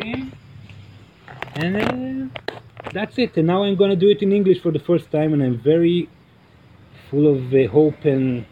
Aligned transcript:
And 0.00 0.32
uh, 1.76 2.52
that's 2.92 3.18
it. 3.18 3.36
And 3.36 3.46
now 3.46 3.64
I'm 3.64 3.76
gonna 3.76 3.96
do 3.96 4.08
it 4.08 4.22
in 4.22 4.32
English 4.32 4.60
for 4.60 4.70
the 4.70 4.78
first 4.78 5.10
time, 5.10 5.32
and 5.32 5.42
I'm 5.42 5.58
very 5.58 6.08
full 7.10 7.26
of 7.26 7.52
uh, 7.52 7.68
hope 7.68 8.04
and 8.04 8.46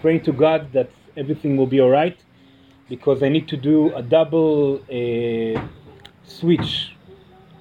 praying 0.00 0.22
to 0.22 0.32
God 0.32 0.72
that 0.72 0.90
everything 1.16 1.56
will 1.56 1.66
be 1.66 1.80
alright 1.80 2.18
because 2.88 3.22
I 3.22 3.28
need 3.28 3.46
to 3.48 3.56
do 3.56 3.94
a 3.94 4.02
double 4.02 4.82
uh, 4.90 5.68
switch. 6.24 6.96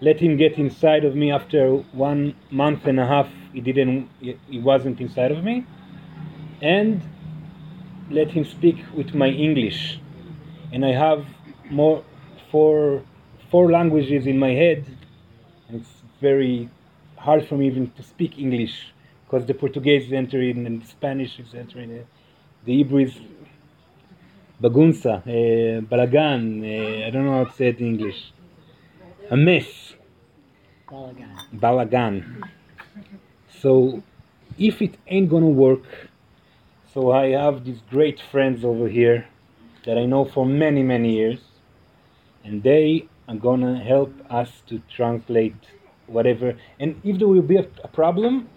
Let 0.01 0.19
him 0.19 0.37
get 0.37 0.57
inside 0.57 1.05
of 1.05 1.15
me 1.15 1.31
after 1.31 1.75
one 1.91 2.35
month 2.49 2.87
and 2.87 2.99
a 2.99 3.05
half. 3.05 3.29
He 3.53 3.61
didn't. 3.61 4.09
He 4.19 4.59
wasn't 4.59 4.99
inside 4.99 5.31
of 5.31 5.43
me, 5.43 5.65
and 6.61 7.01
let 8.09 8.31
him 8.31 8.43
speak 8.43 8.77
with 8.95 9.13
my 9.13 9.27
English. 9.27 9.99
And 10.73 10.83
I 10.83 10.93
have 10.93 11.25
more 11.69 12.03
four 12.51 13.03
four 13.49 13.71
languages 13.71 14.27
in 14.27 14.37
my 14.37 14.51
head, 14.51 14.85
and 15.67 15.81
it's 15.81 16.01
very 16.21 16.69
hard 17.17 17.47
for 17.47 17.57
me 17.57 17.67
even 17.67 17.89
to 17.91 18.03
speak 18.03 18.37
English 18.39 18.93
because 19.25 19.45
the 19.45 19.53
Portuguese 19.53 20.07
is 20.07 20.13
entering 20.13 20.65
and 20.65 20.81
the 20.81 20.87
Spanish 20.87 21.39
is 21.39 21.53
entering. 21.53 21.99
uh, 21.99 22.03
The 22.65 22.73
Hebrew 22.77 23.03
is 23.03 23.15
bagunça, 24.61 25.21
uh, 25.25 25.81
balagan. 25.81 26.61
Uh, 26.61 27.07
I 27.07 27.09
don't 27.09 27.25
know 27.25 27.37
how 27.39 27.45
to 27.45 27.53
say 27.53 27.67
it 27.67 27.79
in 27.79 27.87
English. 27.87 28.33
A 29.29 29.37
mess. 29.37 29.93
Balagan. 30.89 31.35
Balagan. 31.53 32.43
So 33.61 34.03
if 34.57 34.81
it 34.81 34.97
ain't 35.07 35.29
gonna 35.29 35.47
work, 35.47 35.83
so 36.93 37.11
I 37.11 37.29
have 37.29 37.63
these 37.63 37.81
great 37.89 38.19
friends 38.31 38.65
over 38.65 38.87
here 38.87 39.27
that 39.85 39.97
I 39.97 40.05
know 40.05 40.25
for 40.25 40.45
many 40.45 40.83
many 40.83 41.13
years, 41.13 41.39
and 42.43 42.63
they 42.63 43.07
are 43.27 43.35
gonna 43.35 43.79
help 43.79 44.13
us 44.29 44.61
to 44.67 44.81
translate 44.95 45.55
whatever. 46.07 46.57
And 46.79 46.99
if 47.03 47.19
there 47.19 47.27
will 47.27 47.41
be 47.41 47.57
a, 47.57 47.67
a 47.83 47.87
problem, 47.87 48.49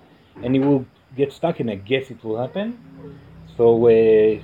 and 0.42 0.56
it 0.56 0.60
will 0.60 0.86
get 1.16 1.32
stuck, 1.32 1.60
and 1.60 1.70
I 1.70 1.76
guess 1.76 2.10
it 2.10 2.22
will 2.24 2.40
happen. 2.40 2.78
So 3.56 3.86
uh, 3.86 4.40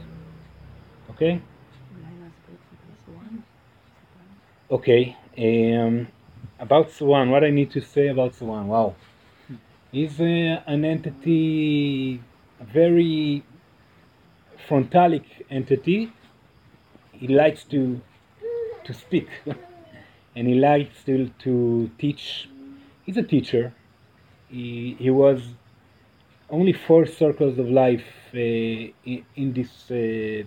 okay, 1.13 1.41
okay. 4.71 5.17
Um, 5.39 6.09
about 6.59 6.91
Suran, 6.91 7.31
what 7.31 7.45
I 7.45 7.51
need 7.51 7.71
to 7.73 7.81
say 7.81 8.09
about 8.09 8.33
Suran? 8.35 8.67
Wow, 8.67 8.95
he's 9.91 10.21
uh, 10.21 10.63
an 10.67 10.85
entity, 10.85 12.23
a 12.61 12.65
very 12.65 13.43
frontalic 14.69 15.25
entity. 15.51 16.13
He 17.13 17.29
likes 17.29 17.65
to 17.65 18.01
to 18.85 18.93
speak, 18.93 19.29
and 20.37 20.49
he 20.49 20.55
liked 20.55 20.97
still 20.97 21.29
to 21.41 21.91
teach. 21.99 22.49
He's 23.05 23.17
a 23.17 23.23
teacher. 23.23 23.73
He 24.49 24.97
he 24.99 25.11
was 25.11 25.41
only 26.51 26.73
four 26.73 27.07
circles 27.07 27.59
of 27.59 27.69
life 27.69 28.05
uh, 28.35 28.39
in, 28.39 29.25
in 29.37 29.53
this 29.53 29.91
uh, 29.91 30.45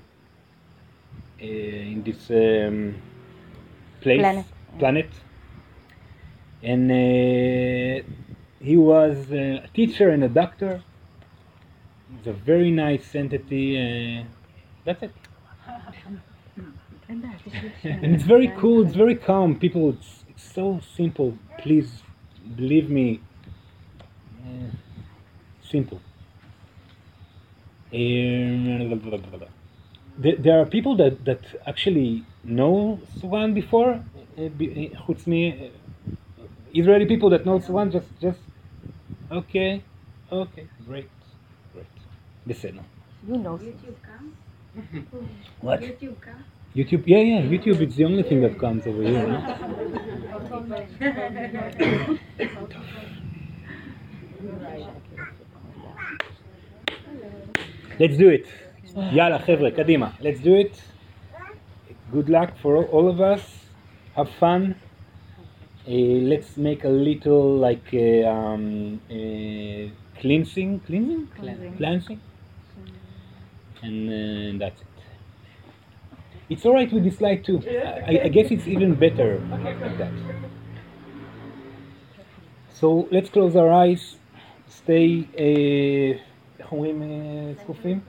uh, 1.41 1.45
in 1.45 2.03
this 2.03 2.29
um, 2.29 2.95
place 4.01 4.19
Planet. 4.19 4.45
planet. 4.79 5.09
and 6.61 6.91
uh, 6.91 8.03
he 8.59 8.77
was 8.77 9.31
a 9.31 9.67
teacher 9.73 10.09
and 10.09 10.23
a 10.23 10.29
doctor. 10.29 10.81
He's 12.09 12.27
a 12.27 12.33
very 12.33 12.71
nice 12.71 13.15
entity. 13.15 13.77
Uh, 13.77 14.23
that's 14.85 15.03
it. 15.03 15.13
and 17.83 18.15
it's 18.15 18.23
very 18.23 18.47
cool. 18.57 18.85
It's 18.85 18.95
very 18.95 19.15
calm. 19.15 19.59
People, 19.59 19.89
it's, 19.89 20.23
it's 20.29 20.53
so 20.53 20.79
simple. 20.95 21.37
Please 21.59 22.01
believe 22.55 22.89
me. 22.89 23.19
Simple. 25.69 25.99
Um, 27.93 29.01
there 30.17 30.59
are 30.59 30.65
people 30.65 30.95
that, 30.97 31.25
that 31.25 31.41
actually 31.65 32.23
know 32.43 32.99
Suran 33.19 33.53
before, 33.53 34.03
uh, 34.37 34.49
חוץ 34.97 35.27
uh, 35.27 35.65
uh, 35.65 36.47
Israeli 36.73 37.05
people 37.05 37.29
that 37.29 37.45
know 37.45 37.59
Suran 37.59 37.91
just, 37.91 38.07
just, 38.19 38.39
okay, 39.31 39.83
okay, 40.31 40.67
great, 40.85 41.09
great. 41.73 41.85
You 43.27 43.37
know. 43.37 43.57
YouTube 43.57 43.95
what? 45.61 45.81
YouTube 45.81 46.15
YouTube, 46.76 47.02
yeah, 47.06 47.18
yeah, 47.18 47.42
YouTube 47.42 47.80
is 47.86 47.96
the 47.96 48.04
only 48.04 48.22
thing 48.22 48.40
that 48.42 48.58
comes 48.58 48.86
over 48.86 49.02
here. 49.02 49.26
No? 49.26 49.38
Let's 57.98 58.16
do 58.16 58.28
it. 58.28 58.46
יאללה, 59.12 59.38
חבר'ה, 59.38 59.70
קדימה. 59.70 60.10
Let's 60.20 60.40
do 60.44 60.54
it. 60.64 60.74
Good 62.12 62.28
luck 62.28 62.50
for 62.62 62.76
all 62.94 63.08
of 63.08 63.20
us. 63.20 63.44
Have 64.16 64.30
fun. 64.40 64.74
Uh, 65.86 65.90
let's 66.32 66.56
make 66.56 66.84
a 66.84 66.88
little 67.08 67.56
like 67.66 67.88
uh, 67.94 68.28
um, 68.28 69.00
uh, 69.10 69.84
cleansing, 70.20 70.80
cleansing, 70.86 71.22
Cleansing. 71.38 71.72
cleansing, 71.78 72.18
and 73.82 73.98
uh, 74.10 74.58
that's 74.62 74.80
it. 74.82 74.91
It's 76.50 76.64
all 76.64 76.74
right 76.74 76.90
with 76.92 77.04
this 77.04 77.20
light 77.20 77.44
too. 77.44 77.62
I, 78.06 78.20
I 78.24 78.28
guess 78.28 78.50
it's 78.50 78.66
even 78.66 78.94
better 78.94 79.38
like 79.50 79.98
that. 79.98 80.12
So 82.72 83.08
let's 83.10 83.28
close 83.28 83.54
our 83.56 83.70
eyes. 83.70 84.16
Stay. 84.68 85.26
Uh, 85.36 86.18
איך 86.58 86.72
אומרים 86.72 87.02
uh, 87.02 87.60
זקופים? 87.62 88.00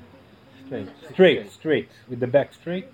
Straight. 0.66 0.88
Straight, 1.12 1.52
straight. 1.52 1.90
With 2.10 2.20
the 2.20 2.28
back 2.28 2.54
straight. 2.54 2.88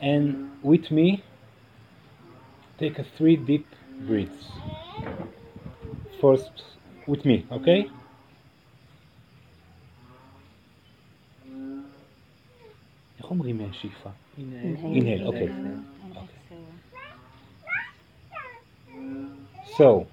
And 0.00 0.50
with 0.62 0.90
me, 0.90 1.22
take 2.78 2.98
a 2.98 3.04
three 3.16 3.36
deep 3.36 3.66
breaths. 4.06 4.48
First, 6.20 6.62
with 7.08 7.24
me, 7.26 7.44
okay? 7.50 7.88
איך 13.18 13.30
אומרים 13.30 13.60
אה, 13.60 13.66
שאיפה? 13.72 14.10
Inhale, 14.38 15.26
okay. 15.28 15.48
So, 19.76 20.06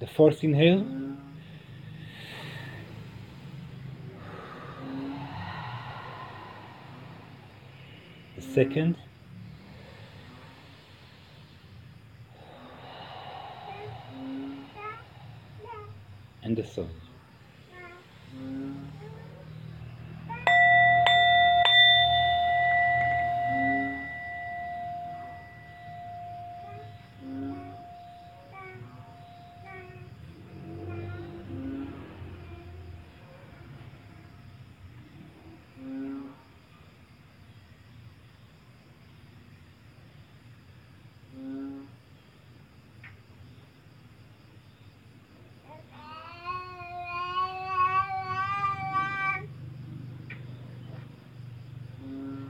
the 0.00 0.06
first 0.06 0.42
inhale. 0.42 0.82
The 8.36 8.42
second. 8.42 8.94
The 16.49 16.63
third. 16.63 17.08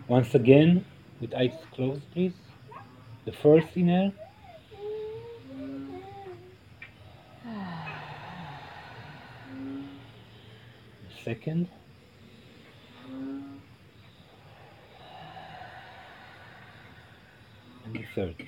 Once 0.10 0.34
again, 0.34 0.84
with 1.22 1.36
eyes 1.36 1.54
closed, 1.72 2.02
please. 2.14 2.34
The 3.26 3.32
first 3.32 3.68
inhale. 3.76 4.12
The 11.06 11.24
second. 11.24 11.68
And 17.86 17.94
the 17.94 18.06
third. 18.16 18.48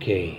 Okay. 0.00 0.37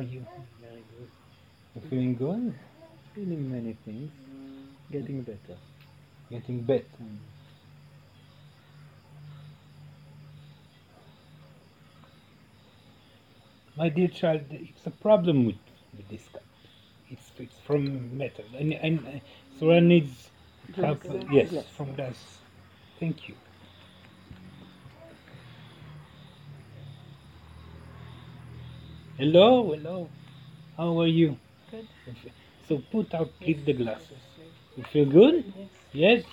Are 0.00 0.02
you? 0.02 0.26
Very 0.60 0.82
good. 0.98 1.10
You 1.74 1.88
feeling 1.90 2.16
good? 2.16 2.54
Feeling 3.14 3.50
many 3.50 3.76
things. 3.84 4.10
Getting 4.90 5.22
better. 5.22 5.56
Getting 6.30 6.62
better. 6.62 6.84
My 13.76 13.88
dear 13.88 14.08
child, 14.08 14.42
it's 14.50 14.86
a 14.86 14.90
problem 14.90 15.44
with, 15.46 15.56
with 15.96 16.08
this 16.08 16.22
guy. 16.32 16.40
It's 17.10 17.30
it's 17.38 17.54
from 17.66 18.16
metal, 18.16 18.44
and 18.56 18.72
and 18.74 18.98
uh, 19.00 19.10
Suran 19.58 19.86
needs 19.86 20.28
help. 20.76 21.02
Glass. 21.02 21.24
Yes, 21.32 21.64
from 21.76 21.94
glass. 21.94 22.38
Thank 23.00 23.28
you. 23.28 23.34
Hello, 29.20 29.74
hello. 29.74 30.08
How 30.78 30.98
are 30.98 31.06
you? 31.06 31.36
Good. 31.70 31.86
So 32.66 32.80
put 32.90 33.12
out, 33.12 33.28
please, 33.38 33.58
the 33.66 33.74
glasses. 33.74 34.16
You 34.78 34.84
feel 34.90 35.04
good? 35.04 35.44
Yes. 35.92 36.24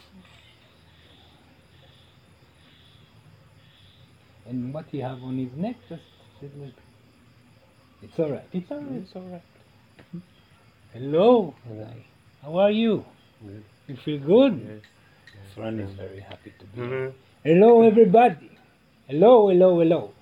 And 4.48 4.74
what 4.74 4.86
he 4.90 5.00
have 5.00 5.22
on 5.22 5.38
his 5.38 5.52
neck? 5.58 5.76
Just 5.90 6.02
little. 6.42 6.72
It's 8.02 8.18
all 8.20 8.32
right. 8.32 8.48
It's 8.54 8.72
all 8.72 8.80
right. 8.80 9.02
It's 9.02 9.16
all 9.18 9.22
right. 9.34 9.42
Hello. 10.94 11.54
How 12.42 12.58
are 12.58 12.72
you? 12.72 13.04
Good. 13.46 13.64
You 13.90 13.98
feel 13.98 14.20
good? 14.20 14.54
Yes. 14.66 15.54
Suran 15.54 15.84
is 15.84 15.92
very 15.92 16.22
happy 16.22 16.54
to 16.58 16.66
be 16.68 16.88
here. 16.88 16.88
Mhm. 16.88 17.14
Hello, 17.44 17.82
everybody. 17.82 18.52
Hello, 19.08 19.50
hello, 19.50 19.80
hello. 19.80 20.14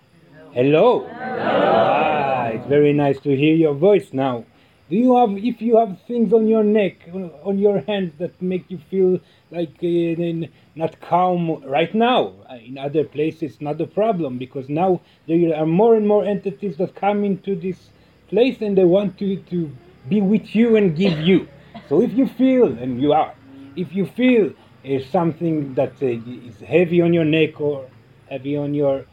Hello. 0.55 1.05
Ah, 1.11 2.45
it's 2.47 2.65
very 2.67 2.93
nice 2.93 3.19
to 3.19 3.35
hear 3.35 3.53
your 3.53 3.73
voice 3.73 4.13
now. 4.13 4.45
Do 4.89 4.95
you 4.95 5.17
have, 5.17 5.31
if 5.31 5.61
you 5.61 5.75
have 5.75 5.99
things 6.07 6.31
on 6.31 6.47
your 6.47 6.63
neck, 6.63 7.09
on- 7.43 7.59
your 7.59 7.81
hands 7.81 8.13
that 8.19 8.41
make 8.41 8.63
you 8.71 8.77
feel 8.89 9.19
like 9.51 9.75
uh, 9.83 10.47
not 10.73 11.01
calm 11.01 11.61
right 11.65 11.93
now? 11.93 12.35
In 12.65 12.77
other 12.77 13.03
places, 13.03 13.59
not 13.59 13.81
a 13.81 13.85
problem 13.85 14.37
because 14.37 14.69
now 14.69 15.01
there 15.27 15.53
are 15.53 15.65
more 15.65 15.93
and 15.93 16.07
more 16.07 16.23
entities 16.23 16.77
that 16.77 16.95
come 16.95 17.25
into 17.25 17.53
this 17.57 17.89
place 18.29 18.61
and 18.61 18.77
they 18.77 18.85
want 18.85 19.17
to, 19.19 19.35
to 19.51 19.69
be 20.07 20.21
with 20.21 20.55
you 20.55 20.77
and 20.77 20.95
give 20.95 21.19
you. 21.19 21.49
So 21.89 22.01
if 22.01 22.13
you 22.13 22.27
feel, 22.27 22.67
and 22.67 23.01
you 23.01 23.11
are, 23.11 23.35
if 23.75 23.93
you 23.93 24.05
feel 24.05 24.53
uh, 24.85 24.99
something 25.11 25.73
that 25.73 26.01
uh, 26.01 26.05
is 26.05 26.61
heavy 26.61 27.01
on 27.01 27.11
your 27.13 27.25
neck 27.25 27.59
or 27.59 27.89
heavy 28.29 28.55
on 28.55 28.73
your 28.73 29.05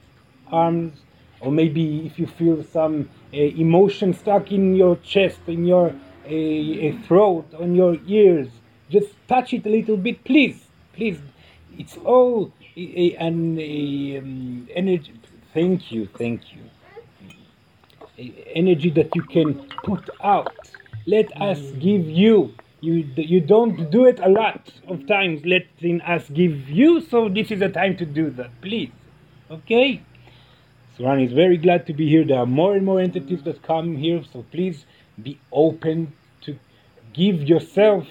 arms, 0.46 1.00
or 1.42 1.50
maybe 1.50 2.06
if 2.06 2.18
you 2.18 2.26
feel 2.26 2.62
some 2.62 3.10
uh, 3.34 3.36
emotion 3.36 4.14
stuck 4.14 4.52
in 4.52 4.76
your 4.76 4.96
chest, 4.96 5.40
in 5.48 5.66
your 5.66 5.88
uh, 5.88 6.28
uh, 6.28 7.02
throat, 7.06 7.44
on 7.58 7.74
your 7.74 7.96
ears, 8.06 8.48
just 8.88 9.08
touch 9.26 9.52
it 9.52 9.66
a 9.66 9.68
little 9.68 9.96
bit, 9.96 10.22
please, 10.24 10.68
please. 10.92 11.18
It's 11.76 11.96
all 11.96 12.52
uh, 12.76 12.80
uh, 12.80 13.26
an 13.26 13.58
um, 13.58 14.68
energy. 14.74 15.14
Thank 15.52 15.90
you, 15.90 16.08
thank 16.16 16.42
you. 16.52 16.62
Energy 18.54 18.90
that 18.90 19.14
you 19.16 19.22
can 19.22 19.66
put 19.82 20.08
out. 20.22 20.54
Let 21.06 21.26
us 21.42 21.58
give 21.72 22.08
you. 22.08 22.54
You 22.80 23.08
you 23.16 23.40
don't 23.40 23.90
do 23.90 24.04
it 24.06 24.20
a 24.20 24.28
lot 24.28 24.70
of 24.86 25.06
times. 25.08 25.44
Letting 25.44 26.00
us 26.02 26.28
give 26.30 26.68
you. 26.68 27.00
So 27.00 27.28
this 27.28 27.50
is 27.50 27.62
a 27.62 27.68
time 27.68 27.96
to 27.96 28.06
do 28.06 28.30
that, 28.30 28.50
please. 28.60 28.92
Okay. 29.50 30.02
Suran 31.02 31.26
is 31.26 31.32
very 31.32 31.56
glad 31.56 31.84
to 31.86 31.92
be 31.92 32.08
here. 32.08 32.24
There 32.24 32.38
are 32.38 32.46
more 32.46 32.76
and 32.76 32.84
more 32.84 33.00
entities 33.00 33.42
that 33.42 33.60
come 33.62 33.96
here, 33.96 34.22
so 34.32 34.44
please 34.52 34.86
be 35.20 35.40
open 35.50 36.12
to 36.42 36.56
give 37.12 37.42
yourself 37.42 38.06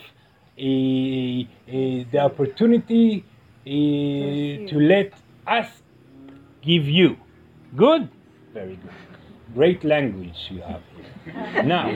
a, 0.57 1.47
a, 1.69 2.03
the 2.03 2.19
opportunity 2.19 3.23
eh, 3.65 4.67
to 4.67 4.75
let 4.77 5.13
us 5.47 5.69
give 6.61 6.85
you. 6.85 7.15
Good? 7.77 8.09
Very 8.53 8.75
good. 8.75 8.91
Great 9.53 9.85
language 9.85 10.49
you 10.49 10.61
have 10.61 10.81
here. 10.93 11.63
Now, 11.63 11.87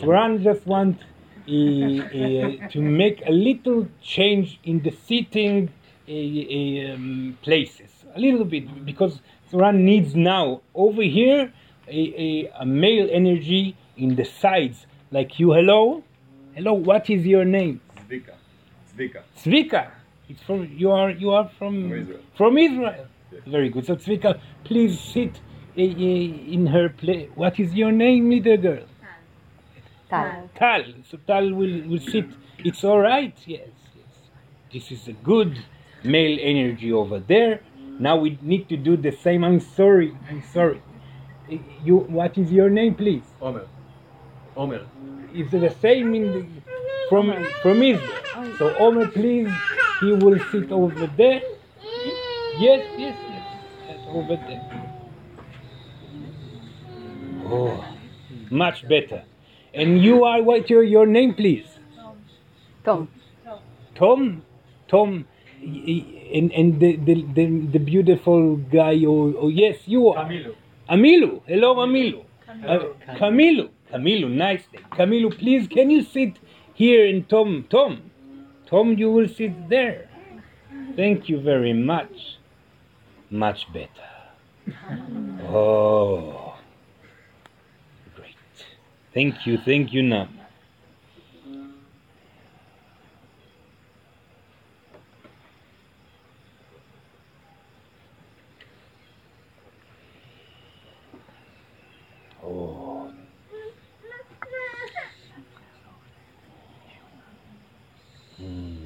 Suran 0.00 0.44
just 0.44 0.64
wants 0.64 1.02
to 1.46 2.80
make 2.80 3.20
a 3.26 3.32
little 3.32 3.88
change 4.00 4.60
in 4.62 4.80
the 4.80 4.92
seating 4.92 5.70
eh, 6.06 6.12
eh, 6.12 6.92
um, 6.92 7.36
places. 7.42 7.90
A 8.14 8.20
little 8.20 8.44
bit, 8.44 8.84
because 8.84 9.18
Suran 9.54 9.84
needs 9.84 10.16
now 10.16 10.62
over 10.74 11.02
here 11.02 11.52
a, 11.86 11.90
a, 11.92 12.52
a 12.60 12.66
male 12.66 13.08
energy 13.10 13.76
in 13.96 14.16
the 14.16 14.24
sides. 14.24 14.86
Like 15.12 15.38
you, 15.38 15.52
hello? 15.52 16.02
Hello, 16.54 16.72
what 16.72 17.08
is 17.08 17.24
your 17.24 17.44
name? 17.44 17.80
Zvika. 18.08 18.34
Zvika. 18.96 19.22
Zvika. 19.38 19.90
It's 20.28 20.42
from 20.42 20.68
you 20.76 20.90
are 20.90 21.10
you 21.10 21.30
are 21.30 21.50
from 21.58 21.88
From 21.88 22.00
Israel. 22.00 22.20
From 22.36 22.58
Israel. 22.58 23.06
Yes. 23.30 23.42
Very 23.46 23.68
good. 23.68 23.86
So 23.86 23.94
Zvika, 23.96 24.40
please 24.64 24.98
sit 24.98 25.40
eh, 25.76 25.82
eh, 25.82 26.54
in 26.56 26.66
her 26.66 26.88
place. 26.88 27.30
What 27.36 27.60
is 27.60 27.74
your 27.74 27.92
name, 27.92 28.30
little 28.30 28.56
girl? 28.56 28.84
Tal. 30.10 30.48
Tal. 30.58 30.82
Tal. 30.82 30.94
So 31.08 31.18
Tal 31.26 31.52
will, 31.52 31.82
will 31.88 32.00
sit. 32.00 32.26
It's 32.58 32.82
all 32.82 32.98
right. 32.98 33.36
Yes, 33.46 33.68
yes. 33.94 34.06
This 34.72 34.90
is 34.90 35.06
a 35.06 35.12
good 35.12 35.62
male 36.02 36.38
energy 36.40 36.92
over 36.92 37.20
there. 37.20 37.60
Now 37.98 38.16
we 38.16 38.38
need 38.42 38.68
to 38.70 38.76
do 38.76 38.96
the 38.96 39.12
same. 39.12 39.44
I'm 39.44 39.60
sorry. 39.60 40.16
I'm 40.28 40.42
sorry. 40.52 40.82
You. 41.84 41.98
What 41.98 42.36
is 42.38 42.52
your 42.52 42.70
name, 42.70 42.94
please? 42.94 43.24
Omer. 43.40 43.66
Omer. 44.56 44.86
Is 45.34 45.52
it 45.52 45.60
the 45.60 45.70
same 45.80 46.14
in 46.14 46.32
the, 46.32 46.46
from 47.08 47.32
from 47.62 47.82
Israel? 47.82 48.10
So 48.58 48.74
Omer, 48.78 49.08
please, 49.08 49.50
he 50.00 50.12
will 50.12 50.38
sit 50.52 50.70
over 50.72 51.06
there. 51.16 51.42
Yes, 52.58 52.84
yes, 52.98 53.16
yes, 53.30 53.46
yes, 53.88 53.98
over 54.08 54.36
there. 54.36 54.84
Oh, 57.46 57.84
much 58.50 58.86
better. 58.88 59.24
And 59.74 60.00
you 60.02 60.24
are 60.24 60.42
what 60.42 60.70
your 60.70 60.82
your 60.84 61.06
name, 61.06 61.34
please? 61.34 61.66
Tom. 62.84 63.08
Tom, 63.94 64.42
Tom, 64.88 65.26
y- 65.62 65.84
y- 65.86 66.13
and 66.32 66.52
and 66.52 66.80
the 66.80 66.96
the 66.96 67.14
the, 67.34 67.66
the 67.72 67.78
beautiful 67.78 68.56
guy. 68.56 69.02
Oh, 69.06 69.34
oh 69.38 69.48
yes, 69.48 69.76
you 69.86 70.08
are. 70.08 70.24
Camilo. 70.24 70.54
Amilu. 70.88 71.42
Hello, 71.46 71.76
Amilu. 71.76 72.24
Uh, 72.48 72.92
Camilo. 73.18 73.70
Camilu, 73.92 74.28
nice 74.30 74.64
name. 74.72 74.84
Camilu, 74.92 75.36
please, 75.38 75.66
can 75.68 75.90
you 75.90 76.02
sit 76.02 76.38
here 76.74 77.06
in 77.06 77.24
Tom? 77.24 77.64
Tom. 77.70 78.10
Tom, 78.66 78.98
you 78.98 79.10
will 79.10 79.28
sit 79.28 79.68
there. 79.68 80.08
Thank 80.96 81.28
you 81.28 81.40
very 81.40 81.72
much. 81.72 82.38
Much 83.30 83.66
better. 83.72 83.88
Oh. 85.46 86.56
Great. 88.16 88.34
Thank 89.12 89.46
you, 89.46 89.58
thank 89.58 89.92
you, 89.92 90.02
Nam. 90.02 90.40
Oh. 102.42 103.10
Hmm. 108.36 108.84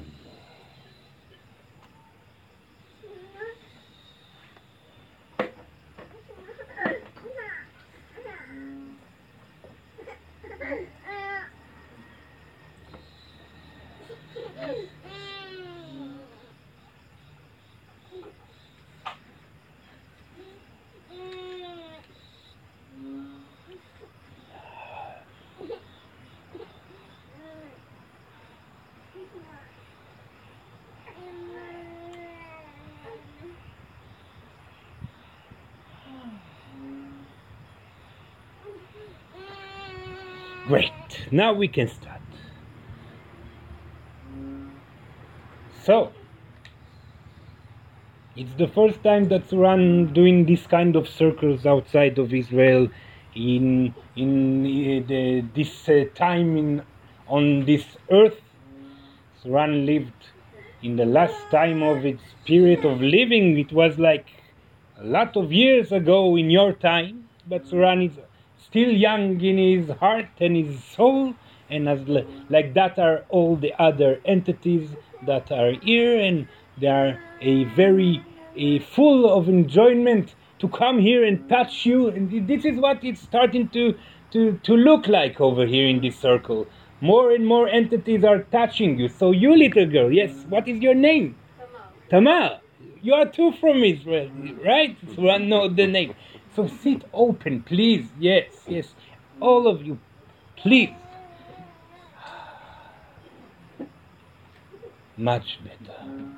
Great. 40.69 41.25
Now 41.31 41.51
we 41.53 41.67
can 41.67 41.87
start. 41.87 42.21
So, 45.83 46.11
it's 48.35 48.53
the 48.53 48.67
first 48.67 49.01
time 49.03 49.29
that 49.29 49.49
Suran 49.49 50.13
doing 50.13 50.45
this 50.45 50.67
kind 50.67 50.95
of 50.95 51.07
circles 51.07 51.65
outside 51.65 52.19
of 52.19 52.35
Israel 52.35 52.87
in 53.33 53.95
in 54.15 54.31
uh, 54.61 55.07
the, 55.07 55.43
this 55.55 55.89
uh, 55.89 56.05
time 56.13 56.55
in 56.55 56.83
on 57.27 57.65
this 57.65 57.97
earth. 58.11 58.39
Suran 59.43 59.87
lived 59.87 60.21
in 60.83 60.97
the 60.97 61.07
last 61.07 61.49
time 61.49 61.81
of 61.81 62.05
its 62.05 62.21
period 62.45 62.85
of 62.85 63.01
living. 63.01 63.57
It 63.57 63.71
was 63.73 63.97
like 63.97 64.27
a 64.99 65.03
lot 65.03 65.35
of 65.35 65.51
years 65.51 65.91
ago 65.91 66.35
in 66.35 66.51
your 66.51 66.73
time, 66.73 67.27
but 67.47 67.65
Suran 67.65 68.05
is 68.05 68.19
still 68.63 68.89
young 68.89 69.41
in 69.41 69.57
his 69.57 69.89
heart 69.97 70.29
and 70.39 70.55
his 70.55 70.83
soul, 70.83 71.33
and 71.69 71.87
as 71.87 72.07
li- 72.07 72.27
like 72.49 72.73
that 72.73 72.97
are 72.99 73.25
all 73.29 73.55
the 73.55 73.73
other 73.81 74.19
entities 74.25 74.89
that 75.25 75.51
are 75.51 75.71
here, 75.71 76.19
and 76.19 76.47
they 76.79 76.87
are 76.87 77.19
a 77.41 77.63
very 77.75 78.23
a 78.55 78.79
full 78.79 79.29
of 79.31 79.47
enjoyment 79.47 80.35
to 80.59 80.67
come 80.67 80.99
here 80.99 81.23
and 81.23 81.47
touch 81.47 81.85
you. 81.85 82.07
And 82.09 82.47
this 82.47 82.65
is 82.65 82.77
what 82.77 83.03
it's 83.03 83.21
starting 83.21 83.69
to 83.69 83.97
to 84.31 84.59
to 84.63 84.73
look 84.73 85.07
like 85.07 85.39
over 85.39 85.65
here 85.65 85.87
in 85.87 86.01
this 86.01 86.17
circle. 86.17 86.67
More 87.01 87.31
and 87.31 87.47
more 87.47 87.67
entities 87.67 88.25
are 88.25 88.43
touching 88.43 88.99
you. 88.99 89.07
So 89.07 89.31
you, 89.31 89.55
little 89.55 89.85
girl, 89.85 90.11
yes, 90.11 90.45
what 90.49 90.67
is 90.67 90.81
your 90.81 90.95
name? 90.95 91.35
Tamar. 92.09 92.59
You 93.01 93.13
are 93.13 93.25
two 93.25 93.53
from 93.53 93.81
Israel, 93.83 94.29
right? 94.65 94.97
So 95.15 95.29
I 95.29 95.37
know 95.37 95.69
the 95.69 95.87
name. 95.87 96.13
So 96.55 96.67
sit 96.67 97.03
open, 97.13 97.63
please. 97.63 98.07
Yes, 98.19 98.45
yes. 98.67 98.93
All 99.39 99.67
of 99.67 99.81
you, 99.81 99.99
please. 100.57 100.93
Much 105.17 105.59
better. 105.63 106.29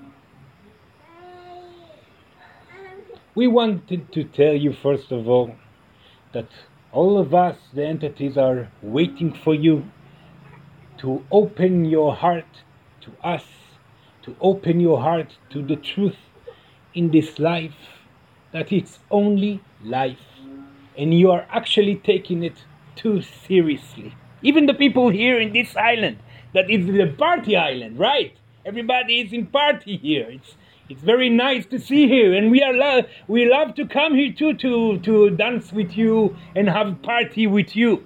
We 3.34 3.48
wanted 3.48 4.12
to 4.12 4.24
tell 4.26 4.54
you, 4.54 4.74
first 4.74 5.12
of 5.12 5.30
all, 5.30 5.56
that 6.34 6.50
all 6.92 7.18
of 7.18 7.34
us, 7.34 7.58
the 7.74 7.86
entities, 7.86 8.38
are 8.38 8.70
waiting 8.82 9.34
for 9.34 9.56
you 9.56 9.86
to 10.98 11.24
open 11.32 11.86
your 11.86 12.14
heart 12.16 12.64
to 13.02 13.12
us, 13.24 13.46
to 14.24 14.36
open 14.42 14.80
your 14.80 15.00
heart 15.02 15.38
to 15.52 15.66
the 15.66 15.78
truth 15.78 16.18
in 16.94 17.12
this 17.12 17.40
life, 17.40 17.76
that 18.52 18.72
it's 18.72 19.00
only 19.10 19.62
life, 19.84 20.20
and 20.98 21.14
you 21.14 21.32
are 21.32 21.46
actually 21.50 21.96
taking 21.96 22.44
it 22.44 22.66
too 22.96 23.22
seriously. 23.22 24.16
Even 24.42 24.66
the 24.66 24.74
people 24.74 25.10
here 25.10 25.40
in 25.40 25.54
this 25.54 25.76
island, 25.76 26.18
that 26.54 26.70
is 26.70 26.86
the 26.86 27.08
party 27.18 27.56
island, 27.56 28.00
right? 28.00 28.36
Everybody 28.66 29.22
is 29.22 29.34
in 29.34 29.48
party 29.48 29.98
here. 29.98 30.28
It's 30.30 30.56
it's 30.90 31.02
very 31.02 31.30
nice 31.30 31.66
to 31.68 31.80
see 31.80 32.06
you, 32.06 32.34
and 32.34 32.52
we 32.52 32.62
are 32.62 32.74
lo- 32.74 33.06
we 33.28 33.46
love 33.50 33.76
to 33.76 33.86
come 33.86 34.14
here 34.16 34.34
too 34.34 34.54
to 34.56 35.00
to 35.00 35.30
dance 35.32 35.72
with 35.72 35.98
you 35.98 36.36
and 36.56 36.70
have 36.70 37.02
party 37.02 37.48
with 37.48 37.76
you. 37.76 38.04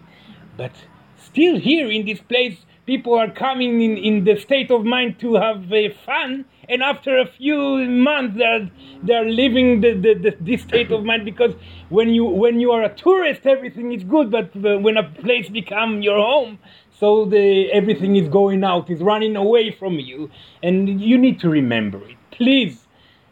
But 0.56 0.72
still, 1.18 1.58
here 1.60 1.90
in 1.90 2.06
this 2.06 2.22
place, 2.22 2.66
people 2.86 3.14
are 3.16 3.30
coming 3.30 3.82
in, 3.82 3.98
in 3.98 4.24
the 4.24 4.36
state 4.40 4.72
of 4.72 4.86
mind 4.86 5.20
to 5.20 5.36
have 5.36 5.72
uh, 5.72 5.90
fun, 6.06 6.46
and 6.70 6.82
after 6.82 7.18
a 7.18 7.26
few 7.26 7.60
months, 7.86 8.38
they're 8.38 8.70
they're 9.04 9.30
leaving 9.30 9.82
the, 9.82 9.94
the, 9.94 10.14
the 10.14 10.38
this 10.40 10.62
state 10.62 10.92
of 10.92 11.04
mind 11.04 11.26
because 11.26 11.54
when 11.90 12.10
you 12.10 12.26
when 12.26 12.60
you 12.60 12.72
are 12.72 12.84
a 12.84 12.94
tourist, 12.96 13.46
everything 13.46 13.92
is 13.92 14.04
good, 14.04 14.32
but 14.32 14.56
when 14.56 14.98
a 14.98 15.04
place 15.04 15.50
become 15.50 16.02
your 16.02 16.18
home, 16.18 16.60
so 17.00 17.26
the 17.26 17.72
everything 17.72 18.16
is 18.16 18.28
going 18.30 18.64
out, 18.64 18.90
is 18.90 19.02
running 19.02 19.36
away 19.36 19.72
from 19.72 20.00
you, 20.00 20.30
and 20.64 21.02
you 21.02 21.18
need 21.18 21.40
to 21.42 21.50
remember 21.50 22.04
it. 22.08 22.18
Please, 22.32 22.88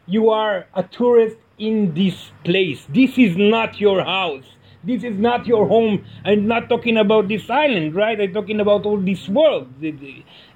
you 0.05 0.29
are 0.29 0.67
a 0.75 0.83
tourist 0.83 1.37
in 1.57 1.93
this 1.93 2.31
place. 2.43 2.85
This 2.89 3.17
is 3.17 3.37
not 3.37 3.79
your 3.79 4.03
house. 4.03 4.45
This 4.83 5.03
is 5.03 5.17
not 5.17 5.47
your 5.47 5.65
home. 5.67 6.03
I'm 6.25 6.45
not 6.45 6.67
talking 6.67 6.97
about 6.97 7.29
this 7.29 7.49
island, 7.49 7.95
right? 7.95 8.19
I'm 8.19 8.33
talking 8.33 8.59
about 8.59 8.85
all 8.85 8.97
this 8.97 9.29
world. 9.29 9.69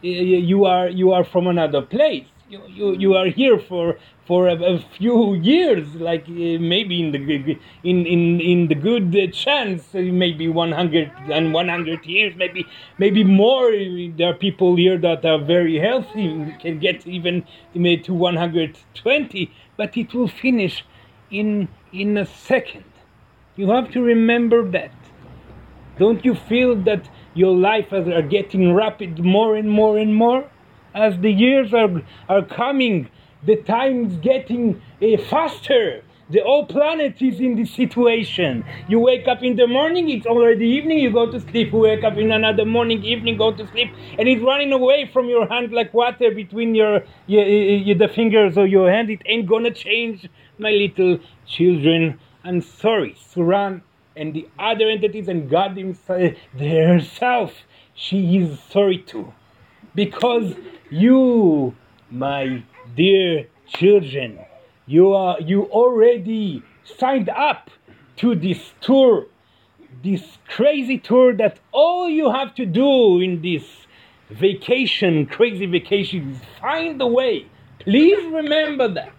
You 0.01 0.65
are 0.65 0.89
you 0.89 1.13
are 1.13 1.23
from 1.23 1.47
another 1.47 1.81
place. 1.81 2.25
You, 2.49 2.61
you, 2.67 2.93
you 2.93 3.13
are 3.13 3.27
here 3.27 3.59
for 3.59 3.97
for 4.25 4.49
a, 4.49 4.55
a 4.55 4.79
few 4.97 5.35
years, 5.35 5.95
like 5.95 6.23
uh, 6.23 6.59
maybe 6.59 7.01
in 7.01 7.11
the 7.11 7.57
in 7.83 8.05
in 8.05 8.41
in 8.41 8.67
the 8.67 8.75
good 8.75 9.15
uh, 9.15 9.31
chance, 9.31 9.83
uh, 9.95 9.99
maybe 9.99 10.49
100 10.49 11.11
and 11.31 11.53
100 11.53 12.05
years, 12.05 12.33
maybe 12.35 12.65
maybe 12.97 13.23
more. 13.23 13.71
There 14.17 14.29
are 14.29 14.33
people 14.33 14.75
here 14.75 14.97
that 14.97 15.25
are 15.25 15.39
very 15.39 15.77
healthy, 15.79 16.53
can 16.61 16.79
get 16.79 17.07
even 17.07 17.45
to 18.03 18.13
120, 18.13 19.51
but 19.77 19.97
it 19.97 20.13
will 20.13 20.27
finish 20.27 20.85
in 21.31 21.69
in 21.93 22.17
a 22.17 22.25
second. 22.25 22.86
You 23.57 23.71
have 23.71 23.91
to 23.91 24.01
remember 24.01 24.63
that. 24.69 24.91
Don't 25.97 26.23
you 26.23 26.35
feel 26.35 26.75
that 26.83 27.09
your 27.33 27.53
life 27.55 27.91
is- 27.91 28.07
are 28.07 28.21
getting 28.21 28.73
rapid 28.73 29.19
more 29.19 29.55
and 29.55 29.69
more 29.69 29.97
and 29.97 30.13
more? 30.15 30.45
As 30.93 31.17
the 31.19 31.31
years 31.31 31.73
are, 31.73 32.01
are 32.29 32.43
coming, 32.43 33.09
the 33.43 33.55
time 33.55 34.05
is 34.05 34.17
getting 34.17 34.81
uh, 35.01 35.17
faster. 35.17 36.03
The 36.29 36.41
whole 36.41 36.65
planet 36.65 37.21
is 37.21 37.39
in 37.39 37.55
this 37.55 37.71
situation. 37.71 38.63
You 38.89 38.99
wake 38.99 39.27
up 39.27 39.41
in 39.43 39.55
the 39.55 39.65
morning, 39.65 40.09
it's 40.09 40.25
already 40.27 40.67
evening, 40.67 40.99
you 40.99 41.09
go 41.11 41.25
to 41.31 41.39
sleep. 41.39 41.71
You 41.71 41.79
wake 41.79 42.03
up 42.03 42.17
in 42.17 42.31
another 42.31 42.65
morning, 42.65 43.03
evening, 43.03 43.37
go 43.37 43.51
to 43.53 43.65
sleep, 43.67 43.89
and 44.19 44.27
it's 44.27 44.41
running 44.41 44.73
away 44.73 45.09
from 45.13 45.29
your 45.29 45.47
hand 45.47 45.71
like 45.71 45.93
water 45.93 46.29
between 46.31 46.75
your, 46.75 47.03
your, 47.27 47.45
your 47.45 47.97
the 47.97 48.09
fingers 48.09 48.57
of 48.57 48.67
your 48.67 48.91
hand. 48.91 49.09
It 49.09 49.21
ain't 49.25 49.47
gonna 49.47 49.71
change, 49.71 50.27
my 50.59 50.71
little 50.71 51.19
children. 51.47 52.19
Sorry, 52.61 53.15
Suran 53.33 53.81
and 54.15 54.33
the 54.33 54.47
other 54.57 54.89
entities 54.89 55.27
and 55.27 55.49
God 55.49 55.77
himself, 55.77 56.33
herself, 56.57 57.53
she 57.93 58.37
is 58.37 58.59
sorry 58.71 58.99
too. 58.99 59.33
Because 59.93 60.55
you, 60.89 61.75
my 62.09 62.63
dear 62.95 63.47
children, 63.67 64.39
you 64.85 65.13
are 65.13 65.39
you 65.41 65.63
already 65.65 66.63
signed 66.83 67.29
up 67.29 67.69
to 68.17 68.33
this 68.35 68.73
tour, 68.81 69.27
this 70.03 70.37
crazy 70.47 70.97
tour 70.97 71.33
that 71.33 71.59
all 71.71 72.09
you 72.09 72.31
have 72.31 72.55
to 72.55 72.65
do 72.65 73.19
in 73.19 73.41
this 73.41 73.65
vacation, 74.29 75.25
crazy 75.25 75.65
vacation, 75.65 76.31
is 76.31 76.41
find 76.61 76.99
the 76.99 77.07
way. 77.07 77.45
Please 77.79 78.23
remember 78.31 78.87
that. 78.87 79.11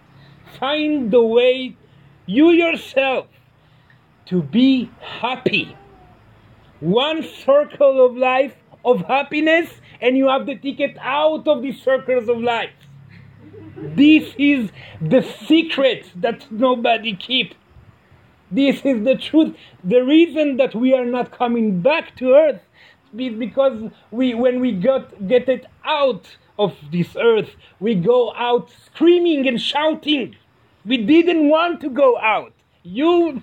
Find 0.59 1.11
the 1.11 1.23
way 1.23 1.77
you 2.29 2.51
yourself 2.51 3.27
to 4.27 4.43
be 4.43 4.91
happy. 5.01 5.75
One 6.81 7.23
circle 7.23 8.05
of 8.05 8.17
life 8.17 8.55
of 8.85 9.01
happiness, 9.01 9.71
and 10.01 10.17
you 10.17 10.29
have 10.29 10.47
the 10.47 10.57
ticket 10.57 10.97
out 11.01 11.49
of 11.49 11.63
the 11.63 11.73
circles 11.73 12.29
of 12.29 12.39
life. 12.41 12.71
This 13.77 14.35
is 14.39 14.71
the 15.01 15.23
secret 15.47 16.11
that 16.17 16.51
nobody 16.53 17.17
keep. 17.17 17.55
This 18.51 18.85
is 18.85 19.05
the 19.05 19.17
truth. 19.17 19.57
The 19.83 20.01
reason 20.05 20.59
that 20.59 20.75
we 20.75 20.93
are 20.95 21.07
not 21.07 21.33
coming 21.33 21.81
back 21.81 22.15
to 22.17 22.35
earth 22.35 22.61
is 23.17 23.35
because 23.39 23.91
we 24.11 24.35
when 24.35 24.61
we 24.61 24.73
got 24.73 25.27
get 25.27 25.49
it 25.49 25.67
out 25.85 26.37
of 26.59 26.77
this 26.93 27.17
earth, 27.17 27.51
we 27.81 27.95
go 27.95 28.35
out 28.35 28.71
screaming 28.85 29.49
and 29.49 29.61
shouting. 29.61 30.37
We 30.85 30.99
didn't 30.99 31.49
want 31.49 31.81
to 31.81 31.91
go 31.91 32.19
out. 32.19 32.53
You 32.83 33.43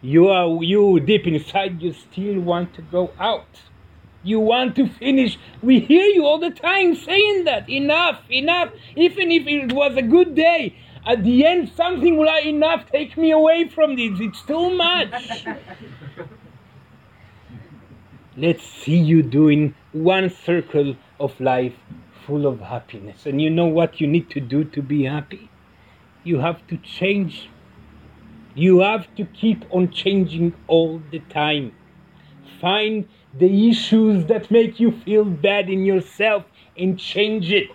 you 0.00 0.28
are 0.28 0.62
you 0.62 1.00
deep 1.00 1.26
inside 1.26 1.82
you 1.82 1.92
still 1.92 2.40
want 2.40 2.74
to 2.74 2.82
go 2.82 3.10
out. 3.18 3.60
You 4.22 4.40
want 4.40 4.76
to 4.76 4.88
finish. 4.88 5.38
We 5.62 5.80
hear 5.80 6.04
you 6.06 6.24
all 6.24 6.38
the 6.38 6.50
time 6.50 6.94
saying 6.94 7.44
that 7.44 7.68
enough 7.68 8.22
enough. 8.30 8.72
Even 8.96 9.30
if 9.30 9.46
it 9.46 9.72
was 9.72 9.96
a 9.96 10.02
good 10.02 10.34
day 10.34 10.76
at 11.06 11.22
the 11.22 11.46
end 11.46 11.70
something 11.76 12.16
will 12.16 12.28
ah, 12.28 12.38
enough 12.38 12.90
take 12.90 13.16
me 13.16 13.30
away 13.30 13.68
from 13.68 13.96
this. 13.96 14.18
It's 14.18 14.42
too 14.42 14.70
much. 14.70 15.46
Let's 18.38 18.66
see 18.66 18.98
you 18.98 19.22
doing 19.22 19.74
one 19.92 20.30
circle 20.30 20.96
of 21.20 21.38
life 21.40 21.74
full 22.26 22.46
of 22.46 22.60
happiness. 22.60 23.26
And 23.26 23.40
you 23.40 23.50
know 23.50 23.66
what 23.66 24.00
you 24.00 24.06
need 24.06 24.28
to 24.30 24.40
do 24.40 24.64
to 24.64 24.82
be 24.82 25.04
happy 25.04 25.48
you 26.26 26.38
have 26.38 26.66
to 26.66 26.76
change 26.78 27.48
you 28.56 28.80
have 28.80 29.06
to 29.16 29.24
keep 29.26 29.64
on 29.70 29.90
changing 29.90 30.54
all 30.66 31.02
the 31.10 31.18
time. 31.28 31.72
Find 32.58 33.06
the 33.38 33.68
issues 33.68 34.24
that 34.26 34.50
make 34.50 34.80
you 34.80 34.92
feel 35.04 35.24
bad 35.24 35.68
in 35.68 35.84
yourself 35.84 36.44
and 36.76 36.98
change 36.98 37.52
it. 37.52 37.70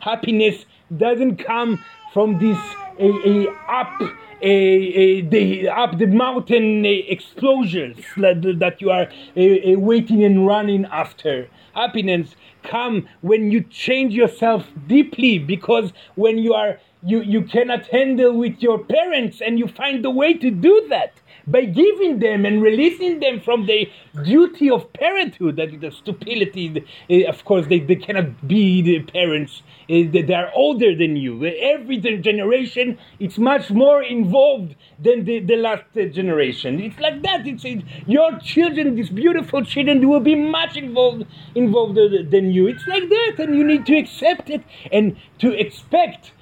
Happiness 0.00 0.66
doesn't 0.94 1.38
come 1.38 1.82
from 2.12 2.38
this 2.38 2.58
a, 2.98 3.08
a 3.08 3.48
up 3.68 4.02
a, 4.42 5.22
the 5.22 5.68
up 5.68 5.96
the 5.98 6.06
mountain 6.06 6.84
explosions 6.84 7.98
that, 8.16 8.42
that 8.58 8.80
you 8.80 8.90
are 8.90 9.08
waiting 9.36 10.24
and 10.24 10.46
running 10.46 10.84
after. 10.86 11.48
happiness 11.74 12.34
come 12.62 13.08
when 13.20 13.50
you 13.50 13.62
change 13.62 14.12
yourself 14.12 14.66
deeply 14.86 15.38
because 15.38 15.92
when 16.14 16.36
you 16.38 16.52
are 16.52 16.78
you, 17.02 17.20
you 17.22 17.42
cannot 17.42 17.86
handle 17.86 18.36
with 18.36 18.60
your 18.60 18.78
parents 18.78 19.40
and 19.40 19.58
you 19.58 19.68
find 19.68 20.04
a 20.04 20.10
way 20.10 20.34
to 20.34 20.50
do 20.50 20.86
that 20.88 21.12
by 21.46 21.64
giving 21.64 22.18
them 22.18 22.44
and 22.44 22.62
releasing 22.62 23.20
them 23.20 23.40
from 23.40 23.66
the 23.66 23.90
duty 24.24 24.70
of 24.70 24.92
parenthood, 24.92 25.56
that 25.56 25.80
the 25.80 25.90
stupidity, 25.90 26.84
uh, 27.10 27.28
of 27.28 27.44
course, 27.44 27.66
they, 27.66 27.80
they 27.80 27.96
cannot 27.96 28.46
be 28.46 28.82
the 28.82 29.00
parents, 29.00 29.62
uh, 29.88 30.04
they 30.12 30.34
are 30.34 30.50
older 30.54 30.94
than 30.94 31.16
you. 31.16 31.44
Every 31.44 31.96
generation, 31.98 32.98
it's 33.18 33.38
much 33.38 33.70
more 33.70 34.02
involved 34.02 34.74
than 34.98 35.24
the, 35.24 35.40
the 35.40 35.56
last 35.56 35.84
uh, 35.96 36.04
generation. 36.06 36.80
It's 36.80 36.98
like 37.00 37.22
that. 37.22 37.46
It's 37.46 37.64
it, 37.64 37.82
your 38.06 38.38
children, 38.40 38.94
these 38.94 39.10
beautiful 39.10 39.64
children, 39.64 40.06
will 40.08 40.20
be 40.20 40.34
much 40.34 40.76
involved 40.76 41.24
involved 41.54 41.96
than 41.96 42.52
you. 42.52 42.68
It's 42.68 42.86
like 42.86 43.08
that, 43.08 43.34
and 43.38 43.56
you 43.56 43.64
need 43.64 43.86
to 43.86 43.96
accept 43.96 44.50
it 44.50 44.62
and 44.92 45.16
to 45.38 45.52
expect 45.52 46.32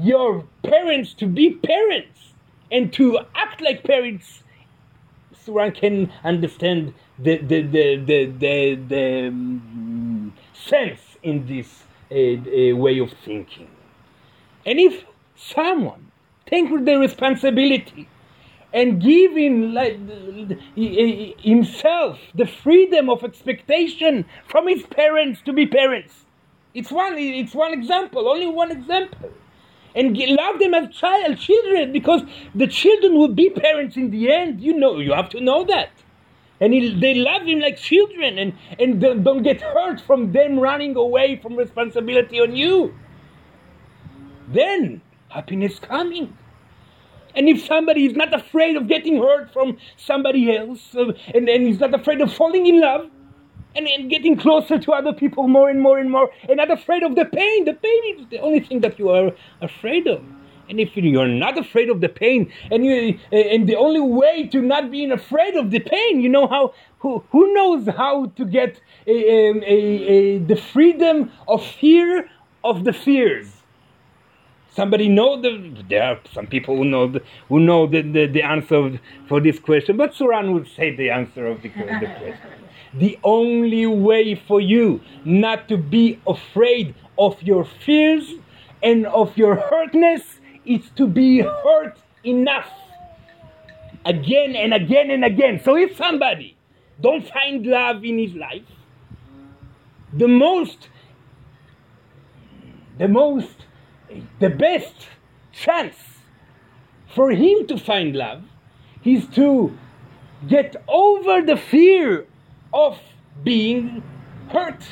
your 0.00 0.44
parents 0.62 1.14
to 1.14 1.26
be 1.26 1.50
parents 1.50 2.32
and 2.70 2.92
to 2.92 3.18
act 3.34 3.60
like 3.60 3.82
parents 3.82 4.42
so 5.44 5.52
one 5.54 5.72
can 5.72 6.12
understand 6.24 6.94
the 7.18 7.38
the 7.38 7.62
the 7.62 7.96
the, 7.96 8.26
the, 8.26 8.74
the 8.74 9.28
um, 9.28 10.32
sense 10.54 11.00
in 11.22 11.46
this 11.46 11.84
uh, 12.10 12.14
uh, 12.14 12.76
way 12.76 12.98
of 12.98 13.12
thinking. 13.24 13.68
And 14.66 14.78
if 14.78 15.04
someone 15.36 16.10
takes 16.46 16.70
the 16.70 16.98
responsibility 16.98 18.08
and 18.72 19.00
giving 19.02 19.72
like, 19.72 19.98
himself 20.76 22.18
the 22.34 22.46
freedom 22.46 23.08
of 23.08 23.24
expectation 23.24 24.26
from 24.46 24.68
his 24.68 24.82
parents 24.82 25.40
to 25.46 25.52
be 25.52 25.66
parents, 25.66 26.26
it's 26.74 26.90
one 26.92 27.16
it's 27.16 27.54
one 27.54 27.72
example, 27.72 28.28
only 28.28 28.46
one 28.46 28.70
example 28.70 29.30
and 29.98 30.16
love 30.16 30.60
them 30.60 30.74
as 30.74 30.94
child 30.94 31.38
children 31.38 31.92
because 31.92 32.22
the 32.54 32.68
children 32.68 33.18
will 33.18 33.34
be 33.34 33.50
parents 33.50 33.96
in 33.96 34.10
the 34.10 34.32
end. 34.32 34.60
You 34.60 34.78
know 34.78 34.98
you 35.00 35.12
have 35.12 35.28
to 35.30 35.40
know 35.40 35.64
that. 35.64 35.90
And 36.60 36.72
he, 36.72 36.98
they 36.98 37.14
love 37.14 37.42
him 37.42 37.58
like 37.58 37.78
children 37.78 38.38
and, 38.38 38.52
and 38.78 39.00
don't, 39.00 39.42
get 39.42 39.60
hurt 39.60 40.00
from 40.00 40.32
them 40.32 40.58
running 40.58 40.94
away 40.96 41.40
from 41.42 41.56
responsibility 41.56 42.40
on 42.40 42.54
you. 42.54 42.94
Then 44.48 45.02
happiness 45.28 45.78
coming. 45.80 46.36
And 47.34 47.48
if 47.48 47.64
somebody 47.66 48.06
is 48.06 48.14
not 48.14 48.32
afraid 48.32 48.76
of 48.76 48.88
getting 48.88 49.18
hurt 49.18 49.52
from 49.52 49.78
somebody 49.96 50.56
else 50.56 50.94
uh, 50.94 51.12
and, 51.34 51.48
and 51.48 51.66
he's 51.66 51.80
not 51.80 51.94
afraid 51.94 52.20
of 52.20 52.32
falling 52.32 52.66
in 52.66 52.80
love 52.80 53.10
and, 53.78 53.86
and 53.86 54.10
getting 54.10 54.36
closer 54.36 54.78
to 54.78 54.92
other 54.92 55.12
people 55.12 55.48
more 55.48 55.70
and 55.70 55.80
more 55.80 55.98
and 55.98 56.10
more 56.10 56.30
and 56.48 56.56
not 56.56 56.70
afraid 56.70 57.02
of 57.02 57.14
the 57.14 57.24
pain. 57.24 57.64
The 57.64 57.74
pain 57.74 58.18
is 58.18 58.26
the 58.28 58.40
only 58.40 58.60
thing 58.60 58.80
that 58.80 58.98
you 58.98 59.08
are 59.10 59.30
afraid 59.62 60.06
of. 60.06 60.20
And 60.68 60.78
if 60.78 60.94
you're 60.96 61.26
not 61.28 61.56
afraid 61.56 61.88
of 61.88 62.02
the 62.02 62.10
pain, 62.10 62.52
and 62.70 62.84
you 62.84 63.18
and 63.32 63.66
the 63.66 63.76
only 63.76 64.00
way 64.00 64.46
to 64.48 64.60
not 64.60 64.90
being 64.90 65.12
afraid 65.12 65.54
of 65.56 65.70
the 65.70 65.80
pain, 65.80 66.20
you 66.20 66.28
know 66.28 66.46
how 66.46 66.74
who 66.98 67.24
who 67.30 67.54
knows 67.54 67.88
how 67.96 68.26
to 68.36 68.44
get 68.44 68.78
a, 69.06 69.12
a, 69.12 69.76
a, 70.14 70.38
the 70.40 70.56
freedom 70.56 71.32
of 71.46 71.64
fear 71.64 72.28
of 72.62 72.84
the 72.84 72.92
fears. 72.92 73.48
Somebody 74.74 75.08
know 75.08 75.40
the 75.40 75.52
there 75.88 76.02
are 76.02 76.20
some 76.34 76.46
people 76.46 76.76
who 76.76 76.84
know 76.84 77.08
the, 77.08 77.22
who 77.48 77.60
know 77.60 77.86
the, 77.86 78.02
the, 78.02 78.26
the 78.26 78.42
answer 78.42 79.00
for 79.26 79.40
this 79.40 79.58
question, 79.58 79.96
but 79.96 80.12
Suran 80.12 80.52
would 80.52 80.68
say 80.68 80.94
the 80.94 81.08
answer 81.10 81.46
of 81.46 81.62
the, 81.62 81.70
the 81.70 82.08
question 82.20 82.58
the 82.94 83.18
only 83.22 83.86
way 83.86 84.34
for 84.34 84.60
you 84.60 85.00
not 85.24 85.68
to 85.68 85.76
be 85.76 86.20
afraid 86.26 86.94
of 87.18 87.42
your 87.42 87.64
fears 87.64 88.34
and 88.82 89.06
of 89.06 89.36
your 89.36 89.56
hurtness 89.56 90.22
is 90.64 90.88
to 90.96 91.06
be 91.06 91.40
hurt 91.40 91.98
enough 92.24 92.70
again 94.04 94.56
and 94.56 94.72
again 94.72 95.10
and 95.10 95.24
again. 95.24 95.60
So 95.62 95.76
if 95.76 95.96
somebody 95.96 96.56
don't 97.00 97.28
find 97.28 97.66
love 97.66 98.04
in 98.04 98.18
his 98.18 98.34
life, 98.34 98.64
the 100.12 100.28
most, 100.28 100.88
the 102.98 103.08
most, 103.08 103.66
the 104.40 104.50
best 104.50 104.94
chance 105.52 105.96
for 107.14 107.30
him 107.30 107.66
to 107.66 107.78
find 107.78 108.14
love 108.14 108.42
is 109.04 109.26
to 109.28 109.76
get 110.46 110.76
over 110.88 111.42
the 111.42 111.56
fear 111.56 112.26
of 112.72 112.98
being 113.44 114.02
hurt. 114.50 114.82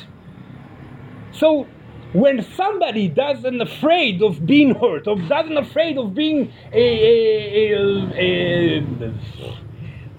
So 1.31 1.67
when 2.13 2.41
somebody 2.55 3.07
doesn't 3.09 3.61
afraid 3.61 4.21
of 4.21 4.45
being 4.45 4.75
hurt, 4.75 5.07
or 5.07 5.17
doesn't 5.17 5.57
afraid 5.57 5.97
of 5.97 6.15
being 6.15 6.51
a, 6.71 6.77
a, 6.77 7.73
a, 7.75 8.79
a, 8.79 9.13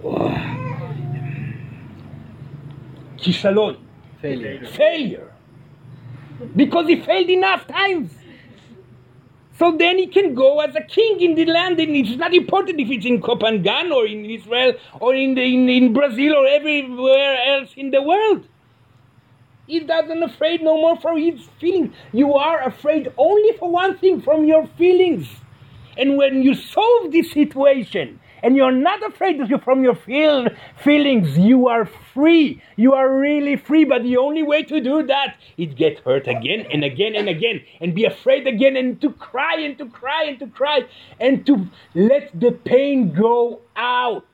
a 0.04 0.58
failure. 4.20 4.66
failure, 4.66 5.32
because 6.54 6.86
he 6.86 7.00
failed 7.00 7.30
enough 7.30 7.66
times. 7.66 8.17
So 9.58 9.76
then 9.76 9.98
he 9.98 10.06
can 10.06 10.34
go 10.34 10.60
as 10.60 10.76
a 10.76 10.82
king 10.82 11.20
in 11.20 11.34
the 11.34 11.44
land, 11.46 11.80
and 11.80 11.96
it's 11.96 12.16
not 12.16 12.32
important 12.32 12.78
if 12.78 12.88
it's 12.90 13.04
in 13.04 13.20
Koh 13.20 13.36
Phangan 13.36 13.90
or 13.90 14.06
in 14.06 14.24
Israel 14.24 14.74
or 15.00 15.16
in, 15.16 15.34
the, 15.34 15.42
in, 15.42 15.68
in 15.68 15.92
Brazil 15.92 16.36
or 16.36 16.46
everywhere 16.46 17.36
else 17.48 17.70
in 17.76 17.90
the 17.90 18.00
world. 18.00 18.46
He 19.66 19.80
doesn't 19.80 20.22
afraid 20.22 20.62
no 20.62 20.76
more 20.76 20.96
for 21.00 21.18
his 21.18 21.46
feelings. 21.60 21.94
You 22.12 22.34
are 22.34 22.62
afraid 22.66 23.12
only 23.18 23.56
for 23.58 23.68
one 23.70 23.98
thing, 23.98 24.22
from 24.22 24.44
your 24.44 24.66
feelings. 24.78 25.28
And 25.96 26.16
when 26.16 26.42
you 26.42 26.54
solve 26.54 27.10
this 27.10 27.32
situation, 27.32 28.20
and 28.42 28.56
you're 28.56 28.72
not 28.72 29.02
afraid 29.02 29.40
from 29.64 29.82
your 29.82 29.94
feel, 29.94 30.48
feelings. 30.82 31.36
You 31.36 31.68
are 31.68 31.84
free. 31.84 32.62
You 32.76 32.94
are 32.94 33.18
really 33.18 33.56
free. 33.56 33.84
But 33.84 34.02
the 34.02 34.16
only 34.16 34.42
way 34.42 34.62
to 34.64 34.80
do 34.80 35.02
that 35.04 35.36
is 35.56 35.74
get 35.74 35.98
hurt 36.00 36.26
again 36.28 36.66
and 36.72 36.84
again 36.84 37.14
and 37.14 37.28
again, 37.28 37.62
and 37.80 37.94
be 37.94 38.04
afraid 38.04 38.46
again, 38.46 38.76
and 38.76 39.00
to 39.00 39.10
cry 39.10 39.60
and 39.60 39.76
to 39.78 39.86
cry 39.86 40.24
and 40.24 40.38
to 40.38 40.46
cry, 40.46 40.84
and 41.20 41.44
to 41.46 41.68
let 41.94 42.30
the 42.38 42.52
pain 42.52 43.12
go 43.12 43.60
out, 43.76 44.26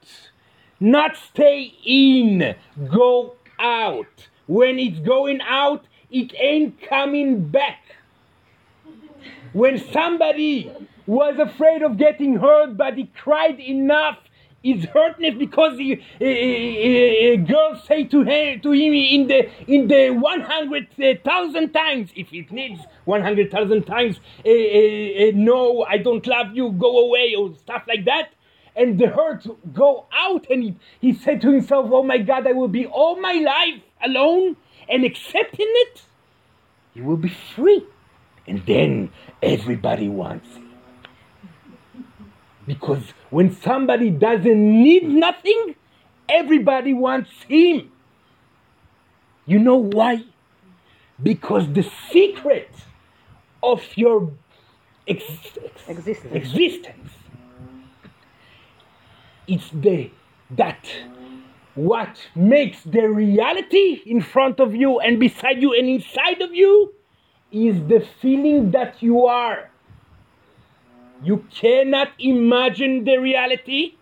not 0.80 1.16
stay 1.16 1.74
in. 1.84 2.54
Go 2.90 3.36
out. 3.58 4.28
When 4.46 4.78
it's 4.78 4.98
going 4.98 5.40
out, 5.40 5.86
it 6.10 6.34
ain't 6.38 6.80
coming 6.82 7.48
back. 7.48 7.80
When 9.52 9.78
somebody 9.92 10.70
was 11.06 11.38
afraid 11.38 11.82
of 11.82 11.96
getting 11.96 12.36
hurt, 12.36 12.76
but 12.76 12.96
he 12.96 13.06
cried 13.06 13.60
enough. 13.60 14.18
His 14.62 14.86
hurtness 14.86 15.34
because 15.38 15.76
he, 15.76 16.02
a, 16.22 17.36
girl 17.36 17.76
say 17.86 18.04
to 18.04 18.22
him 18.22 18.60
to 18.60 18.72
him 18.72 18.94
in 18.94 19.26
the 19.26 19.50
in 19.70 19.88
the 19.88 20.08
one 20.08 20.40
hundred 20.40 20.88
thousand 21.22 21.72
times, 21.74 22.08
if 22.16 22.32
it 22.32 22.50
needs 22.50 22.80
one 23.04 23.20
hundred 23.20 23.50
thousand 23.50 23.84
times, 23.84 24.20
eh, 24.42 24.48
eh, 24.48 25.12
eh, 25.16 25.32
no, 25.34 25.84
I 25.86 25.98
don't 25.98 26.26
love 26.26 26.56
you, 26.56 26.72
go 26.72 27.06
away, 27.06 27.34
or 27.34 27.54
stuff 27.58 27.82
like 27.86 28.06
that. 28.06 28.30
And 28.74 28.98
the 28.98 29.08
hurt 29.08 29.46
go 29.74 30.06
out 30.14 30.46
and 30.48 30.62
he, 30.62 30.76
he 30.98 31.12
said 31.12 31.42
to 31.42 31.52
himself 31.52 31.90
oh 31.92 32.02
my 32.02 32.18
god 32.18 32.44
i 32.46 32.52
will 32.52 32.66
be 32.66 32.86
all 32.86 33.20
my 33.20 33.34
life 33.34 33.82
alone 34.02 34.56
and 34.88 35.04
accepting 35.04 35.68
it. 35.68 36.02
You 36.94 37.04
will 37.04 37.18
be 37.18 37.28
free. 37.28 37.84
And 38.46 38.64
then 38.66 39.10
everybody 39.42 40.08
wants 40.08 40.56
it 40.56 40.63
because 42.66 43.02
when 43.30 43.54
somebody 43.54 44.10
doesn't 44.10 44.82
need 44.82 45.08
nothing, 45.08 45.74
everybody 46.28 46.92
wants 46.92 47.30
him. 47.48 47.90
You 49.46 49.58
know 49.58 49.76
why? 49.76 50.24
Because 51.22 51.72
the 51.72 51.88
secret 52.10 52.70
of 53.62 53.82
your 53.96 54.32
ex- 55.06 55.22
Existence. 55.88 56.34
existence 56.34 57.10
is 59.46 59.70
the 59.72 60.10
that 60.50 60.86
what 61.74 62.18
makes 62.34 62.82
the 62.84 63.08
reality 63.08 64.00
in 64.06 64.20
front 64.22 64.60
of 64.60 64.74
you 64.74 65.00
and 65.00 65.18
beside 65.18 65.60
you 65.60 65.74
and 65.74 65.88
inside 65.88 66.40
of 66.40 66.54
you 66.54 66.94
is 67.50 67.76
the 67.88 68.06
feeling 68.20 68.70
that 68.70 69.02
you 69.02 69.26
are. 69.26 69.70
You 71.22 71.44
cannot 71.54 72.08
imagine 72.18 73.04
the 73.04 73.16
reality. 73.18 73.94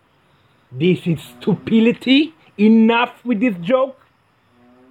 This 0.71 1.05
is 1.05 1.19
stupidity. 1.39 2.33
Enough 2.57 3.25
with 3.25 3.39
this 3.39 3.55
joke. 3.61 3.99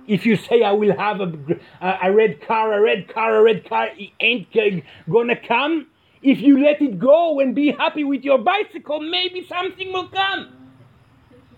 If 0.07 0.27
you 0.27 0.37
say 0.37 0.63
I 0.63 0.73
will 0.73 0.97
have 0.97 1.21
a, 1.21 1.33
a, 1.81 2.13
red 2.13 2.41
car, 2.41 2.73
a 2.73 2.81
red 2.81 3.09
car, 3.09 3.37
a 3.37 3.43
red 3.43 3.69
car, 3.69 3.89
it 3.97 4.11
ain't 4.21 4.85
gonna 5.09 5.37
come. 5.37 5.87
If 6.23 6.41
you 6.41 6.63
let 6.63 6.81
it 6.83 6.99
go 6.99 7.41
and 7.41 7.55
be 7.55 7.73
happy 7.73 8.05
with 8.05 8.23
your 8.23 8.39
bicycle, 8.39 9.01
maybe 9.01 9.47
something 9.47 9.93
will 9.93 10.09
come. 10.09 10.53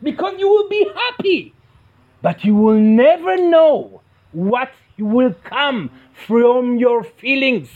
Because 0.03 0.35
you 0.39 0.49
will 0.49 0.69
be 0.69 0.89
happy. 0.95 1.55
But 2.23 2.45
you 2.45 2.55
will 2.55 2.79
never 2.79 3.37
know 3.37 4.03
what 4.33 4.71
will 4.99 5.35
come 5.45 5.91
from 6.27 6.77
your 6.77 7.05
feelings. 7.05 7.69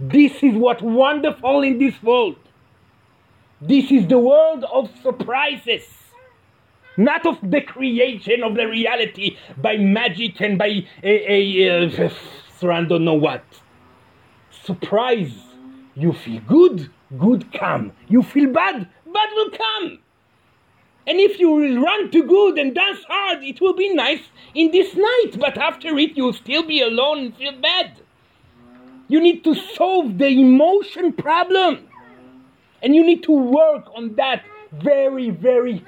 This 0.00 0.42
is 0.42 0.54
what 0.54 0.82
wonderful 0.82 1.62
in 1.62 1.78
this 1.78 2.02
world. 2.02 2.36
This 3.60 3.90
is 3.90 4.06
the 4.08 4.18
world 4.18 4.64
of 4.64 4.90
surprises, 5.02 5.84
not 6.96 7.24
of 7.26 7.38
the 7.42 7.60
creation 7.60 8.42
of 8.42 8.56
the 8.56 8.66
reality 8.66 9.36
by 9.56 9.76
magic 9.76 10.40
and 10.40 10.58
by 10.58 10.86
a, 11.02 11.32
a, 11.32 12.06
a 12.06 12.10
I 12.70 12.84
don't 12.84 13.04
know 13.04 13.14
what. 13.14 13.44
Surprise. 14.50 15.32
You 15.96 16.12
feel 16.12 16.40
good, 16.48 16.90
good 17.18 17.52
come. 17.52 17.92
You 18.08 18.22
feel 18.22 18.52
bad, 18.52 18.88
bad 19.06 19.28
will 19.34 19.50
come. 19.50 19.98
And 21.06 21.20
if 21.20 21.38
you 21.38 21.50
will 21.50 21.82
run 21.82 22.10
to 22.10 22.22
good 22.22 22.58
and 22.58 22.74
dance 22.74 23.04
hard, 23.08 23.44
it 23.44 23.60
will 23.60 23.74
be 23.74 23.94
nice 23.94 24.22
in 24.54 24.72
this 24.72 24.96
night, 24.96 25.38
but 25.38 25.56
after 25.56 25.96
it, 25.98 26.16
you'll 26.16 26.32
still 26.32 26.64
be 26.64 26.80
alone 26.80 27.18
and 27.18 27.36
feel 27.36 27.52
bad. 27.60 28.00
You 29.08 29.20
need 29.20 29.44
to 29.44 29.54
solve 29.54 30.18
the 30.18 30.28
emotion 30.28 31.12
problem. 31.12 31.86
And 32.82 32.94
you 32.94 33.04
need 33.04 33.22
to 33.24 33.32
work 33.32 33.84
on 33.94 34.14
that 34.16 34.44
very, 34.72 35.30
very 35.30 35.84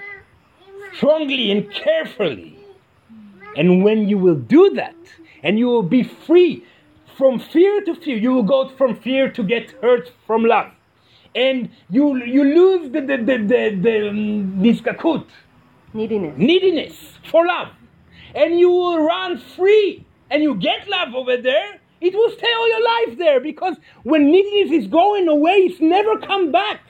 strongly 0.94 1.50
and 1.50 1.70
carefully. 1.70 2.59
And 3.57 3.85
when 3.85 4.09
you 4.09 4.18
will 4.18 4.37
do 4.37 4.70
that, 4.74 4.94
and 5.42 5.59
you 5.59 5.66
will 5.66 5.83
be 5.83 6.02
free 6.02 6.64
from 7.16 7.38
fear 7.38 7.81
to 7.83 7.94
fear, 7.94 8.16
you 8.16 8.33
will 8.33 8.42
go 8.42 8.68
from 8.68 8.96
fear 8.96 9.31
to 9.31 9.42
get 9.42 9.70
hurt 9.83 10.12
from 10.26 10.44
love 10.44 10.70
and 11.37 11.68
you 11.90 12.16
you 12.24 12.42
lose 12.42 12.90
the 12.90 13.00
the 13.00 13.16
the 13.18 13.37
the, 13.52 13.62
the 13.85 14.09
um, 14.09 14.59
niskakut, 14.59 15.26
Neediness. 15.92 16.35
neediness 16.38 16.94
for 17.31 17.46
love, 17.46 17.68
and 18.35 18.59
you 18.59 18.70
will 18.70 19.05
run 19.05 19.38
free, 19.38 20.05
and 20.31 20.42
you 20.42 20.55
get 20.55 20.88
love 20.88 21.14
over 21.14 21.37
there. 21.37 21.79
It 22.07 22.14
will 22.14 22.31
stay 22.31 22.53
all 22.57 22.69
your 22.69 22.85
life 22.85 23.19
there 23.19 23.40
because 23.40 23.77
when 24.05 24.31
neediness 24.31 24.85
is 24.85 24.87
going 24.87 25.27
away, 25.27 25.55
it's 25.66 25.81
never 25.81 26.19
come 26.21 26.53
back. 26.53 26.81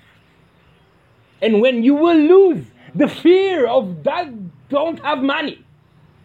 And 1.40 1.62
when 1.62 1.82
you 1.82 1.94
will 1.94 2.18
lose 2.18 2.66
the 2.94 3.08
fear 3.08 3.66
of 3.66 4.04
that, 4.04 4.28
don't 4.68 4.98
have 5.00 5.22
money. 5.22 5.64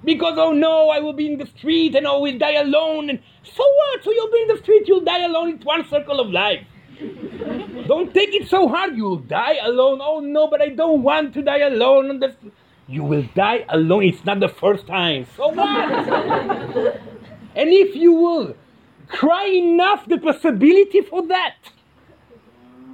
Because, 0.03 0.33
oh 0.37 0.51
no, 0.51 0.89
I 0.89 0.99
will 0.99 1.13
be 1.13 1.31
in 1.31 1.37
the 1.37 1.45
street 1.45 1.95
and 1.95 2.05
I 2.05 2.17
will 2.17 2.37
die 2.37 2.53
alone. 2.53 3.09
And 3.09 3.19
so 3.43 3.63
what? 3.63 4.03
So 4.03 4.11
you'll 4.11 4.31
be 4.31 4.41
in 4.41 4.47
the 4.49 4.57
street, 4.57 4.87
you'll 4.87 5.05
die 5.05 5.23
alone. 5.23 5.49
It's 5.55 5.65
one 5.65 5.87
circle 5.87 6.19
of 6.19 6.29
life. 6.31 6.65
don't 7.87 8.13
take 8.13 8.33
it 8.33 8.49
so 8.49 8.67
hard. 8.67 8.97
You'll 8.97 9.17
die 9.17 9.57
alone. 9.63 9.99
Oh 10.01 10.19
no, 10.19 10.47
but 10.47 10.61
I 10.61 10.69
don't 10.69 11.01
want 11.03 11.33
to 11.35 11.41
die 11.41 11.59
alone. 11.59 12.21
You 12.87 13.03
will 13.03 13.25
die 13.35 13.63
alone. 13.69 14.03
It's 14.03 14.25
not 14.25 14.41
the 14.41 14.49
first 14.49 14.85
time. 14.85 15.27
So 15.37 15.47
what? 15.47 15.91
and 17.55 17.69
if 17.69 17.95
you 17.95 18.11
will 18.11 18.55
cry 19.11 19.45
enough 19.45 20.05
the 20.07 20.17
possibility 20.17 21.01
for 21.01 21.27
that, 21.27 21.57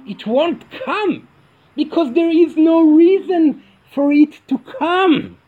it 0.06 0.26
won't 0.26 0.64
come 0.84 1.28
because 1.76 2.12
there 2.14 2.30
is 2.30 2.56
no 2.56 2.82
reason 2.82 3.62
for 3.94 4.12
it 4.12 4.40
to 4.48 4.58
come. 4.78 5.38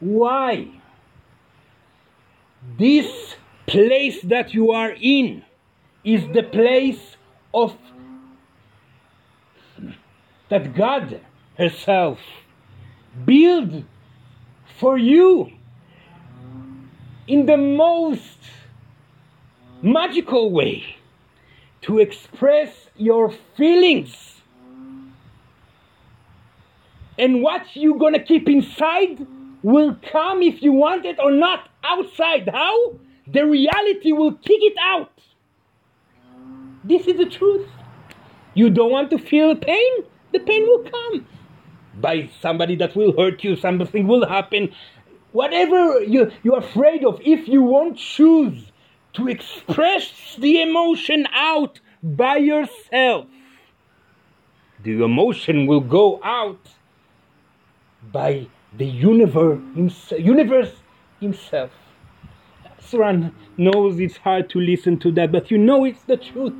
Why? 0.00 0.68
This 2.78 3.36
place 3.66 4.20
that 4.22 4.54
you 4.54 4.70
are 4.70 4.94
in 5.00 5.44
is 6.04 6.22
the 6.32 6.42
place 6.42 7.16
of 7.52 7.76
that 10.48 10.74
God 10.74 11.20
herself 11.58 12.18
build 13.24 13.84
for 14.78 14.96
you 14.96 15.52
in 17.26 17.44
the 17.46 17.56
most 17.56 18.38
magical 19.82 20.50
way 20.50 20.96
to 21.82 21.98
express 21.98 22.88
your 22.96 23.32
feelings. 23.56 24.40
And 27.18 27.42
what 27.42 27.64
you're 27.74 27.98
gonna 27.98 28.22
keep 28.22 28.48
inside 28.48 29.26
will 29.62 29.96
come 30.12 30.42
if 30.42 30.62
you 30.62 30.72
want 30.72 31.04
it 31.04 31.18
or 31.18 31.30
not 31.30 31.68
outside. 31.84 32.48
How? 32.52 32.94
The 33.26 33.44
reality 33.44 34.12
will 34.12 34.32
kick 34.32 34.60
it 34.62 34.76
out. 34.80 35.12
This 36.84 37.06
is 37.06 37.18
the 37.18 37.26
truth. 37.26 37.68
You 38.54 38.70
don't 38.70 38.90
want 38.90 39.10
to 39.10 39.18
feel 39.18 39.54
pain? 39.54 39.92
The 40.32 40.40
pain 40.40 40.62
will 40.62 40.84
come. 40.90 41.26
By 42.00 42.30
somebody 42.40 42.76
that 42.76 42.94
will 42.96 43.16
hurt 43.16 43.42
you 43.44 43.56
something 43.56 44.06
will 44.06 44.26
happen. 44.26 44.72
Whatever 45.32 46.02
you, 46.02 46.30
you're 46.42 46.58
afraid 46.58 47.04
of 47.04 47.20
if 47.22 47.48
you 47.48 47.62
won't 47.62 47.98
choose 47.98 48.67
to 49.18 49.28
express 49.28 50.36
the 50.38 50.62
emotion 50.62 51.26
out 51.34 51.80
by 52.02 52.36
yourself 52.36 53.26
the 54.82 55.02
emotion 55.02 55.66
will 55.66 55.80
go 55.80 56.20
out 56.22 56.60
by 58.12 58.46
the 58.76 58.86
universe, 58.86 59.60
universe 60.12 60.74
himself. 61.20 61.70
Suran 62.80 63.32
knows 63.56 63.98
it's 64.00 64.16
hard 64.16 64.48
to 64.50 64.60
listen 64.60 64.98
to 65.00 65.12
that, 65.12 65.32
but 65.32 65.50
you 65.50 65.58
know 65.58 65.84
it's 65.84 66.02
the 66.04 66.16
truth. 66.16 66.54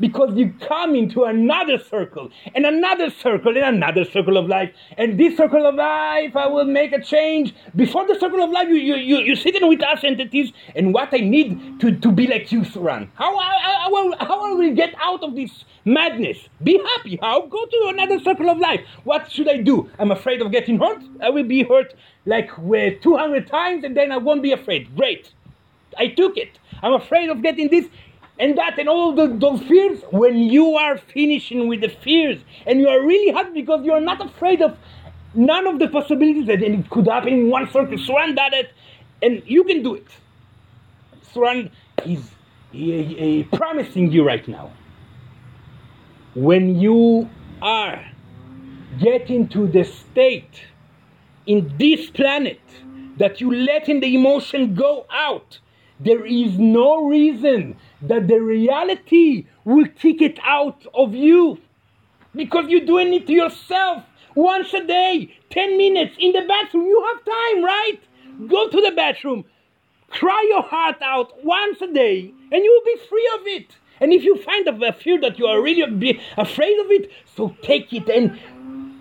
Because 0.00 0.36
you 0.36 0.54
come 0.66 0.94
into 0.94 1.24
another 1.24 1.78
circle, 1.78 2.30
and 2.54 2.64
another 2.64 3.10
circle, 3.10 3.56
and 3.56 3.76
another 3.76 4.04
circle 4.04 4.36
of 4.36 4.46
life. 4.46 4.70
And 4.96 5.18
this 5.18 5.36
circle 5.36 5.66
of 5.66 5.74
life, 5.74 6.36
I 6.36 6.46
will 6.46 6.64
make 6.64 6.92
a 6.92 7.02
change. 7.02 7.54
Before 7.74 8.06
the 8.06 8.18
circle 8.18 8.42
of 8.42 8.50
life, 8.50 8.68
you, 8.68 8.76
you, 8.76 8.96
you, 8.96 9.18
you're 9.18 9.36
sitting 9.36 9.66
with 9.68 9.82
us 9.82 10.04
entities, 10.04 10.52
and 10.74 10.94
what 10.94 11.08
I 11.12 11.18
need 11.18 11.80
to, 11.80 11.92
to 11.92 12.12
be 12.12 12.26
like 12.26 12.52
you, 12.52 12.60
Suran. 12.60 13.08
How, 13.14 13.36
how, 13.38 13.58
how, 13.90 14.26
how 14.26 14.42
will 14.42 14.58
we 14.58 14.72
get 14.72 14.94
out 15.00 15.22
of 15.22 15.34
this 15.34 15.64
madness? 15.84 16.38
Be 16.62 16.78
happy. 16.96 17.18
How? 17.20 17.46
Go 17.46 17.64
to 17.64 17.86
another 17.88 18.20
circle 18.20 18.50
of 18.50 18.58
life. 18.58 18.80
What 19.04 19.30
should 19.30 19.48
I 19.48 19.58
do? 19.58 19.90
I'm 19.98 20.10
afraid 20.10 20.42
of 20.42 20.52
getting 20.52 20.78
hurt? 20.78 21.02
I 21.22 21.30
will 21.30 21.44
be 21.44 21.64
hurt 21.64 21.94
like 22.26 22.50
uh, 22.58 22.90
200 23.02 23.46
times, 23.46 23.84
and 23.84 23.96
then 23.96 24.12
I 24.12 24.18
won't 24.18 24.42
be 24.42 24.52
afraid. 24.52 24.94
Great. 24.96 25.30
I 25.96 26.08
took 26.08 26.36
it. 26.36 26.58
I'm 26.82 26.92
afraid 26.92 27.28
of 27.30 27.42
getting 27.42 27.68
this 27.68 27.86
and 28.38 28.56
that 28.56 28.78
and 28.78 28.88
all 28.88 29.14
the, 29.14 29.28
those 29.28 29.60
fears. 29.62 30.02
When 30.10 30.38
you 30.38 30.76
are 30.76 30.98
finishing 30.98 31.68
with 31.68 31.80
the 31.80 31.88
fears 31.88 32.40
and 32.66 32.80
you 32.80 32.88
are 32.88 33.04
really 33.04 33.32
happy 33.32 33.60
because 33.60 33.84
you 33.84 33.92
are 33.92 34.00
not 34.00 34.24
afraid 34.24 34.62
of 34.62 34.76
none 35.34 35.66
of 35.66 35.78
the 35.78 35.88
possibilities 35.88 36.46
that 36.46 36.62
it 36.62 36.90
could 36.90 37.06
happen 37.06 37.32
in 37.32 37.50
one 37.50 37.66
circle. 37.70 37.98
Suran 37.98 38.36
did 38.36 38.52
it, 38.54 38.70
and 39.22 39.42
you 39.46 39.64
can 39.64 39.82
do 39.82 39.94
it. 39.94 40.06
Suran 41.32 41.70
is 42.06 42.30
eh, 42.74 43.40
eh, 43.40 43.42
promising 43.52 44.12
you 44.12 44.26
right 44.26 44.46
now. 44.46 44.72
When 46.34 46.78
you 46.78 47.28
are 47.60 48.04
getting 49.00 49.48
to 49.48 49.66
the 49.66 49.84
state 49.84 50.62
in 51.46 51.72
this 51.78 52.10
planet 52.10 52.60
that 53.16 53.40
you 53.40 53.52
letting 53.52 54.00
the 54.00 54.14
emotion 54.14 54.74
go 54.74 55.06
out 55.10 55.58
there 56.00 56.24
is 56.24 56.58
no 56.58 57.06
reason 57.06 57.76
that 58.02 58.28
the 58.28 58.40
reality 58.40 59.46
will 59.64 59.86
kick 59.98 60.22
it 60.22 60.38
out 60.44 60.86
of 60.94 61.14
you. 61.14 61.60
Because 62.34 62.68
you're 62.68 62.86
doing 62.86 63.12
it 63.14 63.26
to 63.26 63.32
yourself. 63.32 64.04
Once 64.34 64.72
a 64.72 64.86
day 64.86 65.34
10 65.50 65.76
minutes 65.76 66.14
in 66.18 66.32
the 66.32 66.42
bathroom. 66.46 66.86
You 66.86 67.04
have 67.08 67.24
time 67.24 67.64
right? 67.64 68.00
Go 68.46 68.68
to 68.68 68.80
the 68.80 68.92
bathroom. 68.92 69.44
Cry 70.10 70.46
your 70.48 70.62
heart 70.62 71.02
out 71.02 71.44
once 71.44 71.80
a 71.80 71.92
day 71.92 72.32
and 72.52 72.64
you 72.64 72.82
will 72.84 72.94
be 72.94 73.00
free 73.08 73.30
of 73.34 73.46
it. 73.46 73.76
And 74.00 74.12
if 74.12 74.22
you 74.22 74.40
find 74.40 74.68
a 74.68 74.92
fear 74.92 75.20
that 75.20 75.38
you 75.38 75.46
are 75.46 75.60
really 75.60 76.20
afraid 76.36 76.78
of 76.78 76.90
it 76.90 77.10
so 77.34 77.56
take 77.62 77.92
it 77.92 78.08
and 78.08 78.38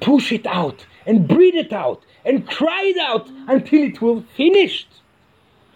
push 0.02 0.32
it 0.32 0.48
out 0.48 0.86
and 1.06 1.28
breathe 1.28 1.56
it 1.56 1.72
out 1.72 2.04
and 2.26 2.48
cry 2.48 2.84
it 2.86 2.98
out 2.98 3.30
until 3.48 3.84
it 3.84 4.02
will 4.02 4.24
finished 4.36 4.88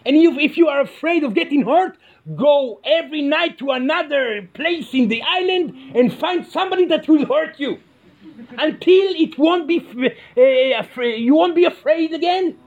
and 0.05 0.15
if, 0.15 0.37
if 0.37 0.57
you 0.57 0.67
are 0.67 0.81
afraid 0.81 1.23
of 1.23 1.33
getting 1.33 1.65
hurt, 1.65 1.97
go 2.35 2.79
every 2.83 3.21
night 3.21 3.57
to 3.59 3.71
another 3.71 4.47
place 4.53 4.93
in 4.93 5.07
the 5.07 5.21
island 5.21 5.75
and 5.95 6.13
find 6.13 6.45
somebody 6.45 6.85
that 6.85 7.07
will 7.07 7.25
hurt 7.25 7.59
you 7.59 7.79
until 8.57 9.13
it 9.15 9.37
won't 9.37 9.67
be 9.67 9.79
uh, 10.37 10.79
afraid. 10.79 11.23
You 11.23 11.35
won't 11.35 11.55
be 11.55 11.65
afraid 11.65 12.13
again. 12.13 12.57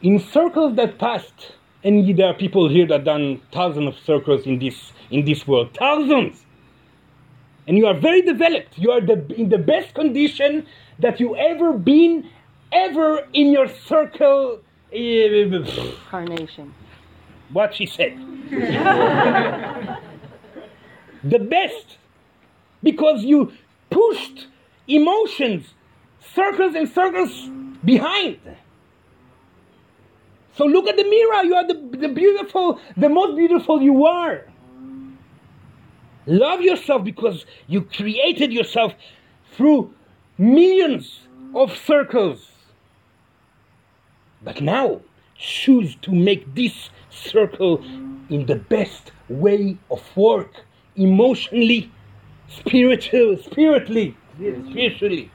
In 0.00 0.20
circles 0.20 0.76
that 0.76 0.98
passed, 0.98 1.52
and 1.82 2.16
there 2.16 2.26
are 2.26 2.34
people 2.34 2.68
here 2.68 2.86
that 2.86 3.04
done 3.04 3.40
thousands 3.52 3.88
of 3.88 3.98
circles 4.04 4.46
in 4.46 4.58
this 4.58 4.92
in 5.10 5.24
this 5.24 5.46
world, 5.46 5.74
thousands. 5.74 6.44
And 7.66 7.76
you 7.76 7.86
are 7.86 7.98
very 7.98 8.22
developed. 8.22 8.78
You 8.78 8.92
are 8.92 9.00
the, 9.00 9.26
in 9.34 9.50
the 9.50 9.58
best 9.58 9.94
condition 9.94 10.66
that 11.00 11.20
you 11.20 11.36
ever 11.36 11.74
been 11.74 12.28
ever 12.72 13.26
in 13.32 13.52
your 13.52 13.68
circle. 13.68 14.60
uh, 14.92 15.92
Carnation. 16.10 16.74
what 17.52 17.74
she 17.74 17.86
said. 17.86 18.18
the 21.24 21.38
best. 21.38 21.98
Because 22.82 23.24
you 23.24 23.52
pushed 23.90 24.46
emotions, 24.86 25.66
circles 26.34 26.74
and 26.74 26.88
circles 26.88 27.50
behind. 27.84 28.38
So 30.56 30.64
look 30.64 30.88
at 30.88 30.96
the 30.96 31.04
mirror. 31.04 31.44
You 31.44 31.54
are 31.54 31.66
the, 31.66 31.74
the 31.96 32.08
beautiful, 32.08 32.80
the 32.96 33.08
most 33.08 33.36
beautiful 33.36 33.80
you 33.80 34.06
are. 34.06 34.44
Love 36.26 36.60
yourself 36.60 37.04
because 37.04 37.46
you 37.68 37.82
created 37.82 38.52
yourself 38.52 38.92
through 39.52 39.94
millions 40.36 41.20
of 41.54 41.76
circles. 41.76 42.57
But 44.42 44.60
now, 44.60 45.00
choose 45.36 45.96
to 46.02 46.12
make 46.12 46.54
this 46.54 46.90
circle 47.10 47.82
in 48.30 48.46
the 48.46 48.56
best 48.56 49.12
way 49.28 49.76
of 49.90 50.02
work, 50.16 50.52
emotionally, 50.96 51.90
spiritual, 52.48 53.36
spiritually, 53.38 54.16
spiritually. 54.36 55.30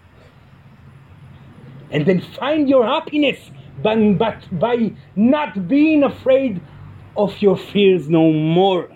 And 1.92 2.06
then 2.06 2.22
find 2.22 2.68
your 2.68 2.86
happiness 2.86 3.52
but, 3.82 4.18
but 4.18 4.60
by 4.60 4.92
not 5.16 5.68
being 5.68 6.04
afraid 6.04 6.62
of 7.18 7.42
your 7.42 7.58
fears 7.58 8.10
no 8.10 8.32
more. 8.32 8.90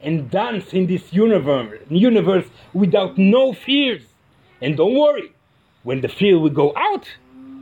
And 0.00 0.30
dance 0.30 0.72
in 0.72 0.86
this 0.86 1.12
universe, 1.12 1.80
universe 1.88 2.46
without 2.72 3.18
no 3.18 3.52
fears. 3.52 4.02
And 4.60 4.76
don't 4.76 4.94
worry, 4.94 5.32
when 5.82 6.00
the 6.00 6.08
fear 6.08 6.38
will 6.38 6.50
go 6.50 6.72
out, 6.76 7.08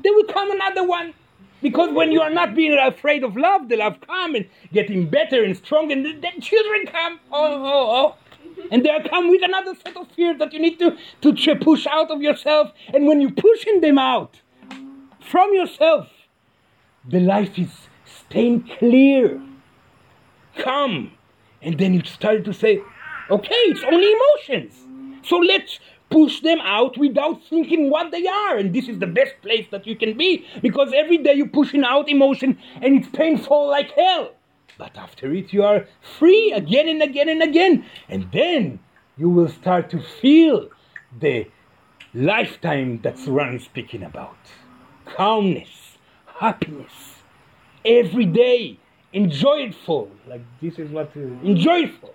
there 0.02 0.12
will 0.12 0.24
come 0.24 0.50
another 0.50 0.86
one. 0.86 1.14
Because 1.64 1.94
when 1.94 2.12
you 2.12 2.20
are 2.20 2.28
not 2.28 2.54
being 2.54 2.78
afraid 2.78 3.24
of 3.24 3.38
love, 3.38 3.70
the 3.70 3.76
love 3.76 3.98
comes 4.02 4.36
and 4.36 4.46
getting 4.74 5.08
better 5.08 5.42
and 5.42 5.56
strong, 5.56 5.90
and 5.90 6.04
then 6.04 6.38
children 6.42 6.84
come. 6.84 7.18
Oh, 7.32 7.54
oh, 7.54 7.90
oh. 7.98 8.64
And 8.70 8.84
they 8.84 8.90
come 9.08 9.30
with 9.30 9.42
another 9.42 9.74
set 9.74 9.96
of 9.96 10.06
fears 10.08 10.38
that 10.40 10.52
you 10.52 10.60
need 10.60 10.78
to, 10.80 10.94
to 11.22 11.56
push 11.56 11.86
out 11.86 12.10
of 12.10 12.20
yourself. 12.20 12.70
And 12.92 13.06
when 13.06 13.22
you're 13.22 13.30
pushing 13.30 13.80
them 13.80 13.96
out 13.96 14.42
from 15.20 15.54
yourself, 15.54 16.08
the 17.08 17.20
life 17.20 17.58
is 17.58 17.70
staying 18.04 18.68
clear, 18.78 19.40
calm. 20.58 21.12
And 21.62 21.78
then 21.78 21.94
you 21.94 22.04
start 22.04 22.44
to 22.44 22.52
say, 22.52 22.82
okay, 23.30 23.62
it's 23.72 23.82
only 23.84 24.12
emotions. 24.12 24.74
So 25.26 25.38
let's 25.38 25.80
push 26.14 26.40
them 26.42 26.60
out 26.60 26.96
without 26.96 27.42
thinking 27.50 27.90
what 27.90 28.12
they 28.12 28.24
are. 28.24 28.56
And 28.56 28.72
this 28.72 28.88
is 28.88 29.00
the 29.00 29.06
best 29.08 29.34
place 29.42 29.66
that 29.72 29.84
you 29.84 29.96
can 29.96 30.16
be 30.16 30.46
because 30.62 30.92
every 30.94 31.18
day 31.18 31.34
you're 31.34 31.48
pushing 31.60 31.82
out 31.82 32.08
emotion 32.08 32.56
and 32.80 32.94
it's 32.94 33.08
painful 33.08 33.68
like 33.68 33.90
hell. 33.90 34.30
But 34.78 34.96
after 34.96 35.32
it, 35.34 35.52
you 35.52 35.64
are 35.64 35.86
free 36.18 36.52
again 36.52 36.88
and 36.88 37.02
again 37.02 37.28
and 37.28 37.42
again. 37.42 37.84
And 38.08 38.30
then 38.32 38.78
you 39.16 39.28
will 39.28 39.48
start 39.48 39.90
to 39.90 40.00
feel 40.00 40.68
the 41.20 41.48
lifetime 42.14 43.00
that 43.02 43.16
Suran 43.16 43.56
is 43.56 43.64
speaking 43.64 44.04
about 44.04 44.38
calmness, 45.16 45.98
happiness, 46.38 47.22
every 47.84 48.26
day, 48.26 48.78
enjoyful. 49.12 50.12
Like 50.28 50.42
this 50.62 50.78
is 50.78 50.90
what 50.90 51.10
enjoyful. 51.16 52.14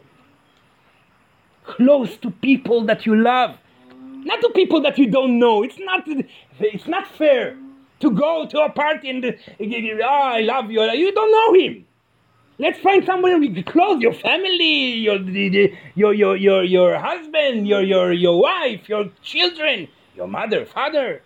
Close 1.66 2.16
to 2.18 2.32
people 2.32 2.86
that 2.86 3.06
you 3.06 3.16
love 3.16 3.58
not 4.26 4.42
to 4.42 4.50
people 4.50 4.82
that 4.82 4.98
you 4.98 5.08
don't 5.08 5.40
know. 5.40 5.64
It's 5.64 5.80
not. 5.80 6.08
It's 6.60 6.88
not 6.88 7.08
fair 7.08 7.56
to 8.00 8.12
go 8.12 8.46
to 8.48 8.60
a 8.62 8.70
party 8.70 9.10
and 9.10 9.26
oh, 9.26 10.06
I 10.06 10.42
love 10.42 10.72
you. 10.72 10.82
You 10.82 11.12
don't 11.14 11.32
know 11.32 11.60
him. 11.60 11.86
Let's 12.58 12.80
find 12.80 13.06
someone 13.06 13.64
close, 13.64 14.02
your 14.02 14.14
family, 14.14 14.94
your 14.96 15.18
your 15.96 16.14
your 16.14 16.36
your 16.36 16.64
your 16.64 17.00
husband, 17.00 17.68
your 17.68 17.82
your 17.82 18.12
your 18.12 18.42
wife, 18.42 18.90
your 18.90 19.06
children, 19.22 19.88
your 20.16 20.28
mother, 20.28 20.66
father. 20.66 21.22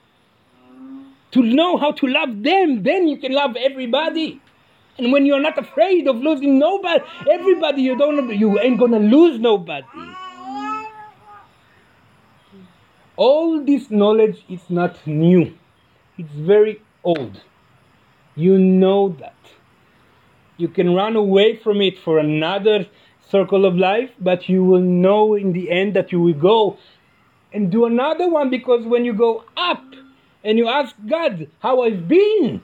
To 1.31 1.41
know 1.41 1.77
how 1.77 1.91
to 1.93 2.05
love 2.05 2.43
them, 2.43 2.83
then 2.83 3.07
you 3.07 3.17
can 3.17 3.31
love 3.31 3.55
everybody. 3.55 4.39
And 4.99 5.11
when 5.11 5.25
you're 5.25 5.39
not 5.39 5.57
afraid 5.57 6.07
of 6.07 6.17
losing 6.17 6.59
nobody, 6.59 7.03
everybody, 7.31 7.81
you 7.81 7.97
don't, 7.97 8.37
you 8.37 8.59
ain't 8.59 8.79
gonna 8.79 8.99
lose 8.99 9.39
nobody. 9.39 9.87
All 13.15 13.63
this 13.63 13.89
knowledge 13.89 14.43
is 14.49 14.61
not 14.69 15.05
new, 15.05 15.53
it's 16.17 16.33
very 16.33 16.81
old. 17.03 17.41
You 18.35 18.57
know 18.57 19.09
that. 19.19 19.35
You 20.57 20.67
can 20.67 20.93
run 20.93 21.15
away 21.15 21.57
from 21.57 21.81
it 21.81 21.99
for 21.99 22.19
another 22.19 22.87
circle 23.29 23.65
of 23.65 23.75
life, 23.75 24.11
but 24.19 24.47
you 24.49 24.63
will 24.63 24.81
know 24.81 25.35
in 25.35 25.53
the 25.53 25.71
end 25.71 25.95
that 25.95 26.11
you 26.11 26.19
will 26.19 26.33
go 26.33 26.77
and 27.51 27.71
do 27.71 27.85
another 27.85 28.29
one 28.29 28.49
because 28.49 28.85
when 28.85 29.05
you 29.05 29.13
go 29.13 29.43
up 29.57 29.83
and 30.43 30.57
you 30.57 30.67
ask 30.67 30.95
God 31.07 31.47
how 31.59 31.81
I've 31.81 32.07
been, 32.07 32.61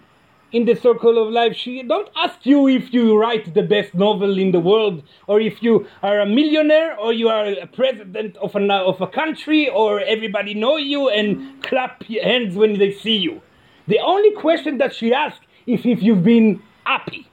in 0.51 0.65
the 0.65 0.75
circle 0.75 1.21
of 1.21 1.31
life. 1.31 1.55
She 1.55 1.83
don't 1.83 2.09
ask 2.15 2.45
you 2.45 2.67
if 2.67 2.93
you 2.93 3.17
write 3.17 3.53
the 3.53 3.61
best 3.61 3.93
novel 3.93 4.37
in 4.37 4.51
the 4.51 4.59
world, 4.59 5.03
or 5.27 5.39
if 5.39 5.61
you 5.61 5.87
are 6.01 6.19
a 6.19 6.25
millionaire, 6.25 6.97
or 6.97 7.13
you 7.13 7.29
are 7.29 7.45
a 7.45 7.67
president 7.67 8.37
of 8.37 8.55
a 8.55 8.73
of 8.73 9.01
a 9.01 9.07
country, 9.07 9.69
or 9.69 9.99
everybody 10.01 10.53
know 10.53 10.77
you 10.77 11.09
and 11.09 11.61
clap 11.63 12.03
your 12.07 12.23
hands 12.23 12.55
when 12.55 12.77
they 12.79 12.91
see 12.91 13.17
you. 13.17 13.41
The 13.87 13.99
only 13.99 14.31
question 14.35 14.77
that 14.77 14.93
she 14.93 15.13
asks 15.13 15.45
is 15.65 15.81
if 15.85 16.01
you've 16.01 16.23
been 16.23 16.61
happy. 16.83 17.27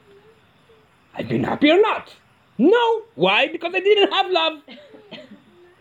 I've 1.14 1.28
been 1.28 1.44
happy 1.44 1.70
or 1.70 1.80
not? 1.80 2.14
No. 2.58 3.02
Why? 3.14 3.48
Because 3.48 3.72
I 3.74 3.80
didn't 3.80 4.12
have 4.12 4.30
love. 4.30 4.60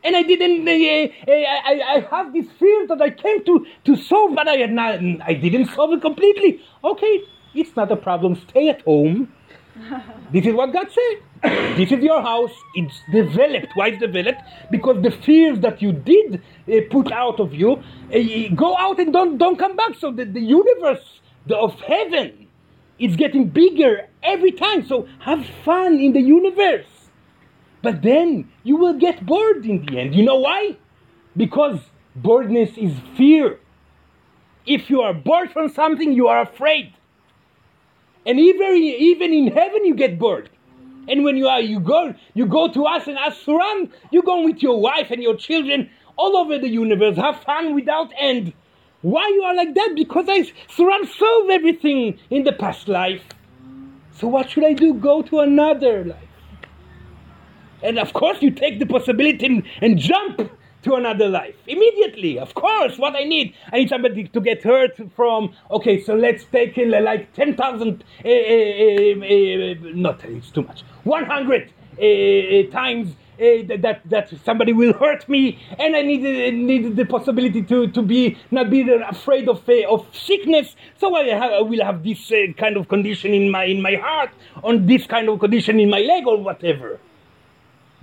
And 0.06 0.15
I 0.15 0.22
didn't. 0.22 0.68
Uh, 0.68 1.32
I, 1.32 1.82
I 1.96 2.08
have 2.15 2.32
this 2.32 2.46
fear 2.60 2.88
that 2.88 3.02
I 3.02 3.10
came 3.10 3.44
to 3.46 3.65
to 3.86 3.96
solve, 3.96 4.36
but 4.36 4.48
I 4.48 4.58
had 4.58 4.72
not. 4.72 5.00
I 5.22 5.34
didn't 5.34 5.68
solve 5.72 5.94
it 5.94 6.02
completely. 6.02 6.62
Okay, 6.84 7.22
it's 7.54 7.76
not 7.76 7.91
a 7.91 7.96
problem. 7.96 8.36
Stay 8.50 8.70
at 8.70 8.82
home. 8.84 9.34
this 10.32 10.46
is 10.46 10.54
what 10.54 10.72
God 10.72 10.88
said. 10.91 11.15
this 11.78 11.91
is 11.91 12.04
your 12.04 12.22
house. 12.22 12.54
It's 12.76 13.02
developed. 13.12 13.68
Why 13.74 13.88
it's 13.88 14.00
developed? 14.00 14.41
Because 14.72 15.02
the 15.04 15.12
fears 15.12 15.60
that 15.60 15.82
you 15.82 15.91
did 15.91 16.41
uh, 16.41 16.82
put 16.89 17.12
out 17.12 17.39
of 17.39 17.54
you 17.54 17.74
uh, 17.74 18.56
go 18.56 18.78
out 18.78 19.00
and 19.00 19.12
don't 19.12 19.38
don't 19.38 19.58
come 19.58 19.76
back. 19.76 19.96
So 20.00 20.12
the, 20.12 20.26
the 20.26 20.41
universe 20.41 21.20
the, 21.48 21.58
of 21.58 21.74
heaven 21.82 22.48
is 23.00 23.15
getting 23.15 23.50
bigger 23.50 24.08
every 24.24 24.52
time. 24.52 24.88
So 24.88 25.08
have 25.20 25.46
fun 25.65 26.00
in 26.00 26.13
the 26.13 26.22
universe. 26.22 26.94
But 27.86 28.02
then 28.02 28.50
you 28.63 28.78
will 28.78 28.95
get 28.95 29.24
bored 29.24 29.63
in 29.63 29.86
the 29.86 30.00
end. 30.00 30.15
You 30.15 30.24
know 30.26 30.39
why? 30.39 30.76
Because 31.38 31.80
boredness 32.15 32.71
is 32.78 32.93
fear. 33.15 33.60
If 34.65 34.89
you 34.89 35.02
are 35.02 35.13
bored 35.13 35.52
from 35.52 35.69
something, 35.69 36.12
you 36.12 36.28
are 36.28 36.41
afraid. 36.41 36.93
And 38.26 38.39
even, 38.39 38.76
even 38.76 39.32
in 39.32 39.52
heaven, 39.52 39.86
you 39.86 39.93
get 39.93 40.17
bored. 40.17 40.50
And 41.08 41.24
when 41.24 41.38
you 41.38 41.48
are, 41.48 41.62
you 41.62 41.80
go, 41.80 42.15
you 42.34 42.48
go 42.48 42.67
to 42.69 42.88
us 42.88 43.06
and 43.06 43.19
ask 43.19 43.45
Suran, 43.45 43.91
you 44.10 44.24
go 44.24 44.43
with 44.43 44.63
your 44.63 44.82
wife 44.82 45.12
and 45.12 45.21
your 45.21 45.38
children 45.38 45.91
all 46.15 46.36
over 46.38 46.58
the 46.58 46.67
universe, 46.67 47.17
have 47.17 47.43
fun 47.43 47.76
without 47.76 48.12
end. 48.17 48.52
Why 49.04 49.28
you 49.28 49.43
are 49.43 49.54
like 49.54 49.76
that? 49.76 49.93
Because 49.95 50.26
I 50.28 50.39
Suran 50.76 51.06
solved 51.06 51.52
everything 51.52 52.17
in 52.32 52.45
the 52.45 52.54
past 52.54 52.88
life. 52.88 53.21
So 54.13 54.28
what 54.28 54.50
should 54.50 54.65
I 54.65 54.74
do? 54.74 54.95
Go 54.95 55.21
to 55.21 55.41
another 55.41 56.04
life. 56.06 56.25
And 57.86 58.00
of 58.00 58.13
course, 58.13 58.41
you 58.41 58.52
take 58.52 58.80
the 58.80 58.86
possibility 58.86 59.45
and, 59.45 59.63
and 59.82 59.98
jump 59.98 60.50
to 60.86 60.93
another 60.95 61.28
life 61.28 61.56
immediately. 61.67 62.38
Of 62.39 62.54
course, 62.54 62.98
what 62.98 63.15
I 63.15 63.24
need, 63.24 63.54
I 63.74 63.80
need 63.80 63.89
somebody 63.89 64.28
to 64.28 64.41
get 64.41 64.63
hurt 64.63 65.00
from. 65.15 65.54
Okay, 65.71 66.02
so 66.02 66.15
let's 66.15 66.43
take 66.45 66.78
in 66.78 66.91
like 66.91 67.34
ten 67.34 67.56
thousand. 67.56 68.04
Uh, 68.24 68.30
uh, 68.30 68.32
uh, 68.32 69.76
not 70.06 70.24
it's 70.26 70.52
too 70.52 70.63
much. 70.63 70.84
One 71.04 71.26
hundred 71.26 71.71
eh, 72.00 72.06
eh, 72.06 72.69
times. 72.71 73.15
Eh, 73.38 73.63
that 73.67 74.00
that 74.10 74.34
somebody 74.45 74.71
will 74.71 74.93
hurt 74.93 75.28
me, 75.28 75.60
and 75.77 75.94
I 75.94 76.04
need 76.04 76.21
need 76.54 76.96
the 76.96 77.04
possibility 77.04 77.62
to, 77.63 77.88
to 77.88 78.02
be 78.02 78.38
not 78.50 78.69
be 78.69 78.79
afraid 78.90 79.50
of 79.50 79.67
of 79.90 80.08
sickness. 80.15 80.73
So 80.98 81.13
I, 81.17 81.23
I 81.60 81.62
will 81.62 81.83
have 81.83 82.02
this 82.02 82.31
kind 82.58 82.77
of 82.77 82.88
condition 82.88 83.33
in 83.33 83.52
my 83.52 83.65
in 83.65 83.81
my 83.81 83.96
heart, 83.96 84.29
on 84.63 84.86
this 84.86 85.06
kind 85.06 85.27
of 85.27 85.40
condition 85.40 85.81
in 85.81 85.90
my 85.90 86.00
leg, 86.00 86.25
or 86.25 86.38
whatever. 86.38 86.98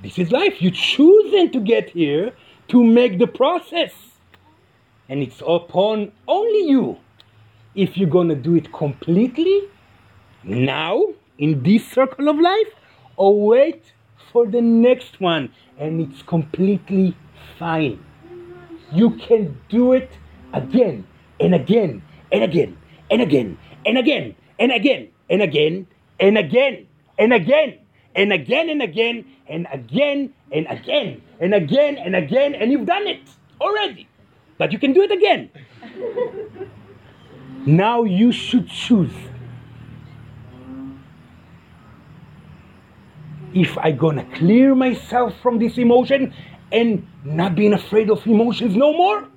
This 0.02 0.18
is 0.18 0.32
life. 0.32 0.60
You're 0.60 0.72
choosing 0.72 1.52
to 1.52 1.60
get 1.60 1.90
here 1.90 2.32
to 2.68 2.82
make 2.82 3.20
the 3.20 3.28
process. 3.28 3.92
And 5.08 5.22
it's 5.22 5.40
upon 5.46 6.10
only 6.26 6.68
you 6.68 6.98
if 7.76 7.96
you're 7.96 8.10
going 8.10 8.28
to 8.28 8.34
do 8.34 8.56
it 8.56 8.72
completely 8.72 9.62
now 10.42 11.04
in 11.38 11.62
this 11.62 11.86
circle 11.86 12.28
of 12.28 12.38
life 12.40 12.66
or 13.16 13.46
wait 13.46 13.92
for 14.32 14.46
the 14.46 14.60
next 14.60 15.20
one 15.20 15.52
and 15.78 16.00
it's 16.00 16.22
completely 16.22 17.16
fine. 17.56 18.04
You 18.92 19.10
can 19.10 19.60
do 19.68 19.92
it 19.92 20.10
again 20.52 21.06
and 21.38 21.54
again 21.54 22.02
and 22.32 22.42
again 22.42 22.76
and 23.08 23.22
again 23.22 23.56
and 23.86 23.98
again 23.98 24.36
and 24.58 24.72
again 24.72 25.06
and 25.30 25.42
again 25.42 25.86
and 26.18 26.38
again 26.38 26.38
and 26.38 26.38
again 26.38 26.86
and 27.18 27.32
again 27.32 27.78
and 28.14 28.32
again 28.32 28.68
and 28.68 28.82
again 28.82 29.24
and 29.48 29.66
again 29.72 30.32
and 30.50 30.66
again 30.68 31.22
and 31.40 31.54
again 31.54 31.96
and 31.98 32.16
again, 32.16 32.54
and 32.54 32.70
you've 32.70 32.86
done 32.86 33.06
it 33.06 33.22
already. 33.60 34.08
But 34.58 34.72
you 34.72 34.78
can 34.78 34.92
do 34.92 35.02
it 35.02 35.10
again. 35.10 35.50
now 37.66 38.04
you 38.04 38.32
should 38.32 38.68
choose. 38.68 39.12
If 43.54 43.76
I 43.76 43.92
gonna 43.92 44.24
clear 44.36 44.74
myself 44.74 45.34
from 45.42 45.58
this 45.58 45.76
emotion 45.76 46.32
and 46.70 47.06
not 47.24 47.54
being 47.54 47.74
afraid 47.74 48.10
of 48.10 48.26
emotions 48.26 48.74
no 48.76 48.92
more, 48.92 49.28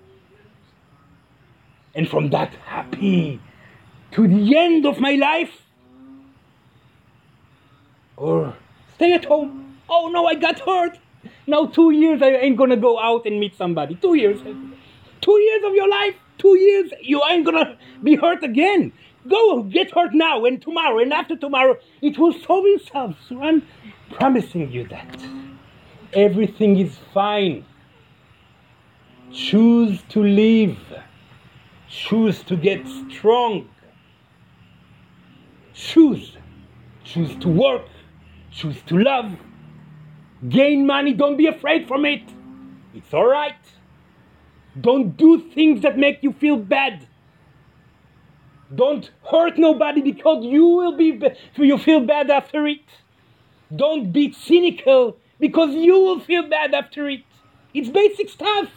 and 1.93 2.07
from 2.07 2.29
that 2.29 2.53
happy 2.65 3.39
to 4.11 4.27
the 4.27 4.57
end 4.57 4.85
of 4.85 4.99
my 4.99 5.15
life, 5.15 5.51
or 8.15 8.55
stay 8.95 9.13
at 9.13 9.25
home. 9.25 9.77
Oh 9.89 10.09
no, 10.09 10.25
I 10.25 10.35
got 10.35 10.59
hurt. 10.59 10.97
Now 11.47 11.67
two 11.67 11.91
years 11.91 12.21
I 12.21 12.29
ain't 12.31 12.57
gonna 12.57 12.77
go 12.77 12.99
out 12.99 13.25
and 13.25 13.39
meet 13.39 13.55
somebody. 13.55 13.95
Two 13.95 14.15
years. 14.15 14.39
Two 15.21 15.39
years 15.39 15.63
of 15.65 15.73
your 15.73 15.87
life. 15.87 16.15
Two 16.37 16.57
years 16.57 16.91
you 17.01 17.21
ain't 17.29 17.45
gonna 17.45 17.77
be 18.03 18.15
hurt 18.15 18.43
again. 18.43 18.91
Go 19.27 19.63
get 19.63 19.91
hurt 19.91 20.13
now 20.13 20.45
and 20.45 20.61
tomorrow 20.61 20.99
and 20.99 21.11
after 21.13 21.35
tomorrow. 21.35 21.77
It 22.01 22.17
will 22.17 22.33
solve 22.33 22.65
itself. 22.67 23.15
So 23.27 23.41
I'm 23.41 23.63
promising 24.11 24.71
you 24.71 24.87
that. 24.87 25.25
Everything 26.13 26.77
is 26.79 26.97
fine. 27.13 27.65
Choose 29.31 30.01
to 30.09 30.23
live. 30.23 30.77
Choose 31.89 32.43
to 32.43 32.55
get 32.55 32.87
strong. 33.09 33.67
Choose. 35.73 36.37
Choose 37.03 37.35
to 37.37 37.49
work. 37.49 37.85
Choose 38.55 38.81
to 38.83 38.97
love. 38.97 39.33
Gain 40.47 40.87
money. 40.87 41.13
Don't 41.13 41.35
be 41.35 41.47
afraid 41.47 41.87
from 41.87 42.05
it. 42.05 42.23
It's 42.93 43.13
all 43.13 43.27
right. 43.27 43.53
Don't 44.79 45.17
do 45.17 45.49
things 45.51 45.81
that 45.81 45.97
make 45.97 46.23
you 46.23 46.31
feel 46.31 46.57
bad. 46.57 47.07
Don't 48.73 49.09
hurt 49.29 49.57
nobody 49.57 50.01
because 50.01 50.45
you 50.45 50.65
will 50.65 50.95
be 50.97 51.21
you 51.57 51.77
feel 51.77 51.99
bad 51.99 52.29
after 52.31 52.65
it. 52.67 52.81
Don't 53.75 54.11
be 54.11 54.31
cynical 54.31 55.17
because 55.39 55.73
you 55.75 55.99
will 55.99 56.19
feel 56.19 56.47
bad 56.47 56.73
after 56.73 57.09
it. 57.09 57.23
It's 57.73 57.89
basic 57.89 58.29
stuff. 58.29 58.69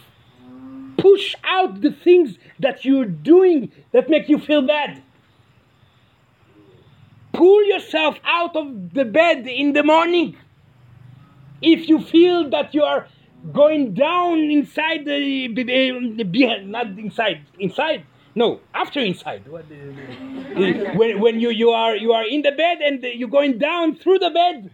Push 0.97 1.35
out 1.45 1.79
the 1.81 1.91
things 1.91 2.37
that 2.59 2.83
you're 2.83 3.05
doing 3.05 3.71
that 3.93 4.09
make 4.09 4.27
you 4.27 4.37
feel 4.39 4.61
bad. 4.61 5.01
Pull 7.39 7.63
yourself 7.67 8.17
out 8.25 8.53
of 8.57 8.93
the 8.93 9.05
bed 9.05 9.47
in 9.47 9.71
the 9.71 9.81
morning. 9.81 10.35
If 11.61 11.87
you 11.87 12.01
feel 12.01 12.49
that 12.49 12.73
you 12.73 12.83
are 12.83 13.07
going 13.53 13.93
down 13.93 14.39
inside 14.51 15.05
the, 15.05 15.47
the 15.47 16.59
not 16.65 16.87
inside, 16.99 17.45
inside. 17.57 18.05
No, 18.35 18.59
after 18.73 18.99
inside. 18.99 19.47
What, 19.47 19.63
when 20.99 21.21
when 21.21 21.39
you, 21.39 21.49
you 21.49 21.69
are 21.69 21.95
you 21.95 22.11
are 22.11 22.27
in 22.27 22.41
the 22.41 22.51
bed 22.51 22.79
and 22.81 23.01
you're 23.03 23.29
going 23.39 23.57
down 23.57 23.95
through 23.95 24.19
the 24.19 24.31
bed. 24.31 24.71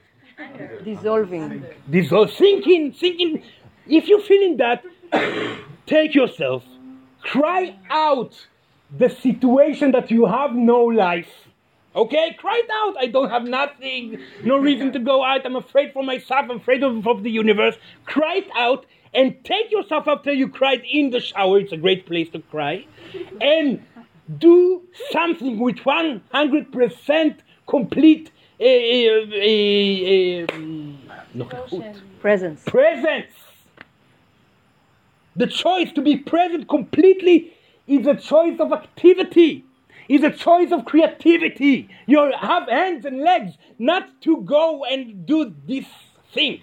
Dissolving. 0.84 1.64
Dissolve, 1.88 2.34
thinking, 2.34 2.94
thinking. 2.94 3.44
If 3.86 4.08
you're 4.08 4.26
feeling 4.32 4.58
that, 4.58 4.84
take 5.86 6.16
yourself, 6.16 6.64
cry 7.22 7.78
out 7.92 8.34
the 8.98 9.10
situation 9.10 9.92
that 9.92 10.10
you 10.10 10.26
have 10.26 10.56
no 10.56 10.84
life. 10.86 11.46
Okay, 11.96 12.36
cry 12.38 12.62
it 12.64 12.70
out. 12.74 12.96
I 13.00 13.08
don't 13.08 13.30
have 13.30 13.44
nothing, 13.44 14.20
no 14.44 14.58
reason 14.58 14.92
to 14.94 15.00
go 15.00 15.24
out. 15.24 15.46
I'm 15.46 15.56
afraid 15.56 15.94
for 15.94 16.04
myself, 16.04 16.48
I'm 16.50 16.58
afraid 16.58 16.84
of, 16.84 17.08
of 17.08 17.24
the 17.24 17.32
universe. 17.32 17.76
Cry 18.06 18.38
it 18.38 18.50
out 18.56 18.86
and 19.14 19.42
take 19.46 19.72
yourself 19.72 20.08
after 20.08 20.34
you 20.34 20.50
cried 20.50 20.84
in 20.90 21.12
the 21.12 21.22
shower. 21.22 21.60
It's 21.60 21.72
a 21.72 21.78
great 21.78 22.06
place 22.06 22.30
to 22.32 22.40
cry. 22.40 22.86
And 23.40 23.82
do 24.38 24.82
something 25.12 25.60
with 25.60 25.78
100% 25.78 27.38
complete 27.68 28.32
uh, 28.60 28.64
uh, 28.64 28.68
uh, 30.44 31.46
Presence. 32.22 32.64
presence. 32.64 33.32
The 35.36 35.48
choice 35.48 35.92
to 35.94 36.02
be 36.02 36.18
present 36.18 36.70
completely 36.70 37.54
is 37.88 38.08
a 38.08 38.16
choice 38.16 38.58
of 38.60 38.72
activity, 38.72 39.65
is 40.08 40.24
a 40.24 40.32
choice 40.32 40.72
of 40.72 40.86
creativity. 40.86 41.90
You 42.06 42.32
have 42.40 42.68
hands 42.70 43.06
and 43.06 43.22
legs 43.22 43.54
not 43.80 44.22
to 44.22 44.42
go 44.42 44.84
and 44.86 45.26
do 45.26 45.54
this 45.68 45.86
thing, 46.34 46.62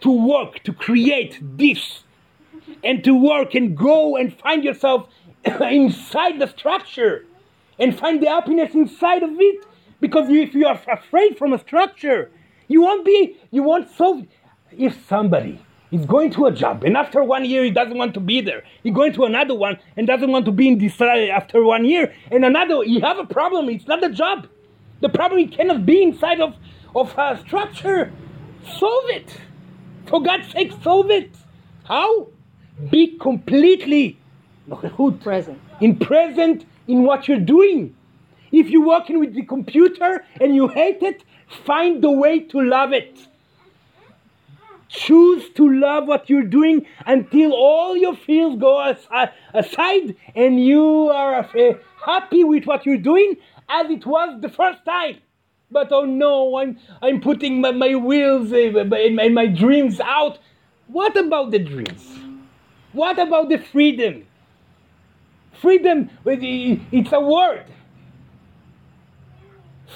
to 0.00 0.10
work, 0.10 0.62
to 0.64 0.72
create 0.72 1.38
this, 1.42 2.04
and 2.82 3.04
to 3.04 3.14
work 3.14 3.54
and 3.54 3.76
go 3.76 4.16
and 4.16 4.36
find 4.38 4.64
yourself 4.64 5.08
inside 5.44 6.38
the 6.38 6.46
structure 6.46 7.26
and 7.78 7.98
find 7.98 8.22
the 8.22 8.28
happiness 8.28 8.74
inside 8.74 9.22
of 9.22 9.30
it. 9.38 9.66
Because 10.00 10.28
if 10.28 10.54
you 10.54 10.66
are 10.66 10.80
afraid 10.90 11.38
from 11.38 11.52
a 11.52 11.58
structure, 11.58 12.30
you 12.66 12.82
won't 12.82 13.04
be, 13.04 13.36
you 13.50 13.62
won't 13.62 13.88
solve. 13.90 14.26
If 14.76 15.06
somebody 15.06 15.60
is 15.92 16.04
going 16.06 16.30
to 16.32 16.46
a 16.46 16.52
job 16.52 16.82
and 16.82 16.96
after 16.96 17.22
one 17.22 17.44
year 17.44 17.62
he 17.62 17.70
doesn't 17.70 17.96
want 17.96 18.14
to 18.14 18.20
be 18.20 18.40
there, 18.40 18.64
he's 18.82 18.94
going 18.94 19.12
to 19.12 19.24
another 19.24 19.54
one 19.54 19.78
and 19.96 20.06
doesn't 20.06 20.30
want 20.32 20.44
to 20.46 20.52
be 20.52 20.66
in 20.66 20.78
this 20.78 21.00
after 21.00 21.62
one 21.62 21.84
year, 21.84 22.12
and 22.30 22.44
another, 22.44 22.82
you 22.84 23.00
have 23.00 23.18
a 23.18 23.26
problem. 23.26 23.68
It's 23.68 23.86
not 23.86 24.00
the 24.00 24.08
job. 24.08 24.48
The 25.00 25.08
problem 25.08 25.40
he 25.40 25.46
cannot 25.46 25.84
be 25.84 26.02
inside 26.02 26.40
of, 26.40 26.54
of 26.94 27.16
a 27.18 27.38
structure. 27.44 28.12
Solve 28.78 29.10
it. 29.10 29.36
For 30.06 30.22
God's 30.22 30.50
sake, 30.52 30.72
solve 30.82 31.10
it. 31.10 31.34
How? 31.84 32.28
Be 32.90 33.18
completely 33.18 34.18
Present. 35.22 35.58
in 35.80 35.98
present 35.98 36.64
in 36.86 37.02
what 37.02 37.26
you're 37.26 37.40
doing. 37.40 37.94
If 38.52 38.70
you're 38.70 38.86
working 38.86 39.18
with 39.18 39.34
the 39.34 39.42
computer 39.42 40.24
and 40.40 40.54
you 40.54 40.68
hate 40.68 41.02
it, 41.02 41.24
find 41.64 42.02
the 42.02 42.10
way 42.10 42.40
to 42.40 42.60
love 42.60 42.92
it. 42.92 43.26
Choose 44.92 45.48
to 45.54 45.72
love 45.72 46.06
what 46.06 46.28
you're 46.28 46.42
doing 46.42 46.84
until 47.06 47.54
all 47.54 47.96
your 47.96 48.14
feels 48.14 48.60
go 48.60 48.94
aside 49.54 50.16
and 50.34 50.62
you 50.62 51.08
are 51.08 51.36
uh, 51.36 51.72
happy 52.04 52.44
with 52.44 52.66
what 52.66 52.84
you're 52.84 52.98
doing 52.98 53.36
as 53.70 53.90
it 53.90 54.04
was 54.04 54.38
the 54.42 54.50
first 54.50 54.84
time. 54.84 55.16
But 55.70 55.90
oh 55.92 56.04
no, 56.04 56.58
I'm, 56.58 56.78
I'm 57.00 57.22
putting 57.22 57.62
my, 57.62 57.70
my 57.70 57.94
wheels 57.94 58.52
uh, 58.52 58.56
and 58.56 59.16
my, 59.16 59.30
my 59.30 59.46
dreams 59.46 59.98
out. 59.98 60.38
What 60.88 61.16
about 61.16 61.52
the 61.52 61.58
dreams? 61.58 62.18
What 62.92 63.18
about 63.18 63.48
the 63.48 63.56
freedom? 63.56 64.26
Freedom, 65.54 66.10
it's 66.26 67.12
a 67.12 67.20
word. 67.20 67.64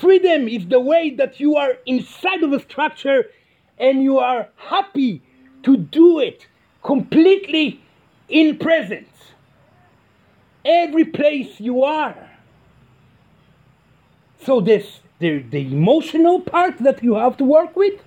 Freedom 0.01 0.49
is 0.49 0.67
the 0.69 0.81
way 0.81 1.11
that 1.11 1.39
you 1.39 1.57
are 1.57 1.75
inside 1.85 2.43
of 2.43 2.55
a 2.55 2.61
structure 2.61 3.27
and 3.79 4.03
you 4.03 4.19
are 4.19 4.49
happy 4.57 5.23
to 5.63 5.77
do 5.77 6.19
it 6.19 6.47
completely 6.83 7.81
in 8.29 8.59
presence. 8.59 9.09
Every 10.65 11.05
place 11.05 11.61
you 11.61 11.85
are. 11.85 12.31
So 14.45 14.61
this 14.61 15.01
the, 15.19 15.39
the 15.39 15.73
emotional 15.73 16.41
part 16.41 16.79
that 16.79 17.03
you 17.03 17.15
have 17.15 17.37
to 17.39 17.45
work 17.45 17.75
with 17.77 18.01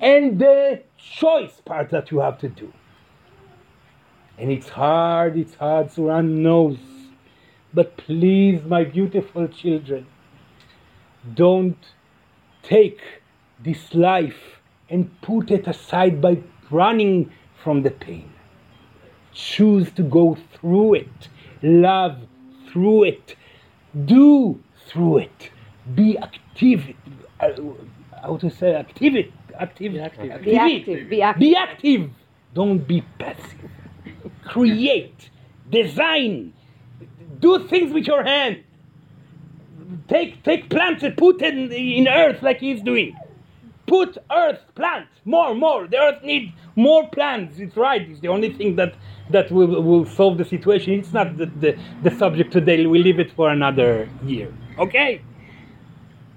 and 0.00 0.38
the 0.38 0.82
choice 0.98 1.60
part 1.64 1.90
that 1.90 2.10
you 2.10 2.20
have 2.20 2.38
to 2.38 2.48
do. 2.48 2.72
And 4.38 4.50
it's 4.50 4.68
hard, 4.68 5.36
it's 5.36 5.54
hard, 5.54 5.88
Suran 5.88 6.38
knows. 6.38 6.78
But 7.72 7.96
please, 7.96 8.62
my 8.64 8.84
beautiful 8.84 9.46
children, 9.48 10.06
don't 11.34 11.78
take 12.62 13.00
this 13.62 13.94
life 13.94 14.59
and 14.90 15.08
put 15.22 15.50
it 15.50 15.66
aside 15.66 16.20
by 16.20 16.38
running 16.70 17.30
from 17.62 17.82
the 17.82 17.90
pain. 17.90 18.30
Choose 19.32 19.90
to 19.92 20.02
go 20.02 20.36
through 20.52 20.94
it, 20.94 21.28
love 21.62 22.18
through 22.68 23.04
it, 23.04 23.36
do 24.04 24.60
through 24.86 25.18
it, 25.18 25.50
be 25.94 26.18
active. 26.18 26.94
Uh, 27.38 27.50
how 28.22 28.36
to 28.36 28.50
say 28.50 28.74
active? 28.74 29.32
Active. 29.58 29.92
Be 29.92 30.00
active. 30.00 30.42
Be 31.10 31.22
active. 31.22 31.40
Be 31.40 31.56
active. 31.56 32.10
Don't 32.54 32.78
be 32.78 33.02
passive. 33.18 33.70
Create, 34.44 35.30
design, 35.70 36.52
do 37.38 37.66
things 37.68 37.92
with 37.92 38.06
your 38.06 38.24
hand. 38.24 38.64
Take 40.08 40.42
take 40.42 40.68
plants 40.70 41.02
and 41.04 41.16
put 41.16 41.40
it 41.40 41.54
in, 41.54 41.72
in 41.72 42.08
earth 42.08 42.42
like 42.42 42.58
he's 42.58 42.82
doing. 42.82 43.16
Put 43.90 44.18
earth, 44.30 44.60
plants, 44.76 45.10
more, 45.24 45.52
more. 45.52 45.88
The 45.88 45.98
earth 45.98 46.22
needs 46.22 46.52
more 46.76 47.08
plants. 47.08 47.58
It's 47.58 47.76
right. 47.76 48.08
It's 48.08 48.20
the 48.20 48.28
only 48.28 48.52
thing 48.52 48.76
that 48.76 48.94
that 49.30 49.50
will, 49.50 49.82
will 49.82 50.06
solve 50.06 50.38
the 50.38 50.44
situation. 50.44 50.92
It's 50.92 51.12
not 51.12 51.36
the, 51.36 51.46
the, 51.46 51.76
the 52.04 52.12
subject 52.12 52.52
today. 52.52 52.86
We 52.86 53.02
leave 53.02 53.18
it 53.18 53.32
for 53.32 53.50
another 53.50 54.08
year. 54.24 54.54
Okay? 54.78 55.22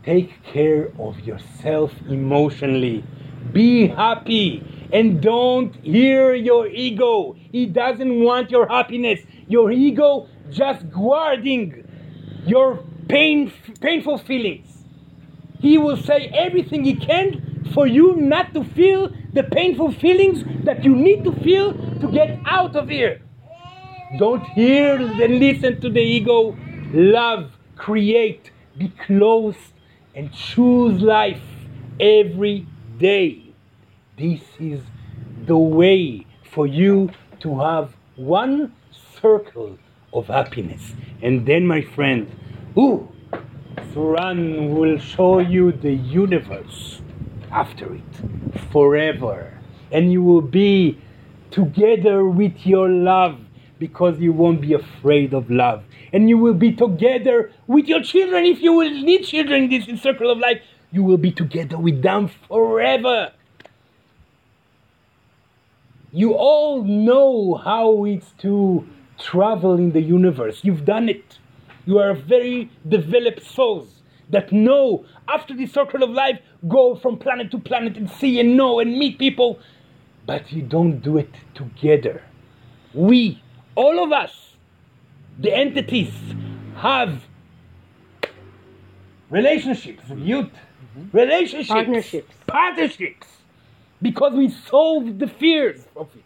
Take 0.04 0.44
care 0.46 0.92
of 0.98 1.20
yourself 1.20 1.92
emotionally. 2.10 3.04
Be 3.52 3.86
happy 3.86 4.64
and 4.92 5.22
don't 5.22 5.76
hear 5.76 6.34
your 6.34 6.66
ego. 6.68 7.36
He 7.52 7.68
doesn't 7.68 8.20
want 8.20 8.50
your 8.50 8.68
happiness. 8.68 9.20
Your 9.48 9.72
ego 9.72 10.28
just 10.50 10.90
guarding 10.90 11.88
your 12.48 12.84
pain, 13.08 13.54
painful 13.80 14.18
feelings. 14.18 14.74
He 15.60 15.78
will 15.78 15.96
say 15.96 16.30
everything 16.34 16.84
he 16.84 16.96
can 16.96 17.42
for 17.74 17.88
you 17.88 18.16
not 18.16 18.54
to 18.54 18.64
feel 18.64 19.12
the 19.34 19.44
painful 19.44 19.92
feelings 19.92 20.44
that 20.64 20.84
you 20.84 20.96
need 20.96 21.24
to 21.24 21.32
feel 21.44 21.74
to 22.00 22.12
get 22.12 22.40
out 22.46 22.76
of 22.76 22.90
here. 22.90 23.22
Don't 24.18 24.44
hear 24.50 24.96
and 24.96 25.40
listen 25.40 25.82
to 25.82 25.90
the 25.90 26.00
ego. 26.00 26.56
Love, 26.94 27.52
create, 27.76 28.52
be 28.78 28.92
close, 29.06 29.56
and 30.16 30.32
choose 30.32 31.02
life 31.02 31.42
every 32.00 32.68
day. 33.00 33.54
This 34.18 34.42
is 34.60 34.82
the 35.46 35.58
way 35.58 36.28
for 36.52 36.68
you 36.68 37.10
to 37.40 37.60
have 37.60 37.96
one 38.16 38.74
circle 39.20 39.78
of 40.14 40.28
happiness. 40.28 40.94
And 41.22 41.46
then, 41.48 41.66
my 41.66 41.82
friend, 41.82 42.30
ooh, 42.78 43.10
Suran 43.94 44.76
will 44.76 45.00
show 45.00 45.40
you 45.40 45.72
the 45.72 45.94
universe 45.94 47.02
after 47.54 47.96
it 47.96 48.02
forever. 48.72 49.54
And 49.92 50.12
you 50.12 50.24
will 50.24 50.42
be 50.42 51.00
together 51.52 52.26
with 52.26 52.66
your 52.66 52.90
love 52.90 53.40
because 53.80 54.20
you 54.20 54.34
won't 54.34 54.62
be 54.62 54.74
afraid 54.74 55.34
of 55.34 55.50
love. 55.50 55.84
And 56.12 56.30
you 56.30 56.38
will 56.38 56.54
be 56.54 56.74
together 56.74 57.52
with 57.68 57.86
your 57.86 58.02
children 58.02 58.46
if 58.46 58.62
you 58.62 58.74
will 58.74 58.90
need 58.90 59.24
children 59.24 59.64
in 59.64 59.70
this 59.70 60.02
circle 60.02 60.32
of 60.32 60.40
life. 60.40 60.62
You 60.92 61.04
will 61.04 61.18
be 61.18 61.32
together 61.32 61.78
with 61.78 62.02
them 62.02 62.30
forever. 62.48 63.32
You 66.12 66.34
all 66.34 66.84
know 66.84 67.56
how 67.56 68.06
it's 68.06 68.32
to 68.40 68.88
travel 69.18 69.74
in 69.76 69.92
the 69.92 70.02
universe. 70.02 70.60
You've 70.64 70.86
done 70.86 71.10
it. 71.10 71.40
You 71.86 71.98
are 72.00 72.14
very 72.14 72.70
developed 72.88 73.44
souls 73.44 74.03
that 74.30 74.52
know 74.52 75.06
after 75.28 75.56
the 75.56 75.66
circle 75.66 76.04
of 76.04 76.10
life 76.10 76.40
go 76.68 76.96
from 76.96 77.18
planet 77.18 77.52
to 77.52 77.60
planet 77.60 77.98
and 77.98 78.10
see 78.10 78.40
and 78.40 78.56
know 78.58 78.80
and 78.80 78.98
meet 78.98 79.20
people. 79.20 79.60
But 80.26 80.52
you 80.52 80.62
don't 80.62 81.00
do 81.00 81.18
it 81.18 81.30
together. 81.54 82.24
We, 82.94 83.42
all 83.76 84.04
of 84.04 84.12
us, 84.12 84.56
the 85.40 85.54
entities, 85.54 86.14
have 86.76 87.24
relationships, 89.30 90.04
youth, 90.16 90.46
mm-hmm. 90.46 91.18
relationships, 91.18 91.70
Partnerships. 91.70 92.36
partnerships, 92.48 93.28
because 94.02 94.34
we 94.34 94.50
solve 94.50 95.20
the 95.20 95.28
fears 95.28 95.86
of 95.96 96.10
it. 96.16 96.24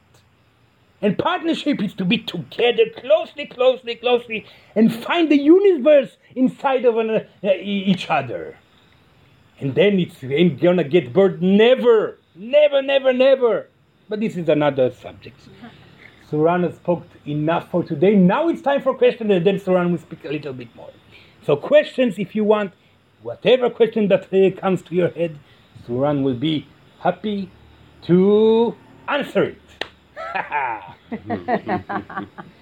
And 1.02 1.18
partnership 1.18 1.82
is 1.82 1.94
to 1.96 2.06
be 2.06 2.18
together 2.18 2.86
closely, 2.98 3.46
closely, 3.46 3.96
closely, 3.96 4.46
and 4.76 4.94
find 4.94 5.30
the 5.32 5.40
universe 5.40 6.18
inside 6.38 6.86
of 6.86 6.98
an, 6.98 7.10
uh, 7.10 7.24
each 7.62 8.10
other. 8.10 8.58
And 9.60 9.74
then 9.74 10.00
it's 10.00 10.24
ain't 10.24 10.62
gonna 10.62 10.84
get 10.84 11.12
burned. 11.12 11.42
Never, 11.42 12.20
never, 12.36 12.82
never, 12.82 13.12
never. 13.12 13.68
But 14.08 14.20
this 14.20 14.38
is 14.38 14.48
another 14.48 14.92
subject. 14.92 15.40
Suran 16.30 16.64
has 16.64 16.76
spoke 16.76 17.06
enough 17.26 17.72
for 17.72 17.84
today. 17.84 18.16
Now 18.16 18.50
it's 18.50 18.62
time 18.62 18.82
for 18.82 18.94
questions, 18.94 19.32
and 19.32 19.46
then 19.46 19.60
Suran 19.60 19.92
will 19.92 19.98
speak 19.98 20.26
a 20.26 20.30
little 20.30 20.54
bit 20.54 20.76
more. 20.76 20.92
So 21.44 21.56
questions, 21.56 22.20
if 22.20 22.36
you 22.36 22.44
want, 22.44 22.74
whatever 23.24 23.70
question 23.70 24.10
that 24.10 24.32
uh, 24.34 24.52
comes 24.60 24.82
to 24.84 24.96
your 24.96 25.10
head, 25.10 25.40
Suran 25.88 26.24
will 26.24 26.36
be 26.36 26.68
happy 27.00 27.50
to 28.04 28.76
answer 29.08 29.56
it. 29.56 29.62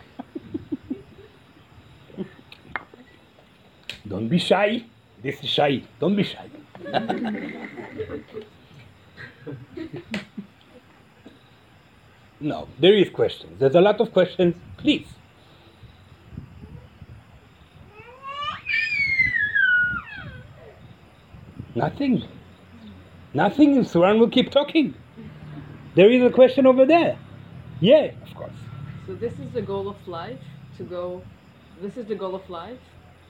Don't 4.16 4.30
be 4.30 4.40
shy. 4.40 4.82
This 5.22 5.44
is 5.44 5.50
shy. 5.50 5.84
Don't 6.00 6.16
be 6.16 6.24
shy. 6.24 6.48
no, 12.40 12.70
there 12.80 12.94
is 12.94 13.10
questions. 13.10 13.60
There's 13.60 13.76
a 13.76 13.82
lot 13.82 14.00
of 14.00 14.14
questions. 14.14 14.56
Please. 14.78 15.06
Nothing. 21.76 22.24
Nothing. 23.34 23.84
Suran 23.84 24.20
will 24.20 24.30
keep 24.30 24.50
talking. 24.50 24.94
There 25.96 26.10
is 26.10 26.24
a 26.24 26.30
question 26.30 26.66
over 26.66 26.86
there. 26.86 27.18
Yeah, 27.82 28.12
of 28.26 28.34
course. 28.34 28.60
So 29.08 29.16
this 29.16 29.34
is 29.40 29.52
the 29.52 29.62
goal 29.62 29.90
of 29.90 30.08
life 30.08 30.40
to 30.78 30.84
go. 30.84 31.22
This 31.82 31.98
is 31.98 32.06
the 32.06 32.16
goal 32.16 32.34
of 32.34 32.50
life 32.50 32.80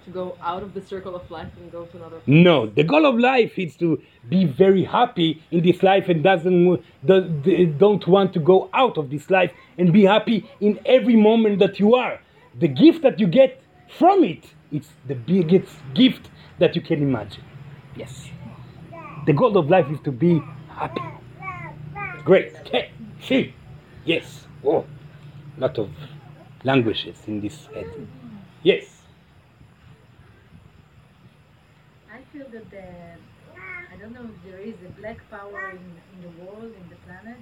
to 0.06 0.12
go 0.12 0.38
out 0.42 0.64
of 0.64 0.74
the 0.74 0.82
circle 0.82 1.16
of 1.16 1.30
life 1.30 1.52
and 1.58 1.72
go 1.72 1.86
to 1.86 1.98
another. 1.98 2.22
No, 2.28 2.68
the 2.68 2.84
goal 2.84 3.06
of 3.06 3.18
life 3.20 3.58
is 3.58 3.76
to 3.78 4.02
be 4.30 4.46
very 4.46 4.84
happy 4.84 5.42
in 5.52 5.64
this 5.64 5.84
life 5.84 6.08
and 6.10 6.24
doesn't 6.24 6.82
do- 7.06 7.22
do- 7.44 7.66
don't 7.68 8.08
want 8.08 8.34
to 8.34 8.40
go 8.40 8.70
out 8.74 8.98
of 8.98 9.10
this 9.10 9.30
life 9.30 9.52
and 9.78 9.92
be 9.92 10.04
happy 10.04 10.46
in 10.62 10.80
every 10.86 11.16
moment 11.16 11.60
that 11.60 11.80
you 11.80 11.96
are. 11.96 12.20
The 12.60 12.68
gift 12.68 13.02
that 13.02 13.20
you 13.20 13.28
get 13.28 13.62
from 13.98 14.24
it, 14.24 14.54
it's 14.72 14.90
the 15.08 15.16
biggest 15.16 15.76
gift 15.94 16.30
that 16.60 16.76
you 16.76 16.82
can 16.82 17.02
imagine. 17.02 17.44
Yes. 17.96 18.30
The 19.26 19.34
goal 19.34 19.58
of 19.58 19.70
life 19.70 19.90
is 19.92 20.00
to 20.02 20.12
be 20.12 20.42
happy. 20.70 21.02
Great. 22.24 22.54
Okay. 22.62 22.92
See. 23.22 23.54
Yes. 24.06 24.48
Oh, 24.64 24.86
lot 25.58 25.78
of 25.78 25.90
languages 26.64 27.18
in 27.28 27.42
this 27.42 27.66
head. 27.68 27.90
Yes. 28.64 29.02
I 32.12 32.20
feel 32.36 32.48
that 32.52 32.70
the, 32.70 32.84
I 33.94 33.98
don't 33.98 34.14
know 34.14 34.24
if 34.24 34.52
there 34.52 34.60
is 34.60 34.76
a 34.86 34.92
black 35.00 35.18
power 35.30 35.72
in, 35.72 35.78
in 35.78 36.20
the 36.22 36.44
world, 36.44 36.64
in 36.82 36.90
the 36.90 36.96
planet, 37.06 37.38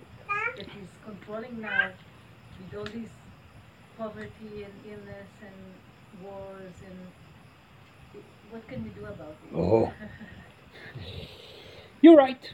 that 0.57 0.67
is 0.67 0.89
controlling 1.05 1.61
now 1.61 1.91
with 2.59 2.79
all 2.79 2.85
this 2.85 3.09
poverty 3.97 4.63
and 4.65 4.73
illness 4.85 5.29
and 5.41 6.23
wars 6.23 6.73
and 6.85 8.21
what 8.51 8.67
can 8.67 8.83
we 8.83 8.89
do 8.91 9.05
about 9.05 9.29
it? 9.29 9.55
Oh. 9.55 9.91
You're 12.01 12.15
right. 12.15 12.53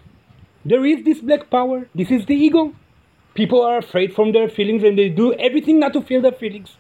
There 0.63 0.85
is 0.85 1.03
this 1.03 1.19
black 1.19 1.49
power. 1.49 1.89
This 1.93 2.09
is 2.09 2.25
the 2.25 2.35
ego. 2.35 2.73
People 3.33 3.61
are 3.61 3.77
afraid 3.77 4.15
from 4.15 4.31
their 4.31 4.47
feelings 4.47 4.83
and 4.83 4.97
they 4.97 5.09
do 5.09 5.33
everything 5.33 5.79
not 5.79 5.93
to 5.93 6.01
feel 6.01 6.21
their 6.21 6.31
feelings. 6.31 6.77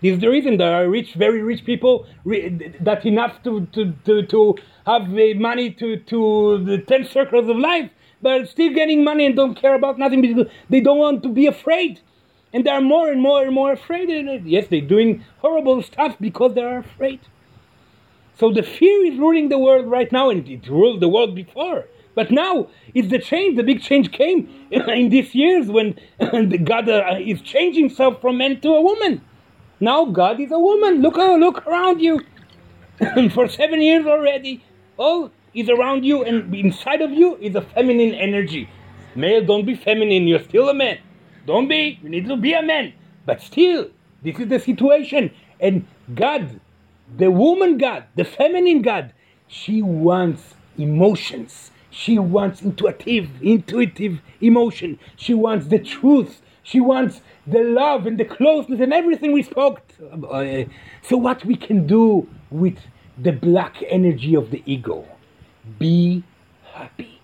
This 0.00 0.14
is 0.14 0.20
the 0.20 0.28
reason 0.28 0.58
there 0.58 0.74
are 0.74 0.88
rich, 0.88 1.14
very 1.14 1.42
rich 1.42 1.64
people 1.64 2.06
ri- 2.24 2.72
that 2.80 3.04
enough 3.04 3.42
to, 3.42 3.66
to, 3.72 3.92
to, 4.04 4.22
to 4.26 4.54
have 4.88 5.10
the 5.10 5.34
money 5.34 5.70
to, 5.70 5.98
to 5.98 6.64
the 6.64 6.78
10 6.78 7.04
circles 7.06 7.48
of 7.48 7.56
life, 7.56 7.90
but 8.22 8.48
still 8.48 8.72
getting 8.72 9.04
money 9.04 9.26
and 9.26 9.36
don't 9.36 9.54
care 9.54 9.74
about 9.74 9.98
nothing 9.98 10.22
because 10.22 10.46
they 10.70 10.80
don't 10.80 10.98
want 10.98 11.22
to 11.22 11.28
be 11.28 11.46
afraid. 11.46 12.00
And 12.54 12.64
they 12.64 12.70
are 12.70 12.80
more 12.80 13.10
and 13.10 13.20
more 13.20 13.42
and 13.42 13.54
more 13.54 13.72
afraid. 13.72 14.08
And 14.08 14.48
yes, 14.48 14.66
they're 14.70 14.80
doing 14.80 15.22
horrible 15.38 15.82
stuff 15.82 16.16
because 16.18 16.54
they 16.54 16.62
are 16.62 16.78
afraid. 16.78 17.20
So 18.38 18.50
the 18.50 18.62
fear 18.62 19.04
is 19.04 19.18
ruling 19.18 19.48
the 19.50 19.58
world 19.58 19.86
right 19.86 20.10
now, 20.10 20.30
and 20.30 20.48
it 20.48 20.66
ruled 20.68 21.00
the 21.00 21.08
world 21.08 21.34
before. 21.34 21.84
But 22.14 22.30
now 22.30 22.68
it's 22.94 23.08
the 23.08 23.18
change. 23.18 23.56
The 23.56 23.62
big 23.64 23.82
change 23.82 24.10
came 24.12 24.48
in 24.70 25.10
these 25.10 25.34
years 25.34 25.66
when 25.68 25.98
God 26.64 26.88
uh, 26.88 27.18
is 27.20 27.42
changing 27.42 27.88
himself 27.88 28.20
from 28.22 28.38
man 28.38 28.60
to 28.62 28.70
a 28.70 28.82
woman. 28.82 29.20
Now 29.80 30.06
God 30.06 30.40
is 30.40 30.50
a 30.50 30.58
woman. 30.58 31.02
Look, 31.02 31.18
uh, 31.18 31.34
look 31.34 31.66
around 31.66 32.00
you. 32.00 32.22
For 33.34 33.48
seven 33.48 33.80
years 33.80 34.06
already, 34.06 34.64
all 34.98 35.30
is 35.54 35.68
around 35.70 36.04
you, 36.04 36.22
and 36.24 36.54
inside 36.54 37.00
of 37.00 37.10
you 37.10 37.36
is 37.36 37.54
a 37.54 37.62
feminine 37.62 38.14
energy. 38.14 38.68
Male, 39.14 39.44
don't 39.44 39.64
be 39.64 39.74
feminine. 39.74 40.28
You're 40.28 40.42
still 40.42 40.68
a 40.68 40.74
man. 40.74 40.98
Don't 41.46 41.68
be. 41.68 41.98
You 42.02 42.10
need 42.10 42.28
to 42.28 42.36
be 42.36 42.52
a 42.52 42.62
man. 42.62 42.92
But 43.24 43.40
still, 43.40 43.90
this 44.22 44.38
is 44.38 44.48
the 44.48 44.60
situation. 44.60 45.30
And 45.60 45.86
God 46.14 46.60
the 47.16 47.30
woman 47.30 47.78
God, 47.78 48.04
the 48.16 48.24
feminine 48.24 48.82
God, 48.82 49.12
she 49.46 49.82
wants 49.82 50.54
emotions. 50.76 51.70
She 51.90 52.18
wants 52.18 52.62
intuitive, 52.62 53.30
intuitive 53.42 54.20
emotion. 54.40 54.98
She 55.16 55.34
wants 55.34 55.68
the 55.68 55.78
truth. 55.78 56.42
She 56.62 56.80
wants 56.80 57.22
the 57.46 57.62
love 57.62 58.06
and 58.06 58.18
the 58.18 58.26
closeness 58.26 58.80
and 58.80 58.92
everything 58.92 59.32
we 59.32 59.42
spoke. 59.42 59.80
Uh, 60.30 60.64
so 61.02 61.16
what 61.16 61.44
we 61.44 61.56
can 61.56 61.86
do 61.86 62.28
with 62.50 62.78
the 63.20 63.32
black 63.32 63.82
energy 63.88 64.34
of 64.34 64.50
the 64.50 64.62
ego? 64.66 65.06
Be 65.78 66.24
happy. 66.72 67.20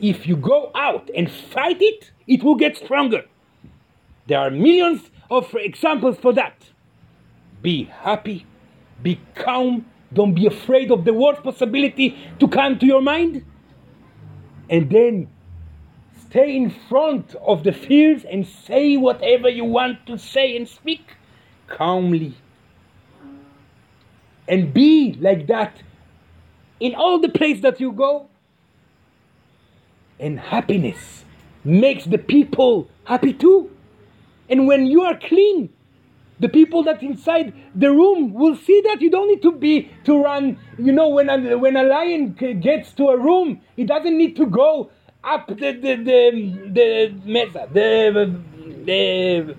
If 0.00 0.26
you 0.26 0.36
go 0.36 0.70
out 0.74 1.10
and 1.16 1.30
fight 1.30 1.78
it, 1.80 2.12
it 2.26 2.42
will 2.42 2.54
get 2.54 2.76
stronger. 2.76 3.24
There 4.26 4.38
are 4.38 4.50
millions 4.50 5.10
of 5.30 5.54
examples 5.54 6.18
for 6.18 6.32
that 6.34 6.54
be 7.62 7.84
happy, 7.84 8.46
be 9.02 9.20
calm, 9.34 9.86
don't 10.12 10.34
be 10.34 10.46
afraid 10.46 10.90
of 10.90 11.04
the 11.04 11.12
worst 11.12 11.42
possibility 11.42 12.16
to 12.38 12.48
come 12.48 12.78
to 12.78 12.86
your 12.86 13.02
mind. 13.02 13.44
And 14.70 14.90
then 14.90 15.28
stay 16.28 16.56
in 16.56 16.70
front 16.70 17.34
of 17.36 17.64
the 17.64 17.72
fears 17.72 18.24
and 18.24 18.46
say 18.46 18.96
whatever 18.96 19.48
you 19.48 19.64
want 19.64 20.06
to 20.06 20.18
say 20.18 20.56
and 20.56 20.68
speak 20.68 21.16
calmly. 21.66 22.36
And 24.48 24.72
be 24.72 25.16
like 25.20 25.46
that 25.48 25.82
in 26.80 26.94
all 26.94 27.20
the 27.20 27.28
place 27.28 27.60
that 27.62 27.80
you 27.80 27.92
go. 27.92 28.28
And 30.18 30.40
happiness 30.40 31.24
makes 31.64 32.04
the 32.04 32.18
people 32.18 32.88
happy 33.04 33.32
too. 33.32 33.70
And 34.48 34.66
when 34.66 34.86
you 34.86 35.02
are 35.02 35.18
clean, 35.18 35.68
the 36.40 36.48
people 36.48 36.82
that 36.84 37.02
inside 37.02 37.52
the 37.74 37.90
room 37.90 38.32
will 38.32 38.56
see 38.56 38.80
that 38.86 39.00
you 39.00 39.10
don't 39.10 39.28
need 39.28 39.42
to 39.42 39.52
be 39.52 39.90
to 40.04 40.22
run. 40.22 40.58
You 40.78 40.92
know, 40.92 41.08
when 41.08 41.28
a, 41.28 41.58
when 41.58 41.76
a 41.76 41.82
lion 41.82 42.32
gets 42.32 42.92
to 42.94 43.08
a 43.08 43.18
room, 43.18 43.60
he 43.76 43.84
doesn't 43.84 44.16
need 44.16 44.36
to 44.36 44.46
go 44.46 44.90
up 45.24 45.48
the 45.48 45.72
the 45.72 45.96
the 45.96 46.70
the 46.72 47.14
mesa, 47.24 47.68
the 47.72 48.40
the 48.84 49.54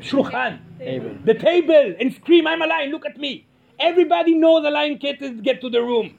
shulchan, 0.00 0.58
Table. 0.78 1.16
the 1.24 1.34
table, 1.34 1.94
and 1.98 2.14
scream, 2.14 2.46
"I'm 2.46 2.62
a 2.62 2.66
lion! 2.66 2.90
Look 2.90 3.06
at 3.06 3.16
me!" 3.16 3.47
Everybody 3.78 4.34
knows 4.34 4.64
a 4.64 4.70
lion 4.70 4.98
can't 4.98 5.42
get 5.42 5.60
to 5.60 5.70
the 5.70 5.80
room. 5.80 6.16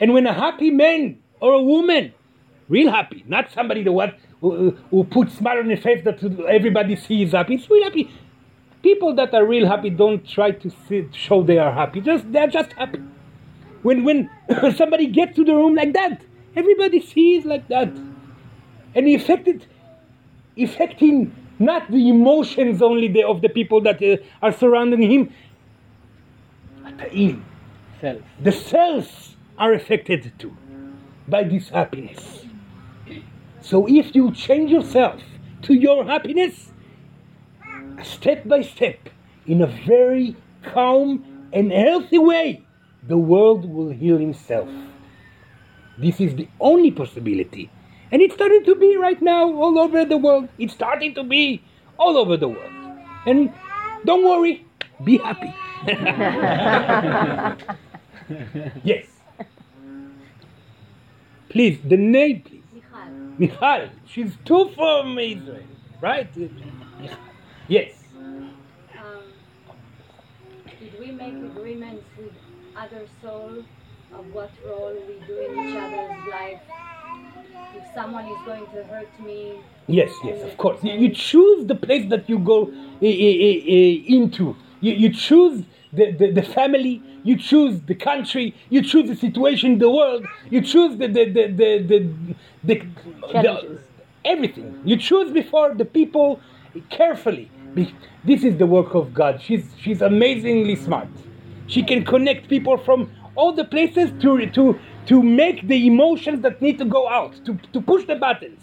And 0.00 0.14
when 0.14 0.26
a 0.26 0.32
happy 0.32 0.70
man 0.70 1.18
or 1.40 1.52
a 1.52 1.62
woman, 1.62 2.12
real 2.68 2.90
happy, 2.90 3.24
not 3.28 3.52
somebody 3.52 3.82
that 3.84 3.92
what 3.92 4.18
who, 4.40 4.70
who 4.90 5.04
puts 5.04 5.34
smile 5.34 5.58
on 5.58 5.68
their 5.68 5.76
face 5.76 6.02
that 6.04 6.22
everybody 6.48 6.96
sees 6.96 7.32
happy, 7.32 7.54
it's 7.54 7.70
real 7.70 7.84
happy. 7.84 8.10
People 8.82 9.14
that 9.14 9.32
are 9.32 9.46
real 9.46 9.68
happy 9.68 9.90
don't 9.90 10.26
try 10.26 10.50
to 10.50 10.70
see, 10.88 11.08
show 11.12 11.42
they 11.42 11.58
are 11.58 11.72
happy. 11.72 12.00
Just 12.00 12.30
they're 12.32 12.48
just 12.48 12.72
happy. 12.72 13.00
When 13.82 14.02
when 14.02 14.30
somebody 14.76 15.06
gets 15.06 15.36
to 15.36 15.44
the 15.44 15.54
room 15.54 15.74
like 15.74 15.92
that, 15.92 16.22
everybody 16.56 17.00
sees 17.00 17.44
like 17.44 17.68
that, 17.68 17.88
and 17.88 19.08
it 19.08 19.14
affected, 19.14 19.66
affecting 20.58 21.32
not 21.62 21.90
the 21.90 22.08
emotions 22.08 22.82
only 22.82 23.08
the, 23.08 23.22
of 23.22 23.40
the 23.40 23.48
people 23.48 23.80
that 23.82 24.02
uh, 24.02 24.16
are 24.42 24.52
surrounding 24.52 25.02
him, 25.02 25.32
Self. 28.00 28.22
The 28.40 28.52
cells 28.52 29.36
are 29.58 29.72
affected 29.72 30.32
too 30.38 30.56
by 31.28 31.44
this 31.44 31.68
happiness. 31.68 32.44
So 33.60 33.86
if 33.88 34.14
you 34.14 34.32
change 34.32 34.70
yourself 34.70 35.22
to 35.62 35.74
your 35.74 36.04
happiness, 36.04 36.72
step 38.02 38.46
by 38.46 38.62
step, 38.62 39.08
in 39.46 39.62
a 39.62 39.66
very 39.66 40.36
calm 40.62 41.48
and 41.52 41.70
healthy 41.72 42.18
way, 42.18 42.64
the 43.06 43.18
world 43.18 43.68
will 43.68 43.90
heal 43.90 44.18
himself. 44.18 44.68
This 45.98 46.20
is 46.20 46.34
the 46.34 46.48
only 46.60 46.90
possibility. 46.90 47.70
And 48.10 48.20
it's 48.20 48.34
starting 48.34 48.64
to 48.64 48.74
be 48.74 48.96
right 48.96 49.20
now 49.22 49.52
all 49.54 49.78
over 49.78 50.04
the 50.04 50.16
world. 50.16 50.48
It's 50.58 50.74
starting 50.74 51.14
to 51.14 51.22
be 51.22 51.62
all 51.98 52.16
over 52.16 52.36
the 52.36 52.48
world. 52.48 52.72
And 53.26 53.52
don't 54.04 54.24
worry, 54.24 54.66
be 55.04 55.18
happy. 55.18 55.54
yes. 58.84 59.06
Please, 61.48 61.78
the 61.84 61.96
name, 61.96 62.42
please. 62.42 62.62
Michal, 62.72 63.10
Michal. 63.38 63.88
She's 64.06 64.32
two 64.44 64.70
from 64.74 65.18
Israel, 65.18 65.62
right? 66.00 66.28
Yes. 67.68 67.92
um, 68.16 68.52
did 70.80 70.98
we 71.00 71.10
make 71.10 71.34
agreements 71.34 72.04
with 72.16 72.32
other 72.76 73.06
souls 73.20 73.64
of 74.14 74.32
what 74.32 74.50
role 74.64 74.94
we 75.08 75.26
do 75.26 75.38
in 75.40 75.58
each 75.68 75.76
other's 75.76 76.28
life? 76.30 76.60
If 77.74 77.84
someone 77.94 78.26
is 78.26 78.38
going 78.46 78.66
to 78.66 78.84
hurt 78.84 79.20
me, 79.20 79.58
Yes, 79.88 80.12
yes, 80.24 80.42
of 80.44 80.56
course. 80.56 80.82
You, 80.82 81.08
choose 81.10 81.66
the 81.66 81.74
place 81.74 82.08
that 82.10 82.28
you 82.28 82.38
go 82.38 82.70
eh, 83.02 83.06
eh, 83.06 83.62
eh, 83.66 84.02
into. 84.06 84.54
You, 84.82 84.92
you 84.92 85.14
choose 85.14 85.64
the, 85.92 86.10
the, 86.12 86.32
the 86.32 86.42
family, 86.42 87.02
you 87.22 87.36
choose 87.38 87.80
the 87.82 87.94
country, 87.94 88.54
you 88.68 88.82
choose 88.82 89.08
the 89.08 89.16
situation 89.16 89.72
in 89.72 89.78
the 89.78 89.90
world, 89.90 90.26
you 90.50 90.60
choose 90.60 90.98
the, 90.98 91.06
the, 91.06 91.24
the, 91.24 91.46
the, 91.46 91.78
the, 91.78 91.98
the, 92.64 92.86
the 93.32 93.78
everything. 94.24 94.80
You 94.84 94.96
choose 94.96 95.30
before 95.32 95.74
the 95.74 95.84
people 95.84 96.40
carefully. 96.90 97.50
This 98.24 98.44
is 98.44 98.58
the 98.58 98.66
work 98.66 98.94
of 98.94 99.14
God. 99.14 99.40
She's, 99.40 99.64
she's 99.80 100.02
amazingly 100.02 100.76
smart. 100.76 101.08
She 101.68 101.82
can 101.82 102.04
connect 102.04 102.48
people 102.48 102.76
from 102.76 103.10
all 103.34 103.52
the 103.52 103.64
places 103.64 104.10
to, 104.20 104.46
to, 104.50 104.78
to 105.06 105.22
make 105.22 105.66
the 105.68 105.86
emotions 105.86 106.42
that 106.42 106.60
need 106.60 106.78
to 106.78 106.84
go 106.84 107.08
out, 107.08 107.32
to, 107.46 107.58
to 107.72 107.80
push 107.80 108.04
the 108.04 108.16
buttons. 108.16 108.60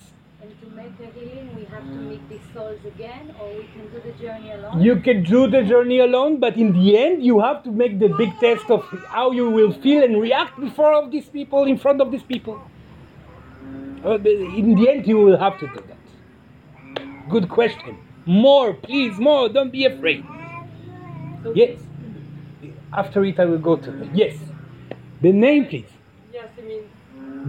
Make 0.80 0.98
the 0.98 1.08
healing, 1.20 1.56
we 1.56 1.66
have 1.66 1.84
to 1.84 2.00
meet 2.10 2.24
these 2.30 2.48
souls 2.54 2.80
again, 2.86 3.34
or 3.40 3.48
we 3.60 3.66
can 3.74 3.86
do 3.94 4.00
the 4.08 4.14
journey 4.24 4.52
alone. 4.52 4.82
You 4.82 4.96
can 5.08 5.24
do 5.24 5.48
the 5.56 5.64
journey 5.64 6.00
alone, 6.00 6.40
but 6.40 6.58
in 6.58 6.74
the 6.74 6.98
end, 6.98 7.24
you 7.30 7.40
have 7.48 7.64
to 7.64 7.72
make 7.72 8.00
the 8.00 8.10
big 8.22 8.32
test 8.40 8.70
of 8.70 8.84
how 9.08 9.32
you 9.32 9.50
will 9.50 9.74
feel 9.86 10.04
and 10.04 10.22
react 10.22 10.60
before 10.60 10.94
of 11.02 11.12
these 11.12 11.28
people, 11.38 11.66
in 11.66 11.78
front 11.78 12.02
of 12.02 12.12
these 12.12 12.24
people. 12.24 12.62
Uh, 14.06 14.16
in 14.62 14.76
the 14.76 14.90
end, 14.90 15.08
you 15.08 15.18
will 15.18 15.38
have 15.38 15.60
to 15.60 15.68
do 15.68 15.84
that. 15.90 17.30
Good 17.30 17.50
question. 17.50 17.98
More, 18.26 18.74
please, 18.74 19.20
more. 19.20 19.50
Don't 19.50 19.72
be 19.72 19.86
afraid. 19.86 20.24
So 21.44 21.54
Yes. 21.56 21.78
After 22.92 23.24
it, 23.26 23.40
I 23.40 23.46
will 23.46 23.60
go 23.70 23.76
to 23.78 24.10
yes. 24.14 24.36
The 25.22 25.32
name, 25.32 25.66
please. 25.68 25.92
Yes, 26.34 26.48
I 26.58 26.62
mean, 26.62 26.84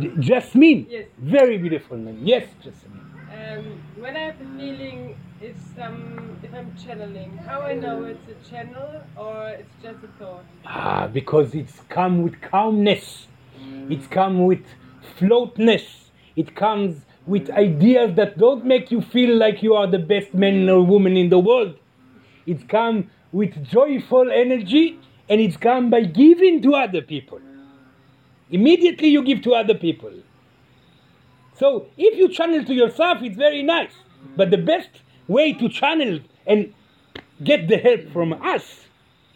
J- 0.00 0.12
Jasmine. 0.28 0.86
Yes. 0.88 1.06
Very 1.18 1.56
beautiful 1.58 1.96
name. 1.96 2.20
Yes, 2.22 2.44
Jasmine. 2.62 2.99
Um, 3.60 3.80
when 3.96 4.16
I 4.16 4.20
have 4.20 4.40
a 4.40 4.58
feeling, 4.58 5.16
um, 5.80 6.38
if 6.42 6.54
I'm 6.54 6.74
channeling, 6.82 7.36
how 7.38 7.60
I 7.60 7.74
know 7.74 8.04
it's 8.04 8.26
a 8.28 8.50
channel 8.50 9.02
or 9.16 9.48
it's 9.50 9.74
just 9.82 9.98
a 10.04 10.08
thought. 10.18 10.44
Ah, 10.64 11.06
because 11.06 11.54
it's 11.54 11.80
come 11.88 12.22
with 12.22 12.40
calmness. 12.40 13.26
It's 13.88 14.06
come 14.06 14.46
with 14.46 14.64
floatness. 15.18 15.84
It 16.36 16.54
comes 16.56 17.02
with 17.26 17.50
ideas 17.50 18.16
that 18.16 18.38
don't 18.38 18.64
make 18.64 18.90
you 18.90 19.02
feel 19.02 19.36
like 19.36 19.62
you 19.62 19.74
are 19.74 19.86
the 19.86 19.98
best 19.98 20.32
man 20.32 20.68
or 20.68 20.82
woman 20.84 21.16
in 21.16 21.28
the 21.28 21.38
world. 21.38 21.76
It's 22.46 22.64
come 22.64 23.10
with 23.32 23.64
joyful 23.64 24.30
energy 24.30 24.98
and 25.28 25.40
it's 25.40 25.56
come 25.56 25.90
by 25.90 26.02
giving 26.02 26.62
to 26.62 26.74
other 26.74 27.02
people. 27.02 27.40
Immediately 28.50 29.08
you 29.08 29.22
give 29.22 29.42
to 29.42 29.54
other 29.54 29.74
people. 29.74 30.12
So 31.60 31.86
if 31.98 32.16
you 32.18 32.30
channel 32.30 32.64
to 32.64 32.72
yourself, 32.72 33.18
it's 33.20 33.36
very 33.36 33.62
nice. 33.62 33.92
But 34.34 34.50
the 34.50 34.56
best 34.56 34.88
way 35.28 35.52
to 35.52 35.68
channel 35.68 36.20
and 36.46 36.72
get 37.44 37.68
the 37.68 37.76
help 37.76 38.10
from 38.14 38.32
us 38.32 38.86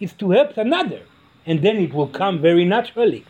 is 0.01 0.15
to 0.15 0.31
help 0.31 0.57
another. 0.57 1.03
And 1.45 1.63
then 1.63 1.77
it 1.77 1.93
will 1.93 2.09
come 2.09 2.41
very 2.41 2.65
naturally. 2.65 3.27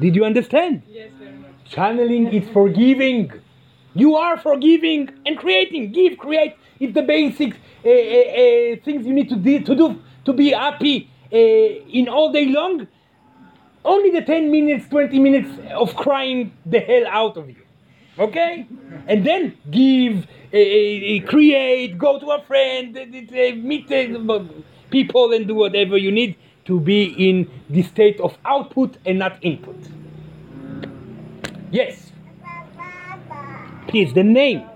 Did 0.00 0.16
you 0.16 0.24
understand? 0.24 0.82
Yes, 0.88 1.10
very 1.16 1.36
much. 1.36 1.52
Channeling 1.70 2.32
is 2.32 2.48
forgiving. 2.48 3.30
You 3.94 4.16
are 4.16 4.36
forgiving 4.36 5.10
and 5.24 5.38
creating. 5.38 5.92
Give, 5.92 6.18
create. 6.18 6.56
It's 6.80 6.94
the 6.94 7.02
basic 7.02 7.52
uh, 7.52 7.88
uh, 7.88 7.92
uh, 7.92 8.76
things 8.84 9.06
you 9.06 9.12
need 9.12 9.28
to 9.28 9.36
do, 9.36 9.60
to 9.60 9.74
do 9.76 10.02
to 10.24 10.32
be 10.32 10.50
happy 10.50 11.08
uh, 11.32 11.36
in 11.36 12.08
all 12.08 12.32
day 12.32 12.46
long. 12.46 12.88
Only 13.84 14.10
the 14.10 14.22
10 14.22 14.50
minutes, 14.50 14.88
20 14.88 15.18
minutes 15.18 15.50
of 15.74 15.94
crying 15.96 16.52
the 16.64 16.80
hell 16.80 17.06
out 17.08 17.36
of 17.36 17.48
you. 17.48 17.56
Okay? 18.18 18.66
And 19.06 19.26
then 19.26 19.56
give, 19.70 20.24
uh, 20.24 21.26
create, 21.28 21.98
go 21.98 22.20
to 22.20 22.30
a 22.30 22.42
friend, 22.42 22.96
uh, 22.96 23.54
meet 23.56 23.88
people 24.90 25.32
and 25.32 25.46
do 25.48 25.54
whatever 25.54 25.96
you 25.96 26.12
need 26.12 26.36
to 26.66 26.78
be 26.78 27.04
in 27.28 27.50
the 27.68 27.82
state 27.82 28.20
of 28.20 28.36
output 28.44 28.98
and 29.04 29.18
not 29.18 29.38
input. 29.42 29.76
Yes. 31.70 32.12
Please, 33.88 34.12
the 34.14 34.22
name. 34.22 34.68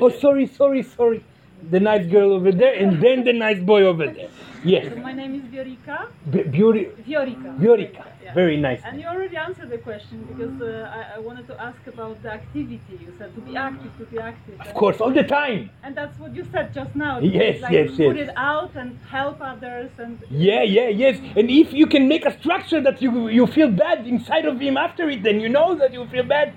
Oh, 0.00 0.08
sorry, 0.08 0.46
sorry, 0.46 0.82
sorry. 0.82 1.24
The 1.70 1.80
nice 1.80 2.06
girl 2.06 2.32
over 2.32 2.52
there, 2.52 2.74
and 2.74 3.02
then 3.02 3.24
the 3.24 3.32
nice 3.32 3.60
boy 3.60 3.82
over 3.82 4.06
there. 4.06 4.28
Yes. 4.64 4.96
My 4.96 5.12
name 5.12 5.34
is 5.34 5.42
Viorica. 5.42 6.08
B- 6.30 6.42
Viorica. 6.42 7.58
Viorica. 7.58 8.04
Yeah. 8.22 8.34
Very 8.34 8.56
nice. 8.56 8.80
And 8.84 9.00
you 9.00 9.06
already 9.06 9.36
answered 9.36 9.70
the 9.70 9.78
question 9.78 10.24
because 10.30 10.60
uh, 10.60 10.90
I, 10.92 11.16
I 11.16 11.18
wanted 11.18 11.46
to 11.46 11.60
ask 11.60 11.78
about 11.86 12.22
the 12.22 12.32
activity. 12.32 12.80
You 13.00 13.12
said 13.18 13.34
to 13.34 13.40
be 13.40 13.56
active, 13.56 13.96
to 13.98 14.04
be 14.06 14.18
active. 14.18 14.60
Of 14.60 14.74
course, 14.74 15.00
all 15.00 15.12
the 15.12 15.22
time. 15.22 15.70
And 15.82 15.96
that's 15.96 16.18
what 16.18 16.34
you 16.34 16.44
said 16.52 16.74
just 16.74 16.94
now. 16.94 17.20
Yes, 17.20 17.60
like 17.62 17.72
yes, 17.72 17.96
Put 17.96 18.16
it 18.16 18.30
out 18.36 18.74
and 18.74 18.98
help 19.08 19.38
others 19.40 19.90
and. 19.98 20.18
Yeah, 20.30 20.62
yeah, 20.62 20.88
yes. 20.88 21.18
And 21.36 21.50
if 21.50 21.72
you 21.72 21.86
can 21.86 22.08
make 22.08 22.26
a 22.26 22.38
structure 22.38 22.80
that 22.80 23.00
you 23.00 23.28
you 23.28 23.46
feel 23.46 23.70
bad 23.70 24.06
inside 24.06 24.44
of 24.44 24.60
him 24.60 24.76
after 24.76 25.08
it, 25.08 25.22
then 25.22 25.40
you 25.40 25.48
know 25.48 25.74
that 25.76 25.92
you 25.92 26.06
feel 26.08 26.24
bad. 26.24 26.52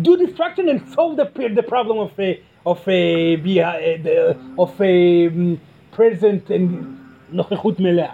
Do 0.00 0.16
the 0.16 0.30
structure 0.32 0.68
and 0.68 0.86
solve 0.92 1.16
the 1.16 1.26
the 1.54 1.62
problem 1.62 1.98
of 1.98 2.12
a 2.20 2.40
of 2.66 2.86
a 2.86 3.36
be 3.36 3.58
a, 3.60 4.36
of 4.58 4.78
a 4.80 5.26
um, 5.28 5.60
present 5.92 6.50
and 6.50 7.05
נוכחות 7.31 7.79
מלאה. 7.79 8.13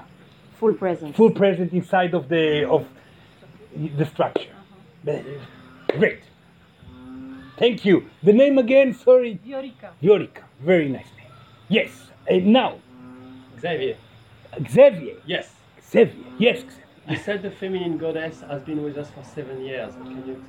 Full 0.60 0.74
presence. 0.74 1.16
full 1.16 1.32
present 1.32 1.72
inside 1.72 2.14
of 2.16 2.24
the 2.30 2.66
of 2.76 2.84
the 4.00 4.06
structure. 4.06 4.56
Great. 6.00 6.24
Thank 7.58 7.86
you. 7.86 7.96
The 8.24 8.34
name 8.34 8.58
again, 8.58 8.94
sorry, 8.94 9.40
Viorica. 9.46 9.90
Viorica. 10.04 10.44
Very 10.60 10.90
nice 10.90 11.12
name. 11.20 11.32
Yes. 11.70 11.92
And 12.28 12.48
now, 12.62 12.72
Xavier, 13.64 13.98
Xavier. 14.76 15.16
yes. 15.26 15.48
Xavier. 15.92 16.26
Yes. 16.38 16.60
Xavier. 16.62 16.84
You 17.12 17.18
said 17.26 17.42
the 17.42 17.52
feminine 17.52 17.98
goddess 17.98 18.42
has 18.52 18.62
been 18.70 18.84
with 18.84 18.98
us 18.98 19.10
for 19.16 19.24
seven 19.24 19.58
years. 19.64 19.94
Can 19.94 20.24
you 20.28 20.44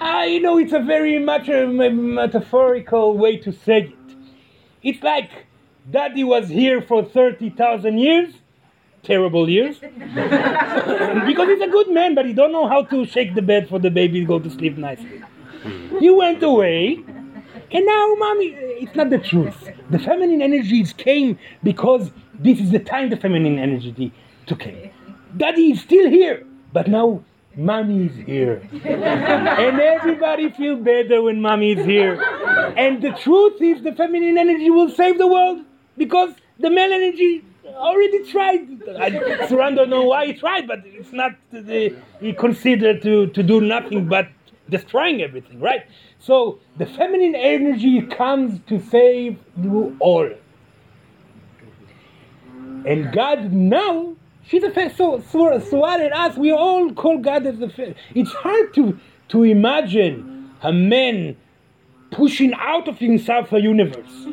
I 0.00 0.38
know 0.38 0.58
it's 0.58 0.72
a 0.72 0.80
very 0.80 1.18
much 1.18 1.48
a 1.48 1.62
m- 1.62 2.14
metaphorical 2.14 3.16
way 3.16 3.36
to 3.38 3.52
say 3.52 3.80
it. 3.92 4.16
It's 4.82 5.02
like 5.02 5.30
daddy 5.89 6.23
was 6.23 6.47
here 6.49 6.81
for 6.81 7.03
30,000 7.03 7.97
years, 7.97 8.33
terrible 9.03 9.49
years, 9.49 9.79
because 9.79 11.47
he's 11.49 11.61
a 11.61 11.69
good 11.71 11.89
man, 11.89 12.15
but 12.15 12.25
he 12.25 12.33
don't 12.33 12.51
know 12.51 12.67
how 12.67 12.83
to 12.83 13.05
shake 13.05 13.33
the 13.35 13.41
bed 13.41 13.67
for 13.67 13.79
the 13.79 13.89
baby 13.89 14.19
to 14.19 14.25
go 14.25 14.39
to 14.39 14.49
sleep 14.49 14.77
nicely. 14.77 15.21
He 15.99 16.09
went 16.09 16.43
away, 16.43 16.99
and 17.71 17.85
now 17.85 18.15
mommy, 18.15 18.47
it's 18.81 18.95
not 18.95 19.09
the 19.09 19.19
truth. 19.19 19.69
The 19.89 19.99
feminine 19.99 20.41
energies 20.41 20.93
came 20.93 21.37
because 21.63 22.11
this 22.33 22.59
is 22.59 22.71
the 22.71 22.79
time 22.79 23.09
the 23.09 23.17
feminine 23.17 23.59
energy 23.59 24.11
to 24.47 24.55
came. 24.55 24.91
Daddy 25.37 25.71
is 25.71 25.81
still 25.81 26.09
here, 26.09 26.45
but 26.73 26.87
now 26.87 27.23
mommy 27.55 28.07
is 28.07 28.15
here. 28.25 28.67
and 28.83 29.79
everybody 29.79 30.49
feel 30.51 30.75
better 30.77 31.21
when 31.21 31.41
mommy 31.41 31.71
is 31.71 31.85
here. 31.85 32.21
And 32.75 33.01
the 33.01 33.11
truth 33.11 33.61
is 33.61 33.83
the 33.83 33.93
feminine 33.93 34.37
energy 34.37 34.69
will 34.69 34.89
save 34.89 35.17
the 35.17 35.27
world 35.27 35.63
because 35.97 36.33
the 36.59 36.69
male 36.69 36.91
energy 36.93 37.43
already 37.65 38.23
tried. 38.31 38.61
I, 38.99 39.11
Suran 39.47 39.75
don't 39.75 39.89
know 39.89 40.05
why 40.05 40.27
he 40.27 40.33
tried, 40.33 40.67
but 40.67 40.79
it's 40.85 41.11
not 41.11 41.31
the, 41.51 41.95
he 42.19 42.33
considered 42.33 43.01
to, 43.03 43.27
to 43.27 43.43
do 43.43 43.61
nothing 43.61 44.07
but 44.07 44.27
destroying 44.69 45.21
everything, 45.21 45.59
right? 45.59 45.85
So 46.19 46.59
the 46.77 46.85
feminine 46.85 47.35
energy 47.35 48.01
comes 48.01 48.59
to 48.67 48.79
save 48.79 49.37
you 49.61 49.95
all. 49.99 50.29
And 52.85 53.11
God 53.11 53.51
now, 53.51 54.15
she's 54.47 54.63
a 54.63 54.71
fe- 54.71 54.93
so 54.95 55.21
so 55.29 55.77
what 55.77 56.01
and 56.01 56.13
us, 56.13 56.35
we 56.37 56.51
all 56.51 56.91
call 56.93 57.19
God 57.19 57.45
as 57.45 57.61
a 57.61 57.69
fe- 57.69 57.95
It's 58.15 58.31
hard 58.31 58.73
to 58.75 58.99
to 59.29 59.43
imagine 59.43 60.51
a 60.63 60.73
man 60.73 61.37
pushing 62.11 62.53
out 62.55 62.87
of 62.87 62.97
himself 62.97 63.53
a 63.53 63.59
universe. 63.61 64.27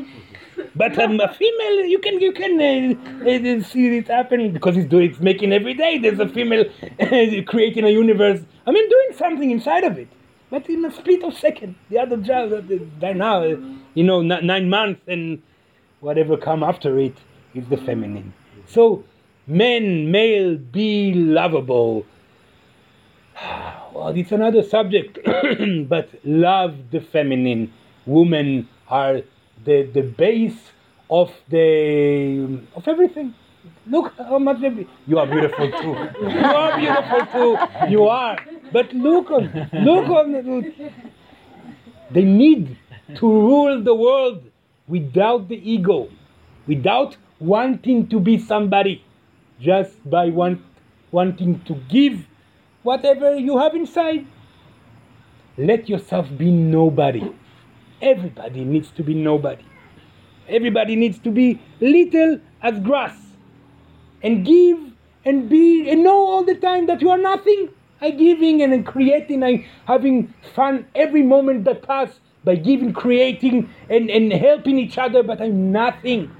But 0.75 0.99
um, 0.99 1.19
a 1.21 1.33
female, 1.33 1.85
you 1.85 1.99
can 1.99 2.21
you 2.21 2.33
can 2.33 2.61
uh, 2.61 3.29
uh, 3.29 3.63
see 3.63 3.99
it 3.99 4.09
happen 4.09 4.53
because 4.53 4.77
it's 4.77 4.89
doing 4.89 5.11
it's 5.11 5.21
making 5.21 5.53
every 5.53 5.75
day. 5.75 5.99
There's 5.99 6.19
a 6.21 6.29
female 6.29 6.65
uh, 7.01 7.43
creating 7.47 7.85
a 7.85 7.91
universe. 7.91 8.41
I 8.67 8.71
mean, 8.71 8.89
doing 8.89 9.11
something 9.17 9.51
inside 9.51 9.85
of 9.85 9.99
it, 9.99 10.09
but 10.51 10.69
in 10.69 10.85
a 10.85 10.91
split 10.93 11.23
of 11.25 11.35
second. 11.35 11.75
The 11.91 11.99
other 11.99 12.17
job, 12.17 12.53
uh, 12.53 12.61
by 13.01 13.13
now, 13.13 13.43
uh, 13.43 13.57
you 13.95 14.05
know, 14.05 14.21
n- 14.21 14.47
nine 14.47 14.69
months 14.69 15.03
and 15.07 15.43
whatever 16.01 16.37
come 16.37 16.63
after 16.63 16.99
it 16.99 17.17
is 17.55 17.67
the 17.69 17.77
feminine. 17.77 18.33
So, 18.67 19.05
men, 19.47 20.11
male, 20.11 20.57
be 20.57 21.15
lovable. 21.15 22.07
Well, 23.91 24.11
it's 24.11 24.31
another 24.31 24.63
subject, 24.63 25.19
but 25.89 26.09
love 26.23 26.77
the 26.93 27.01
feminine. 27.01 27.73
Women 28.07 28.69
are 28.89 29.23
the 29.69 29.83
the 29.93 30.03
base 30.03 30.59
of 31.11 31.31
the 31.49 32.59
of 32.75 32.89
everything. 32.89 33.35
Look 33.87 34.12
how 34.16 34.39
much 34.39 34.59
you 35.07 35.19
are 35.19 35.27
beautiful 35.27 35.71
too. 35.81 35.95
You 36.23 36.47
are 36.62 36.79
beautiful 36.79 37.23
too. 37.35 37.53
You 37.95 38.03
are. 38.05 38.37
But 38.73 38.93
look 38.93 39.31
on, 39.31 39.45
look 39.89 40.09
on. 40.09 40.29
They 42.11 42.25
need 42.25 42.77
to 43.16 43.27
rule 43.27 43.83
the 43.83 43.95
world 43.95 44.43
without 44.87 45.49
the 45.49 45.57
ego, 45.57 46.09
without 46.66 47.16
wanting 47.39 48.09
to 48.09 48.21
be 48.21 48.39
somebody, 48.39 49.05
just 49.61 49.93
by 50.09 50.29
want, 50.29 50.61
wanting 51.11 51.61
to 51.64 51.75
give 51.89 52.27
whatever 52.83 53.37
you 53.37 53.59
have 53.59 53.75
inside. 53.75 54.27
Let 55.59 55.89
yourself 55.89 56.27
be 56.37 56.51
nobody. 56.51 57.25
Everybody 58.01 58.64
needs 58.64 58.90
to 58.92 59.03
be 59.03 59.14
nobody. 59.14 59.64
Everybody 60.49 60.96
needs 60.96 61.18
to 61.20 61.30
be 61.30 61.61
little 61.80 62.40
as 62.62 62.78
grass 62.80 63.16
and 64.22 64.44
give 64.44 64.78
and 65.24 65.49
be 65.49 65.90
and 65.90 66.03
know 66.03 66.16
all 66.16 66.44
the 66.44 66.55
time 66.55 66.86
that 66.86 67.01
you 67.03 67.11
are 67.11 67.18
nothing. 67.18 67.68
I 68.01 68.11
giving 68.11 68.62
and 68.62 68.86
creating, 68.86 69.42
I 69.42 69.66
having 69.86 70.32
fun 70.55 70.86
every 70.94 71.22
moment 71.22 71.64
that 71.64 71.82
pass 71.82 72.20
by 72.44 72.55
giving, 72.55 72.92
creating 72.92 73.68
and, 73.90 74.09
and 74.09 74.32
helping 74.32 74.78
each 74.78 74.99
other, 74.99 75.24
but 75.24 75.40
I'm 75.40 75.72
nothing. 75.72 76.30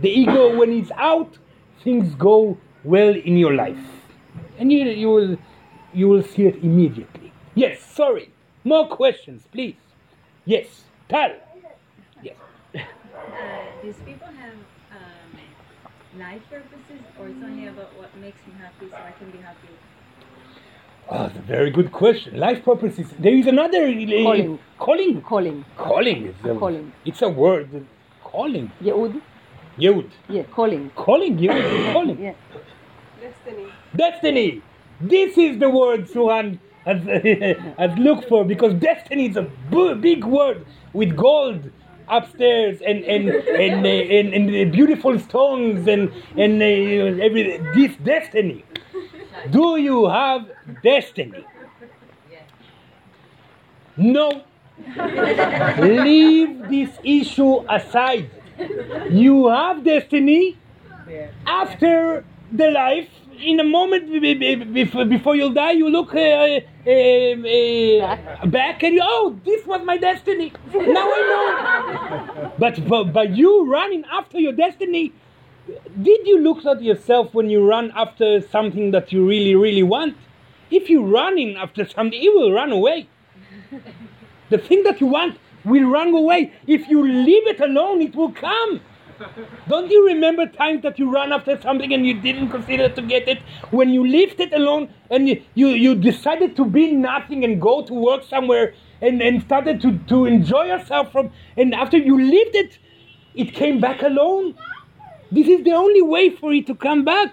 The 0.00 0.08
ego 0.08 0.56
when 0.56 0.72
it's 0.72 0.92
out, 0.96 1.38
things 1.82 2.14
go 2.14 2.56
well 2.84 3.14
in 3.14 3.36
your 3.36 3.54
life. 3.54 3.84
And 4.58 4.72
you, 4.72 4.84
you 4.84 5.08
will 5.08 5.36
you 5.92 6.08
will 6.08 6.22
see 6.22 6.46
it 6.46 6.56
immediately. 6.62 7.32
Yes, 7.54 7.80
sorry. 7.80 8.32
More 8.64 8.88
questions, 8.88 9.42
please. 9.50 9.76
Yes, 10.44 10.84
Tal. 11.12 11.32
Yes. 12.22 12.36
Uh, 12.74 12.78
these 13.82 13.96
people 14.06 14.28
have 14.44 14.58
um, 14.98 16.18
life 16.18 16.40
purposes, 16.48 17.02
or 17.18 17.28
it's 17.28 17.42
only 17.44 17.66
about 17.66 17.94
what 17.98 18.16
makes 18.16 18.38
me 18.46 18.54
happy, 18.58 18.88
so 18.88 18.96
I 18.96 19.12
can 19.18 19.30
be 19.30 19.38
happy. 19.38 19.68
Oh, 21.10 21.24
that's 21.24 21.36
a 21.36 21.42
very 21.42 21.70
good 21.70 21.92
question. 21.92 22.38
Life 22.40 22.64
purposes. 22.64 23.08
There 23.18 23.34
is 23.34 23.46
another 23.46 23.88
uh, 23.88 23.92
Calling. 24.24 24.58
Calling. 24.78 25.20
Calling. 25.20 25.64
Calling 25.76 26.26
is 26.28 26.34
a, 26.44 26.54
Calling. 26.54 26.92
It's 27.04 27.20
a 27.20 27.28
word. 27.28 27.86
Calling. 28.24 28.72
Yeud. 28.82 29.20
Yehud. 29.78 30.10
Yeah, 30.30 30.44
calling. 30.44 30.90
Calling. 30.96 31.36
Yehud. 31.36 31.92
Calling. 31.92 32.18
Yeah. 32.28 32.34
Destiny. 33.20 33.66
Destiny. 33.94 34.62
This 35.00 35.36
is 35.36 35.58
the 35.58 35.68
word 35.68 36.08
Suran 36.08 36.58
has, 36.84 37.02
has 37.78 37.98
looked 38.06 38.28
for 38.28 38.44
because 38.44 38.74
destiny 38.74 39.26
is 39.28 39.36
a 39.36 39.42
big 39.94 40.24
word 40.24 40.66
with 40.92 41.16
gold 41.16 41.70
upstairs 42.08 42.80
and 42.82 43.04
and 43.04 43.28
and, 43.30 43.86
uh, 43.86 43.88
and, 43.88 44.34
and 44.34 44.68
uh, 44.68 44.72
beautiful 44.72 45.18
stones 45.18 45.86
and 45.86 46.12
and 46.36 46.60
uh, 46.62 47.24
every 47.24 47.58
this 47.74 47.96
destiny. 47.96 48.64
Do 49.50 49.76
you 49.78 50.08
have 50.08 50.50
destiny? 50.82 51.46
No. 53.96 54.42
Leave 55.78 56.68
this 56.68 56.90
issue 57.04 57.64
aside. 57.68 58.30
You 59.10 59.48
have 59.48 59.84
destiny 59.84 60.58
after 61.46 62.24
the 62.50 62.70
life. 62.70 63.08
In 63.42 63.58
a 63.58 63.64
moment 63.64 64.08
be- 64.08 64.34
be- 64.34 64.54
be- 64.54 64.84
before 64.84 65.34
you 65.34 65.52
die, 65.52 65.72
you 65.72 65.88
look 65.90 66.14
uh, 66.14 66.18
uh, 66.18 66.90
uh, 66.90 68.46
back 68.46 68.82
and 68.84 68.94
you, 68.94 69.00
oh, 69.02 69.36
this 69.44 69.66
was 69.66 69.82
my 69.84 69.96
destiny. 69.96 70.52
Now 70.72 71.10
I 71.18 71.20
know. 71.30 72.52
But, 72.58 72.88
but 72.88 73.12
but 73.12 73.36
you 73.36 73.68
running 73.70 74.04
after 74.12 74.38
your 74.38 74.52
destiny, 74.52 75.12
did 76.00 76.26
you 76.26 76.38
look 76.38 76.64
at 76.64 76.82
yourself 76.82 77.34
when 77.34 77.50
you 77.50 77.66
run 77.66 77.90
after 77.96 78.40
something 78.42 78.92
that 78.92 79.12
you 79.12 79.26
really 79.26 79.56
really 79.56 79.82
want? 79.82 80.16
If 80.70 80.88
you're 80.88 81.10
running 81.22 81.56
after 81.56 81.84
something, 81.86 82.22
it 82.22 82.32
will 82.34 82.52
run 82.52 82.70
away. 82.70 83.08
The 84.50 84.58
thing 84.58 84.84
that 84.84 85.00
you 85.00 85.08
want 85.08 85.36
will 85.64 85.88
run 85.90 86.14
away. 86.14 86.52
If 86.66 86.88
you 86.88 87.02
leave 87.02 87.46
it 87.48 87.60
alone, 87.60 88.02
it 88.02 88.14
will 88.14 88.32
come. 88.32 88.80
Don't 89.68 89.90
you 89.90 90.06
remember 90.06 90.46
times 90.46 90.82
that 90.82 90.98
you 90.98 91.12
ran 91.12 91.32
after 91.32 91.60
something 91.60 91.92
and 91.92 92.06
you 92.06 92.14
didn't 92.20 92.50
consider 92.50 92.88
to 92.88 93.02
get 93.02 93.28
it? 93.28 93.40
When 93.70 93.90
you 93.90 94.06
left 94.06 94.40
it 94.40 94.52
alone 94.52 94.88
and 95.10 95.28
you, 95.28 95.42
you, 95.54 95.68
you 95.68 95.94
decided 95.94 96.56
to 96.56 96.64
be 96.64 96.92
nothing 96.92 97.44
and 97.44 97.60
go 97.60 97.82
to 97.82 97.94
work 97.94 98.24
somewhere 98.24 98.74
and, 99.00 99.22
and 99.22 99.42
started 99.42 99.80
to, 99.82 99.98
to 100.08 100.26
enjoy 100.26 100.64
yourself 100.64 101.12
from 101.12 101.30
and 101.56 101.74
after 101.74 101.96
you 101.96 102.20
left 102.20 102.54
it, 102.54 102.78
it 103.34 103.54
came 103.54 103.80
back 103.80 104.02
alone. 104.02 104.54
This 105.30 105.48
is 105.48 105.64
the 105.64 105.72
only 105.72 106.02
way 106.02 106.30
for 106.30 106.52
it 106.52 106.66
to 106.66 106.74
come 106.74 107.04
back. 107.04 107.32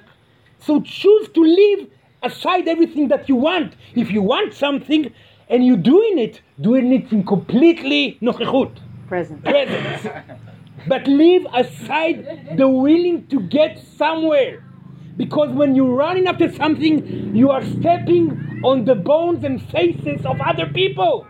So 0.60 0.82
choose 0.82 1.30
to 1.30 1.42
leave 1.42 1.90
aside 2.24 2.68
everything 2.68 3.08
that 3.10 3.28
you 3.30 3.36
want. 3.36 3.76
If 3.96 4.12
you 4.12 4.22
want 4.22 4.54
something 4.54 5.12
and 5.50 5.66
you're 5.66 5.78
doing 5.78 6.20
it, 6.20 6.42
doing 6.62 6.94
it 6.94 7.12
in 7.12 7.26
completely 7.26 8.18
nochechut 8.22 8.78
Present. 9.08 9.44
presence. 9.44 10.08
But 10.88 11.08
leave 11.08 11.46
aside 11.54 12.58
the 12.58 12.68
willing 12.68 13.28
to 13.28 13.42
get 13.42 13.80
somewhere. 13.98 14.64
Because 15.18 15.50
when 15.50 15.76
you're 15.76 15.96
running 15.96 16.28
after 16.28 16.52
something, 16.54 17.36
you 17.36 17.50
are 17.50 17.64
stepping 17.64 18.62
on 18.64 18.86
the 18.86 18.96
bones 18.96 19.44
and 19.44 19.62
faces 19.70 20.26
of 20.26 20.40
other 20.40 20.68
people. 20.68 21.28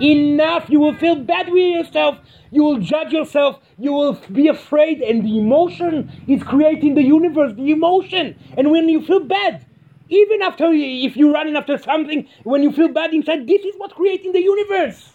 Enough. 0.00 0.68
You 0.68 0.80
will 0.80 0.96
feel 0.96 1.16
bad 1.16 1.50
with 1.50 1.62
yourself. 1.62 2.18
You 2.50 2.64
will 2.64 2.78
judge 2.78 3.12
yourself. 3.12 3.60
You 3.78 3.92
will 3.92 4.14
be 4.32 4.48
afraid. 4.48 5.02
And 5.02 5.24
the 5.24 5.38
emotion 5.38 6.10
is 6.26 6.42
creating 6.42 6.94
the 6.94 7.02
universe, 7.04 7.54
the 7.54 7.70
emotion. 7.70 8.36
And 8.56 8.70
when 8.72 8.88
you 8.88 9.04
feel 9.06 9.20
bad, 9.20 9.64
even 10.08 10.42
after, 10.42 10.70
if 10.72 11.16
you're 11.16 11.32
running 11.32 11.56
after 11.56 11.78
something, 11.78 12.28
when 12.42 12.62
you 12.62 12.72
feel 12.72 12.88
bad 12.88 13.14
inside, 13.14 13.46
this 13.46 13.62
is 13.62 13.74
what's 13.76 13.94
creating 13.94 14.32
the 14.32 14.42
universe. 14.42 15.12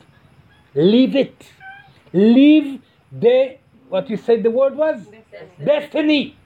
Leave 0.75 1.15
it. 1.15 1.45
Leave 2.13 2.81
the 3.11 3.57
what 3.89 4.09
you 4.09 4.17
said 4.17 4.43
the 4.43 4.51
word 4.51 4.75
was 4.75 5.07
destiny. 5.63 6.37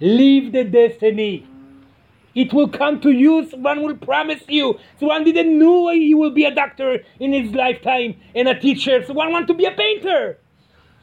Leave 0.00 0.52
the 0.52 0.64
destiny. 0.64 1.46
It 2.34 2.52
will 2.52 2.68
come 2.68 3.00
to 3.00 3.10
you. 3.10 3.44
One 3.44 3.82
will 3.82 3.96
promise 3.96 4.42
you. 4.48 4.78
Suran 5.00 5.24
didn't 5.24 5.58
know 5.58 5.90
he 5.90 6.14
will 6.14 6.30
be 6.30 6.44
a 6.44 6.54
doctor 6.54 6.98
in 7.20 7.32
his 7.32 7.52
lifetime 7.52 8.16
and 8.34 8.48
a 8.48 8.58
teacher. 8.58 9.00
Suran 9.02 9.30
want 9.30 9.46
to 9.48 9.54
be 9.54 9.64
a 9.64 9.70
painter. 9.70 10.38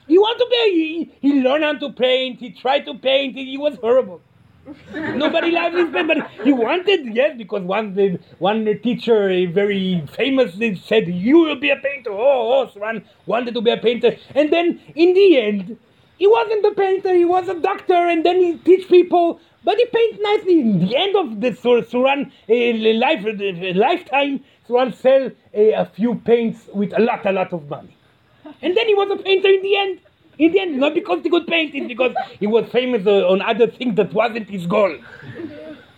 He 0.07 0.17
want 0.17 0.39
to 0.39 0.47
be. 0.49 1.11
He, 1.21 1.29
he 1.29 1.41
learned 1.41 1.63
how 1.63 1.73
to 1.73 1.93
paint. 1.93 2.39
He 2.39 2.51
tried 2.51 2.85
to 2.85 2.95
paint. 2.95 3.35
He 3.35 3.57
was 3.57 3.75
horrible. 3.77 4.21
Nobody 4.93 5.51
liked 5.51 5.75
his 5.75 5.89
paint, 5.89 6.07
but 6.07 6.29
he 6.43 6.51
wanted 6.53 7.15
yes 7.15 7.37
because 7.37 7.63
one 7.63 7.93
the, 7.95 8.19
one 8.39 8.65
teacher, 8.83 9.29
a 9.29 9.45
very 9.47 10.05
famous, 10.15 10.53
said 10.85 11.07
you 11.07 11.39
will 11.39 11.55
be 11.55 11.69
a 11.69 11.75
painter. 11.77 12.11
Oh, 12.11 12.67
oh, 12.67 12.71
so 12.73 13.01
wanted 13.25 13.53
to 13.55 13.61
be 13.61 13.71
a 13.71 13.77
painter, 13.77 14.15
and 14.35 14.51
then 14.53 14.79
in 14.95 15.13
the 15.13 15.39
end, 15.41 15.77
he 16.17 16.27
wasn't 16.27 16.65
a 16.65 16.71
painter. 16.71 17.13
He 17.15 17.25
was 17.25 17.47
a 17.47 17.55
doctor, 17.55 17.93
and 17.95 18.25
then 18.25 18.37
he 18.41 18.57
teach 18.57 18.87
people. 18.87 19.39
But 19.63 19.77
he 19.77 19.85
paint 19.85 20.19
nicely. 20.21 20.61
In 20.61 20.79
the 20.79 20.95
end 20.95 21.15
of 21.15 21.41
the 21.41 21.53
Sur- 21.53 21.81
Suran 21.81 22.31
uh, 22.49 22.99
life, 22.99 23.25
uh, 23.25 23.79
lifetime, 23.79 24.43
Suran 24.67 24.93
sell 24.93 25.27
uh, 25.27 25.81
a 25.81 25.85
few 25.85 26.15
paints 26.15 26.69
with 26.73 26.93
a 26.97 27.01
lot, 27.01 27.25
a 27.25 27.31
lot 27.31 27.51
of 27.53 27.69
money. 27.69 27.95
And 28.61 28.75
then 28.75 28.87
he 28.87 28.95
was 28.95 29.09
a 29.11 29.21
painter 29.21 29.49
in 29.49 29.61
the 29.61 29.75
end. 29.77 29.99
In 30.39 30.51
the 30.53 30.59
end, 30.61 30.77
not 30.79 30.93
because 30.93 31.21
he 31.21 31.29
could 31.29 31.47
paint, 31.47 31.75
it's 31.75 31.87
because 31.87 32.13
he 32.39 32.47
was 32.47 32.69
famous 32.71 33.05
uh, 33.05 33.27
on 33.29 33.41
other 33.41 33.67
things 33.67 33.95
that 33.97 34.13
wasn't 34.13 34.49
his 34.49 34.65
goal. 34.65 34.97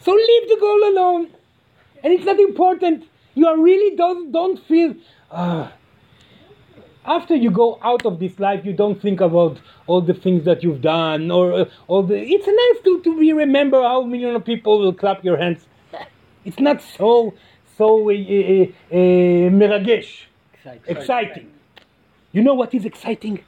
So 0.02 0.12
leave 0.12 0.50
the 0.50 0.58
goal 0.60 0.84
alone. 0.92 1.28
And 2.04 2.12
it's 2.12 2.26
not 2.26 2.40
important. 2.40 3.06
You 3.36 3.48
are 3.48 3.58
really 3.58 3.96
don't, 3.96 4.32
don't 4.32 4.60
feel. 4.68 4.96
ah. 5.32 5.72
after 7.06 7.36
you 7.36 7.52
go 7.52 7.80
out 7.84 8.06
of 8.06 8.20
this 8.20 8.40
life, 8.40 8.66
you 8.66 8.74
don't 8.74 9.00
think 9.02 9.22
about 9.22 9.60
all 9.88 10.02
the 10.02 10.14
things 10.14 10.46
that 10.46 10.64
you've 10.64 10.82
done 10.82 11.30
or 11.32 11.54
uh, 11.54 11.66
all 11.88 12.04
the. 12.04 12.18
It's 12.18 12.48
nice 12.48 12.84
to, 12.86 13.02
to 13.04 13.20
be 13.20 13.34
remember 13.34 13.82
how 13.82 14.04
million 14.04 14.36
of 14.36 14.46
people 14.46 14.80
will 14.80 14.94
clap 14.94 15.24
your 15.24 15.38
hands. 15.38 15.66
It's 16.46 16.60
not 16.60 16.82
so 16.82 17.34
so 17.78 18.10
uh, 18.10 18.14
uh, 18.14 18.16
uh, 18.16 18.96
meragesh, 19.62 20.26
Exciting. 20.54 20.98
exciting. 20.98 21.52
You 22.32 22.42
know 22.44 22.54
what 22.54 22.74
is 22.74 22.86
exciting? 22.86 23.44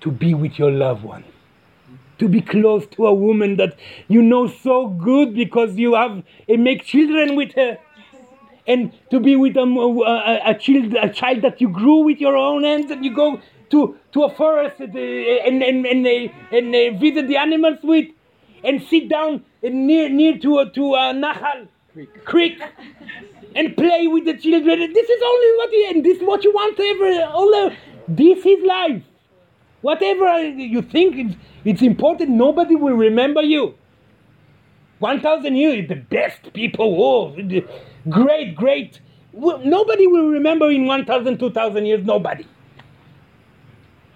To 0.00 0.10
be 0.10 0.34
with 0.34 0.58
your 0.58 0.70
loved 0.70 1.04
one. 1.04 1.24
To 2.18 2.28
be 2.28 2.40
close 2.40 2.86
to 2.96 3.06
a 3.06 3.14
woman 3.14 3.56
that 3.56 3.76
you 4.08 4.22
know 4.22 4.48
so 4.48 4.88
good 4.88 5.34
because 5.34 5.76
you 5.76 5.94
have 5.94 6.18
uh, 6.18 6.56
make 6.56 6.84
children 6.84 7.36
with 7.36 7.52
her. 7.54 7.78
And 8.66 8.92
to 9.10 9.18
be 9.18 9.34
with 9.34 9.56
a, 9.56 9.62
a, 9.62 10.50
a, 10.50 10.54
child, 10.54 10.94
a 10.94 11.08
child 11.08 11.42
that 11.42 11.60
you 11.60 11.68
grew 11.68 12.00
with 12.00 12.18
your 12.18 12.36
own 12.36 12.64
hands 12.64 12.90
and 12.90 13.02
you 13.04 13.14
go 13.14 13.40
to, 13.70 13.96
to 14.12 14.24
a 14.24 14.34
forest 14.34 14.80
and, 14.80 14.94
uh, 14.94 14.98
and, 14.98 15.62
and, 15.62 15.86
and, 15.86 16.06
uh, 16.06 16.56
and 16.56 16.74
uh, 16.74 16.98
visit 16.98 17.28
the 17.28 17.36
animals 17.36 17.78
with 17.82 18.08
and 18.64 18.82
sit 18.82 19.08
down 19.08 19.44
near, 19.62 20.08
near 20.08 20.38
to 20.38 20.58
a, 20.58 20.70
to 20.70 20.94
a 20.94 21.14
nahal, 21.14 21.68
creek, 22.24 22.60
and 23.54 23.76
play 23.76 24.06
with 24.06 24.24
the 24.24 24.36
children. 24.36 24.92
This 24.92 25.08
is 25.08 25.22
only 25.24 25.56
what 25.56 25.72
you, 25.72 25.86
and 25.90 26.04
this 26.04 26.18
is 26.18 26.22
what 26.22 26.44
you 26.44 26.52
want 26.52 26.78
ever. 26.78 27.32
All 27.32 27.46
the, 27.46 27.76
this 28.08 28.44
is 28.44 28.64
life. 28.64 29.02
Whatever 29.88 30.42
you 30.42 30.82
think 30.82 31.16
it's, 31.16 31.36
it's 31.64 31.80
important, 31.80 32.28
nobody 32.28 32.76
will 32.76 32.92
remember 32.92 33.40
you. 33.40 33.74
1,000 34.98 35.56
years, 35.56 35.88
the 35.88 35.94
best 35.94 36.52
people, 36.52 36.94
oh, 37.02 37.34
great, 38.10 38.54
great. 38.54 39.00
Nobody 39.32 40.06
will 40.06 40.28
remember 40.28 40.70
in 40.70 40.84
1,000, 40.84 41.38
2,000 41.38 41.86
years, 41.86 42.04
nobody. 42.04 42.46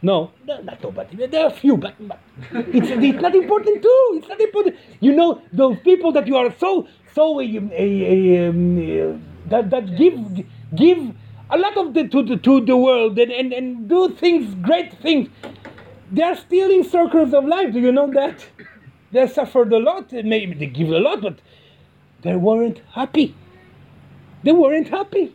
No, 0.02 0.32
no, 0.46 0.60
not 0.60 0.82
nobody. 0.82 1.26
There 1.26 1.44
are 1.44 1.46
a 1.46 1.50
few, 1.50 1.78
but, 1.78 1.94
but 2.06 2.20
it's, 2.52 2.88
it's 2.90 3.22
not 3.22 3.34
important 3.34 3.82
too. 3.82 4.04
It's 4.16 4.28
not 4.28 4.40
important. 4.42 4.76
You 5.00 5.12
know, 5.16 5.40
those 5.54 5.78
people 5.84 6.12
that 6.12 6.26
you 6.26 6.36
are 6.36 6.54
so, 6.58 6.86
so, 7.14 7.40
uh, 7.40 7.44
uh, 7.44 7.46
uh, 7.46 9.16
that, 9.46 9.70
that 9.70 9.96
give, 9.96 10.18
give 10.74 11.14
a 11.48 11.56
lot 11.56 11.76
of 11.78 11.94
the, 11.94 12.08
to, 12.08 12.22
the, 12.22 12.36
to 12.36 12.60
the 12.60 12.76
world 12.76 13.18
and, 13.18 13.30
and, 13.30 13.52
and 13.52 13.88
do 13.88 14.10
things, 14.10 14.54
great 14.56 14.92
things. 15.00 15.28
They 16.12 16.22
are 16.22 16.36
still 16.36 16.70
in 16.70 16.84
circles 16.84 17.32
of 17.32 17.46
life. 17.46 17.72
Do 17.72 17.80
you 17.80 17.90
know 17.90 18.12
that? 18.12 18.46
They 19.12 19.26
suffered 19.26 19.72
a 19.72 19.78
lot. 19.78 20.12
Maybe 20.12 20.52
they 20.52 20.66
give 20.66 20.90
a 20.90 20.98
lot, 20.98 21.22
but 21.22 21.38
they 22.20 22.36
weren't 22.36 22.82
happy. 22.92 23.34
They 24.42 24.52
weren't 24.52 24.88
happy. 24.88 25.34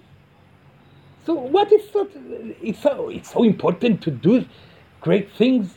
So 1.26 1.34
what 1.34 1.72
is 1.72 1.82
so? 1.92 2.08
It's 2.62 2.80
so 2.80 3.10
it's 3.10 3.32
so 3.34 3.44
important 3.44 4.02
to 4.04 4.12
do 4.12 4.46
great 5.02 5.32
things. 5.32 5.74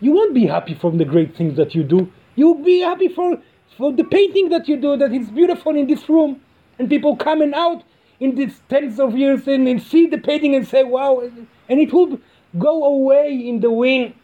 You 0.00 0.12
won't 0.12 0.34
be 0.34 0.46
happy 0.46 0.74
from 0.74 0.98
the 0.98 1.04
great 1.04 1.36
things 1.36 1.56
that 1.56 1.74
you 1.76 1.84
do. 1.84 2.12
You'll 2.34 2.62
be 2.62 2.80
happy 2.80 3.08
for 3.08 3.38
for 3.78 3.92
the 3.92 4.04
painting 4.04 4.48
that 4.48 4.68
you 4.68 4.76
do. 4.76 4.96
That 4.96 5.12
is 5.12 5.30
beautiful 5.30 5.76
in 5.76 5.86
this 5.86 6.08
room, 6.08 6.40
and 6.78 6.88
people 6.88 7.16
coming 7.16 7.54
out 7.54 7.84
in 8.18 8.34
these 8.34 8.60
tens 8.68 8.98
of 8.98 9.16
years 9.16 9.46
and, 9.46 9.68
and 9.68 9.80
see 9.80 10.06
the 10.06 10.18
painting 10.18 10.56
and 10.56 10.66
say, 10.66 10.82
"Wow!" 10.82 11.22
And 11.68 11.80
it 11.80 11.92
will 11.92 12.18
go 12.58 12.84
away 12.84 13.32
in 13.32 13.60
the 13.60 13.70
wind 13.70 14.14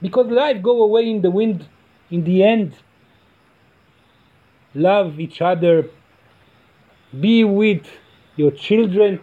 because 0.00 0.26
life 0.28 0.62
go 0.62 0.82
away 0.82 1.10
in 1.10 1.22
the 1.22 1.30
wind 1.30 1.66
in 2.10 2.24
the 2.24 2.42
end. 2.42 2.74
Love 4.74 5.18
each 5.18 5.40
other. 5.40 5.88
Be 7.18 7.44
with 7.44 7.86
your 8.36 8.50
children. 8.50 9.20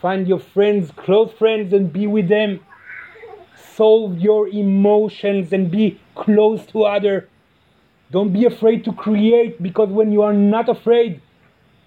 Find 0.00 0.26
your 0.26 0.40
friends 0.40 0.90
close 0.96 1.32
friends 1.32 1.72
and 1.72 1.92
be 1.92 2.06
with 2.06 2.28
them. 2.28 2.60
Solve 3.76 4.18
your 4.18 4.48
emotions 4.48 5.52
and 5.52 5.70
be 5.70 6.00
close 6.14 6.66
to 6.66 6.82
other. 6.84 7.28
Don't 8.10 8.32
be 8.32 8.44
afraid 8.44 8.84
to 8.84 8.92
create 8.92 9.62
because 9.62 9.88
when 9.88 10.12
you 10.12 10.22
are 10.22 10.34
not 10.34 10.68
afraid 10.68 11.20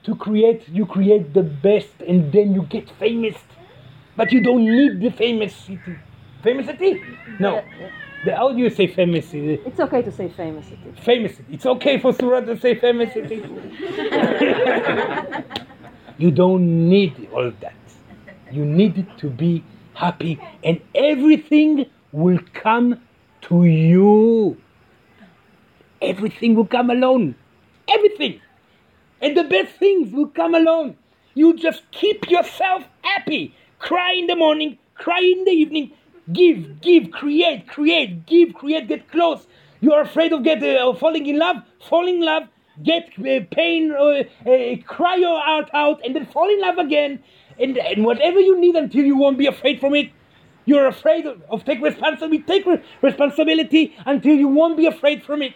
to 0.04 0.16
create 0.16 0.68
you 0.70 0.86
create 0.86 1.34
the 1.34 1.44
best 1.44 2.02
and 2.08 2.32
then 2.32 2.54
you 2.54 2.64
get 2.64 2.90
famous. 2.92 3.36
But 4.16 4.32
you 4.32 4.42
don't 4.42 4.66
need 4.66 5.02
the 5.02 5.10
famous 5.10 5.70
Famousity? 6.46 7.02
No. 7.40 7.64
The, 8.24 8.36
how 8.36 8.52
do 8.52 8.60
you 8.60 8.70
say 8.70 8.88
famousity? 8.88 9.66
It's 9.66 9.80
okay 9.80 10.04
to 10.04 10.12
say 10.12 10.30
famous. 10.30 10.68
it 10.68 10.80
is. 10.86 11.00
Famous. 11.04 11.34
It's 11.52 11.66
okay 11.66 12.00
for 12.00 12.14
Suran 12.14 12.46
to 12.46 12.60
say 12.60 12.76
famousity. 12.76 13.42
you 16.20 16.30
don't 16.30 16.90
need 16.90 17.30
all 17.34 17.52
that. 17.62 17.74
You 18.52 18.64
need 18.64 19.08
to 19.18 19.30
be 19.30 19.64
happy, 19.96 20.40
and 20.64 20.80
everything 20.94 21.88
will 22.12 22.40
come 22.54 23.02
to 23.42 23.66
you. 23.66 24.58
Everything 26.02 26.56
will 26.56 26.68
come 26.68 26.92
alone. 26.92 27.34
Everything. 27.90 28.40
And 29.20 29.36
the 29.36 29.46
best 29.46 29.76
things 29.78 30.14
will 30.14 30.28
come 30.28 30.54
alone. 30.54 30.96
You 31.34 31.56
just 31.56 31.90
keep 31.92 32.30
yourself 32.30 32.84
happy. 33.02 33.56
Cry 33.80 34.14
in 34.14 34.28
the 34.28 34.36
morning, 34.36 34.78
cry 34.96 35.20
in 35.20 35.46
the 35.46 35.52
evening, 35.52 35.92
Give, 36.32 36.82
give, 36.82 37.12
create, 37.12 37.68
create, 37.68 38.26
give, 38.26 38.54
create, 38.54 38.88
get 38.88 39.12
close. 39.12 39.46
You 39.80 39.94
are 39.94 40.02
afraid 40.02 40.34
of 40.34 40.44
get 40.44 40.64
uh, 40.64 40.90
of 40.90 41.00
falling 41.00 41.28
in 41.28 41.38
love, 41.38 41.58
fall 41.88 42.08
in 42.08 42.22
love, 42.22 42.48
get 42.82 43.10
uh, 43.20 43.46
pain, 43.52 43.92
uh, 43.92 44.24
uh, 44.50 44.76
cry 44.88 45.16
your 45.16 45.40
heart 45.40 45.70
out, 45.74 46.04
and 46.04 46.16
then 46.16 46.26
fall 46.26 46.50
in 46.50 46.60
love 46.62 46.80
again, 46.80 47.24
and, 47.60 47.78
and 47.78 48.04
whatever 48.04 48.40
you 48.40 48.60
need 48.60 48.76
until 48.76 49.06
you 49.06 49.16
won't 49.16 49.38
be 49.38 49.46
afraid 49.46 49.80
from 49.80 49.94
it. 49.94 50.10
You're 50.66 50.88
afraid 50.88 51.28
of, 51.28 51.44
of 51.50 51.64
take 51.64 51.80
responsibility, 51.82 52.40
take 52.40 52.66
re- 52.66 52.82
responsibility 53.04 53.96
until 54.06 54.36
you 54.36 54.48
won't 54.48 54.78
be 54.78 54.88
afraid 54.88 55.24
from 55.24 55.44
it. 55.44 55.54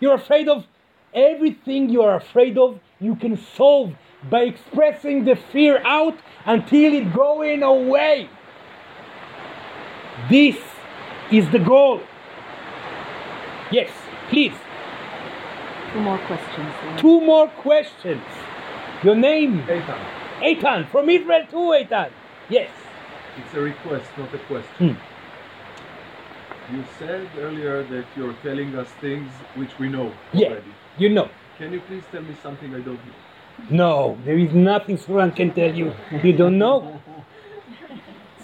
You're 0.00 0.14
afraid 0.14 0.48
of 0.48 0.66
everything 1.14 1.90
you 1.90 2.02
are 2.02 2.16
afraid 2.16 2.58
of. 2.58 2.80
You 2.98 3.14
can 3.14 3.36
solve 3.36 3.94
by 4.28 4.40
expressing 4.40 5.24
the 5.24 5.36
fear 5.36 5.80
out 5.84 6.18
until 6.44 6.92
it 6.92 7.14
going 7.14 7.62
away. 7.62 8.28
This 10.28 10.56
is 11.30 11.48
the 11.50 11.58
goal. 11.58 12.00
Yes, 13.70 13.90
please. 14.28 14.54
Two 15.92 16.00
more 16.00 16.18
questions. 16.18 16.72
yeah. 16.84 16.96
Two 16.96 17.20
more 17.20 17.48
questions. 17.48 18.22
Your 19.02 19.14
name? 19.14 19.62
Eitan, 19.62 20.00
Eitan, 20.40 20.88
from 20.90 21.08
Israel 21.08 21.46
too, 21.50 21.72
Eitan. 21.78 22.10
Yes. 22.50 22.70
it's 23.38 23.54
a 23.54 23.60
request, 23.60 24.10
not 24.18 24.34
a 24.34 24.38
question. 24.38 24.96
Hmm. 24.96 26.74
You 26.76 26.84
said 26.98 27.28
earlier 27.38 27.82
that 27.84 28.04
you're 28.16 28.34
telling 28.42 28.74
us 28.76 28.88
things 29.00 29.30
which 29.54 29.78
we 29.78 29.88
know 29.88 30.12
Yeah. 30.32 30.48
already. 30.48 30.72
You 30.98 31.08
know. 31.10 31.28
Can 31.58 31.72
you 31.72 31.80
please 31.80 32.02
tell 32.12 32.22
me 32.22 32.34
something 32.42 32.74
I 32.74 32.80
don't 32.80 33.00
know? 33.06 33.14
No, 33.70 34.18
there 34.24 34.38
is 34.38 34.52
nothing 34.52 34.96
Suran 34.98 35.34
can 35.34 35.52
tell 35.52 35.72
you 35.74 35.92
you 36.22 36.32
don't 36.32 36.58
know. 36.58 37.00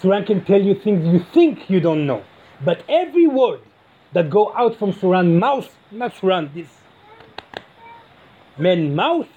Suran 0.01 0.25
can 0.25 0.43
tell 0.43 0.61
you 0.61 0.75
things 0.75 1.05
you 1.05 1.25
think 1.33 1.69
you 1.69 1.79
don't 1.79 2.05
know. 2.05 2.23
But 2.63 2.83
every 2.89 3.27
word 3.27 3.61
that 4.13 4.29
go 4.29 4.53
out 4.55 4.77
from 4.77 4.93
Suran 4.93 5.39
mouth, 5.39 5.73
not 5.91 6.13
Suran, 6.15 6.53
this 6.53 6.67
man 8.57 8.95
mouth, 8.95 9.27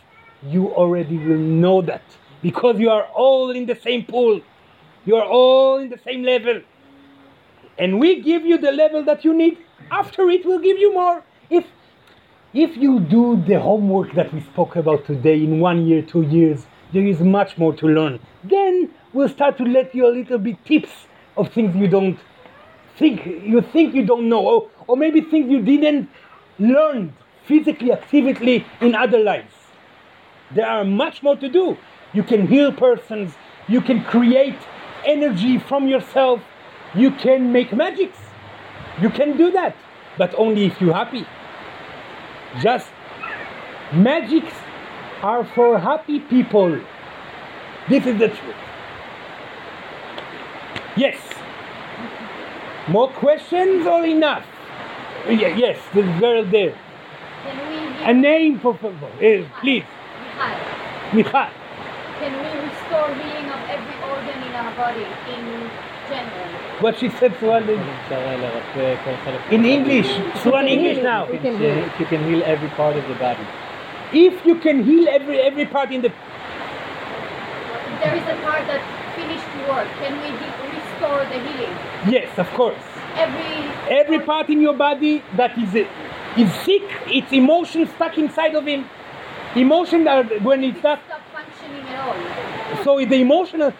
you 0.42 0.68
already 0.68 1.18
will 1.18 1.38
know 1.38 1.82
that. 1.82 2.02
Because 2.42 2.78
you 2.78 2.90
are 2.90 3.04
all 3.14 3.50
in 3.50 3.66
the 3.66 3.74
same 3.74 4.04
pool. 4.04 4.40
You 5.04 5.16
are 5.16 5.26
all 5.26 5.78
in 5.78 5.88
the 5.88 5.98
same 5.98 6.22
level. 6.22 6.60
And 7.78 8.00
we 8.00 8.20
give 8.20 8.44
you 8.44 8.58
the 8.58 8.72
level 8.72 9.04
that 9.04 9.24
you 9.24 9.34
need. 9.34 9.58
After 9.90 10.28
it, 10.30 10.44
we'll 10.44 10.60
give 10.60 10.78
you 10.78 10.92
more. 10.92 11.22
If 11.50 11.64
if 12.54 12.76
you 12.76 12.98
do 13.00 13.42
the 13.46 13.60
homework 13.60 14.14
that 14.14 14.32
we 14.32 14.40
spoke 14.40 14.76
about 14.76 15.06
today 15.06 15.34
in 15.34 15.60
one 15.60 15.86
year, 15.86 16.02
two 16.02 16.22
years, 16.22 16.66
there 16.92 17.06
is 17.06 17.20
much 17.20 17.58
more 17.58 17.74
to 17.74 17.86
learn. 17.86 18.20
Then 18.42 18.90
we'll 19.18 19.28
start 19.28 19.58
to 19.58 19.64
let 19.64 19.92
you 19.96 20.06
a 20.06 20.12
little 20.14 20.38
bit 20.38 20.64
tips 20.64 20.90
of 21.36 21.52
things 21.52 21.74
you 21.74 21.88
don't 21.88 22.18
think 22.96 23.26
you 23.26 23.60
think 23.60 23.92
you 23.94 24.04
don't 24.06 24.28
know, 24.28 24.42
or, 24.50 24.70
or 24.86 24.96
maybe 24.96 25.20
things 25.20 25.50
you 25.50 25.60
didn't 25.60 26.08
learn 26.58 27.12
physically, 27.44 27.90
actively 27.90 28.64
in 28.80 28.94
other 28.94 29.18
lives. 29.18 29.54
There 30.54 30.66
are 30.66 30.84
much 30.84 31.22
more 31.22 31.34
to 31.36 31.48
do. 31.48 31.76
You 32.12 32.22
can 32.22 32.46
heal 32.46 32.72
persons, 32.72 33.34
you 33.66 33.80
can 33.80 34.04
create 34.04 34.58
energy 35.04 35.58
from 35.58 35.88
yourself, 35.88 36.40
you 36.94 37.10
can 37.10 37.52
make 37.52 37.72
magics. 37.72 38.18
You 39.02 39.10
can 39.10 39.36
do 39.36 39.50
that, 39.52 39.76
but 40.16 40.32
only 40.36 40.66
if 40.66 40.80
you're 40.80 40.94
happy. 40.94 41.26
Just 42.60 42.88
magics 43.92 44.54
are 45.22 45.44
for 45.44 45.78
happy 45.78 46.20
people. 46.20 46.80
This 47.88 48.06
is 48.06 48.18
the 48.18 48.28
truth. 48.28 48.67
Yes. 50.98 51.16
More 52.88 53.08
questions 53.08 53.86
or 53.86 54.04
enough? 54.04 54.44
Yeah, 55.28 55.54
yes, 55.54 55.78
the 55.94 56.02
girl 56.18 56.44
there. 56.44 56.74
A 58.02 58.12
name 58.12 58.58
for 58.58 58.74
football, 58.74 59.10
uh, 59.20 59.24
eh, 59.24 59.44
please. 59.60 59.84
Michal. 61.12 61.50
Can 62.18 62.32
we 62.42 62.50
restore 62.66 63.14
healing 63.14 63.48
of 63.50 63.60
every 63.70 63.96
organ 64.10 64.42
in 64.42 64.52
our 64.54 64.74
body 64.74 65.06
in 65.34 65.70
general? 66.08 66.48
What 66.80 66.98
she 66.98 67.10
said, 67.10 67.32
Suran. 67.34 67.68
In 69.52 69.64
English, 69.64 70.08
Suran 70.42 70.68
English 70.68 70.98
now. 71.02 71.24
If 71.24 71.32
you, 71.32 71.38
can, 71.38 71.62
if 71.62 72.00
you 72.00 72.06
can 72.06 72.24
heal 72.24 72.42
every 72.44 72.68
part 72.70 72.96
of 72.96 73.06
the 73.06 73.14
body. 73.14 73.46
If 74.12 74.44
you 74.46 74.56
can 74.56 74.82
heal 74.82 75.08
every 75.08 75.40
every 75.40 75.66
part 75.66 75.92
in 75.92 76.02
the. 76.02 76.08
If 76.08 76.14
there 78.02 78.16
is 78.16 78.22
a 78.22 78.36
part 78.42 78.66
that 78.66 78.82
finished 79.16 79.68
work. 79.68 79.88
Can 80.00 80.14
we? 80.22 80.67
Restore 80.98 81.24
the 81.24 81.38
healing? 81.38 81.74
yes, 82.08 82.38
of 82.38 82.48
course. 82.50 82.76
Every 83.16 83.68
Every 83.90 84.20
part 84.20 84.48
in 84.50 84.60
your 84.60 84.74
body 84.74 85.22
that 85.36 85.56
is 85.58 85.74
is 86.36 86.52
sick, 86.64 86.82
it's 87.06 87.32
emotion 87.32 87.88
stuck 87.96 88.18
inside 88.18 88.54
of 88.54 88.66
him. 88.66 88.84
Emotion 89.56 90.06
are 90.06 90.24
when 90.24 90.62
it's 90.62 90.82
not 90.82 91.00
stop 91.06 91.20
functioning 91.32 91.82
at 91.88 91.98
all. 92.00 92.84
so 92.84 93.04
the 93.04 93.16
emotional 93.20 93.72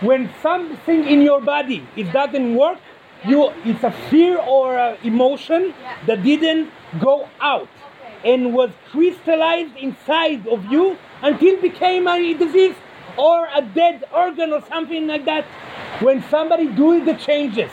when 0.00 0.30
something 0.42 1.04
in 1.08 1.22
your 1.22 1.40
body 1.40 1.84
it 1.96 2.12
doesn't 2.12 2.54
work, 2.54 2.78
you 3.26 3.50
it's 3.64 3.82
a 3.82 3.90
fear 4.10 4.38
or 4.38 4.76
a 4.76 4.96
emotion 5.02 5.74
that 6.06 6.22
didn't 6.22 6.70
go 7.00 7.28
out 7.40 7.68
and 8.24 8.54
was 8.54 8.70
crystallized 8.90 9.76
inside 9.76 10.46
of 10.46 10.64
you 10.66 10.96
until 11.22 11.60
became 11.60 12.06
a 12.06 12.34
disease 12.34 12.76
or 13.16 13.48
a 13.54 13.62
dead 13.62 14.04
organ 14.12 14.52
or 14.52 14.62
something 14.66 15.06
like 15.06 15.24
that. 15.24 15.44
When 16.00 16.22
somebody 16.30 16.66
doing 16.66 17.04
the 17.04 17.14
changes 17.14 17.70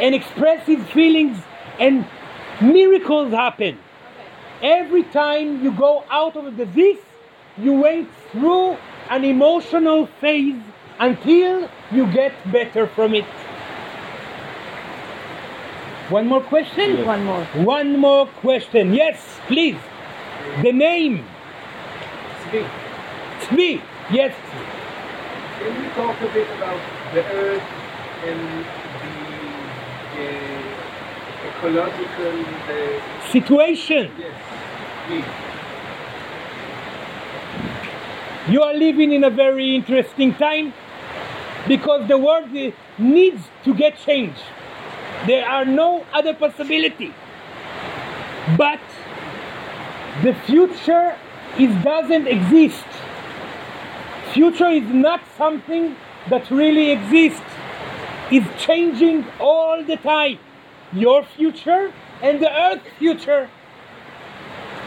and 0.00 0.14
express 0.14 0.66
his 0.66 0.84
feelings 0.88 1.38
and 1.78 2.06
miracles 2.60 3.32
happen. 3.32 3.78
Every 4.62 5.04
time 5.04 5.62
you 5.62 5.72
go 5.72 6.04
out 6.10 6.36
of 6.36 6.46
a 6.46 6.50
disease, 6.50 6.98
you 7.56 7.72
went 7.74 8.08
through 8.32 8.76
an 9.10 9.24
emotional 9.24 10.06
phase 10.20 10.60
until 10.98 11.70
you 11.92 12.12
get 12.12 12.32
better 12.50 12.86
from 12.86 13.14
it. 13.14 13.24
One 16.10 16.26
more 16.26 16.40
question? 16.40 17.04
One 17.04 17.24
more. 17.24 17.44
One 17.44 17.98
more 17.98 18.26
question. 18.26 18.94
Yes, 18.94 19.20
please. 19.46 19.76
The 20.62 20.72
name. 20.72 21.26
Tzvi. 23.40 23.82
Yes. 24.10 24.34
Can 25.58 25.82
we 25.82 25.88
talk 25.90 26.20
a 26.20 26.28
bit 26.32 26.48
about 26.56 26.80
the 27.12 27.24
earth 27.24 27.62
and 28.24 28.64
the 29.02 30.22
uh, 30.22 31.48
ecological 31.48 32.44
uh, 32.68 33.30
Situation. 33.32 34.12
yes, 34.18 34.34
please. 35.06 35.24
You 38.52 38.62
are 38.62 38.74
living 38.74 39.12
in 39.12 39.24
a 39.24 39.30
very 39.30 39.74
interesting 39.74 40.34
time 40.34 40.72
because 41.66 42.08
the 42.08 42.16
world 42.16 42.50
needs 42.96 43.42
to 43.64 43.74
get 43.74 43.98
changed. 43.98 44.40
There 45.26 45.44
are 45.46 45.64
no 45.64 46.06
other 46.12 46.34
possibility. 46.34 47.12
But 48.56 48.80
the 50.22 50.34
future 50.46 51.16
is 51.58 51.74
doesn't 51.84 52.26
exist. 52.26 52.86
Future 54.32 54.68
is 54.68 54.88
not 54.92 55.20
something 55.36 55.96
that 56.30 56.50
really 56.50 56.90
exists. 56.90 57.42
It's 58.30 58.62
changing 58.62 59.26
all 59.40 59.82
the 59.82 59.96
time. 59.96 60.38
Your 60.92 61.22
future 61.22 61.92
and 62.22 62.40
the 62.40 62.50
earth's 62.50 62.88
future 62.98 63.48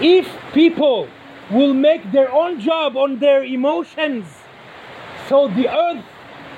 if 0.01 0.27
people 0.53 1.07
will 1.51 1.73
make 1.73 2.11
their 2.11 2.31
own 2.31 2.59
job 2.59 2.97
on 2.97 3.19
their 3.19 3.43
emotions, 3.43 4.25
so 5.27 5.47
the 5.47 5.69
earth 5.69 6.03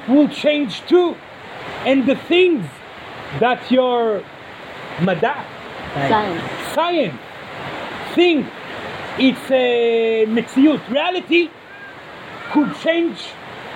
will 0.07 0.29
change 0.29 0.81
too. 0.87 1.15
And 1.85 2.05
the 2.05 2.15
things 2.15 2.65
that 3.39 3.69
your 3.69 4.23
mada, 5.01 5.45
Science. 5.93 6.73
science, 6.73 7.19
think 8.13 8.47
it's 9.17 9.51
a 9.51 10.25
metziut, 10.27 10.87
reality, 10.89 11.49
could 12.53 12.75
change 12.77 13.17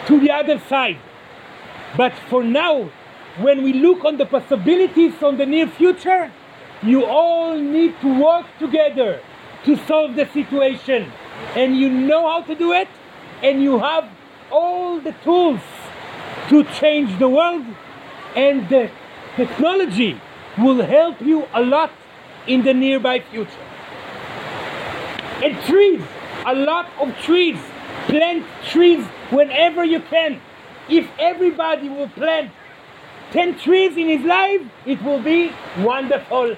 to 0.05 0.19
the 0.19 0.31
other 0.31 0.59
side. 0.69 0.99
But 1.97 2.13
for 2.29 2.43
now, 2.43 2.89
when 3.39 3.63
we 3.63 3.73
look 3.73 4.05
on 4.05 4.17
the 4.17 4.25
possibilities 4.25 5.21
on 5.21 5.37
the 5.37 5.45
near 5.45 5.67
future, 5.67 6.31
you 6.83 7.05
all 7.05 7.57
need 7.57 7.99
to 8.01 8.21
work 8.21 8.45
together 8.59 9.19
to 9.65 9.75
solve 9.87 10.15
the 10.15 10.25
situation. 10.27 11.11
And 11.55 11.75
you 11.75 11.89
know 11.89 12.27
how 12.29 12.41
to 12.43 12.55
do 12.55 12.71
it, 12.73 12.87
and 13.43 13.61
you 13.61 13.79
have 13.79 14.09
all 14.51 14.99
the 14.99 15.11
tools 15.23 15.61
to 16.49 16.63
change 16.79 17.17
the 17.19 17.27
world, 17.27 17.65
and 18.35 18.69
the 18.69 18.89
technology 19.35 20.21
will 20.57 20.83
help 20.83 21.19
you 21.21 21.47
a 21.53 21.61
lot 21.61 21.91
in 22.47 22.63
the 22.63 22.73
nearby 22.73 23.19
future. 23.19 23.67
And 25.43 25.61
trees, 25.65 26.01
a 26.45 26.55
lot 26.55 26.87
of 26.99 27.15
trees. 27.17 27.59
Plant 28.07 28.45
trees 28.71 29.05
whenever 29.29 29.83
you 29.83 29.99
can. 29.99 30.39
If 30.89 31.07
everybody 31.19 31.89
will 31.89 32.09
plant 32.09 32.51
10 33.31 33.59
trees 33.59 33.97
in 33.97 34.07
his 34.07 34.23
life, 34.25 34.61
it 34.85 35.01
will 35.03 35.21
be 35.21 35.51
wonderful. 35.79 36.55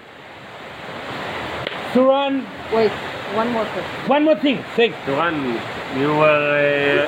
Suran, 1.93 2.45
Wait, 2.71 2.91
one 3.33 3.49
more 3.51 3.65
question. 3.65 4.09
one 4.09 4.23
more 4.25 4.35
thing. 4.35 4.63
Thank 4.75 4.93
Suran, 5.05 5.59
you 5.99 6.09
were, 6.15 7.07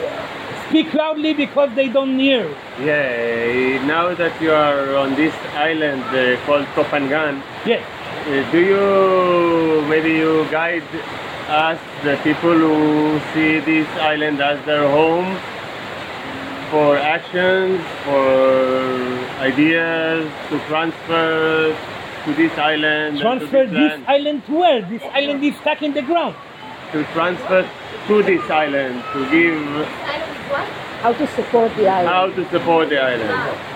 Speak 0.70 0.94
loudly 0.94 1.34
because 1.34 1.70
they 1.76 1.89
don't 1.89 2.18
hear. 2.18 2.48
uh, 2.48 2.84
yeah, 2.84 3.86
now 3.86 4.14
that 4.16 4.42
you 4.42 4.52
are 4.52 4.96
on 4.96 5.14
this 5.16 5.36
island 5.54 6.02
uh, 6.16 6.39
called 6.46 6.66
Ko 6.74 6.84
Pangan, 6.86 7.44
Yes. 7.66 7.84
uh, 8.26 8.52
do 8.52 8.60
you, 8.60 9.86
maybe 9.88 10.12
you 10.12 10.48
guide 10.50 10.84
us, 11.52 11.80
the 12.04 12.16
people 12.24 12.54
who 12.58 13.20
see 13.34 13.60
this 13.60 13.88
island 13.99 14.41
as 14.41 14.64
their 14.66 14.88
home, 14.89 15.38
for 16.72 16.97
actions, 16.97 17.82
for 18.06 18.22
ideas 19.39 20.32
to 20.49 20.60
transfer 20.68 21.76
to 22.24 22.34
this 22.36 22.58
island, 22.58 23.20
and 23.20 23.20
to 23.20 23.22
Transfer 23.22 23.66
this 23.68 23.99
this 23.99 24.08
island 24.08 24.45
to 24.45 24.52
where? 24.54 24.82
This 24.82 25.04
island 25.04 25.43
is 25.43 25.56
stuck 25.58 25.82
in 25.82 25.93
the 25.93 26.02
ground. 26.02 26.36
to 26.93 27.04
transfer 27.16 27.68
to 28.08 28.24
this 28.24 28.49
island, 28.49 29.04
to 29.14 29.20
give 29.32 29.60
Silent 30.06 30.38
what? 30.52 30.68
How 31.04 31.14
to 31.14 31.28
support 31.36 31.76
the 31.76 31.88
island? 31.88 32.10
how 32.10 32.26
to 32.30 32.49
support 32.49 32.89
the 32.89 33.02
island. 33.02 33.71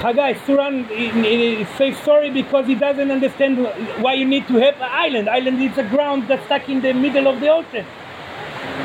Chagai, 0.00 0.34
Suran 0.44 0.86
says 1.78 1.96
sorry 2.04 2.30
because 2.30 2.66
he 2.66 2.74
doesn't 2.74 3.10
understand 3.10 3.64
why 4.02 4.12
you 4.12 4.26
need 4.26 4.46
to 4.46 4.54
help 4.54 4.76
an 4.76 4.90
island. 4.92 5.28
Island 5.28 5.62
is 5.62 5.78
a 5.78 5.84
ground 5.84 6.28
that's 6.28 6.44
stuck 6.44 6.68
in 6.68 6.82
the 6.82 6.92
middle 6.92 7.26
of 7.26 7.40
the 7.40 7.48
ocean. 7.48 7.86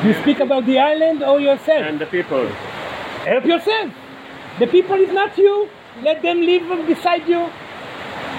You 0.05 0.13
speak 0.21 0.39
about 0.39 0.65
the 0.65 0.79
island 0.79 1.21
or 1.21 1.41
yourself? 1.41 1.85
And 1.85 1.99
the 1.99 2.05
people. 2.05 2.47
Help 3.27 3.45
yourself. 3.45 3.91
The 4.59 4.67
people 4.67 4.95
is 4.95 5.11
not 5.11 5.37
you. 5.37 5.69
Let 6.01 6.21
them 6.21 6.41
live 6.41 6.87
beside 6.87 7.27
you. 7.27 7.49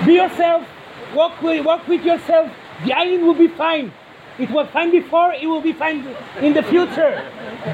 Be 0.07 0.15
yourself. 0.15 0.67
Walk 1.15 1.43
with, 1.43 1.67
walk 1.67 1.87
with 1.87 2.03
yourself. 2.05 2.51
The 2.87 2.95
island 2.95 3.27
will 3.27 3.35
be 3.35 3.49
fine. 3.49 3.93
It 4.39 4.51
was 4.51 4.67
fine 4.73 4.91
before. 4.91 5.35
It 5.35 5.47
will 5.47 5.61
be 5.61 5.75
fine 5.75 6.07
in 6.41 6.55
the 6.55 6.63
future. 6.63 7.23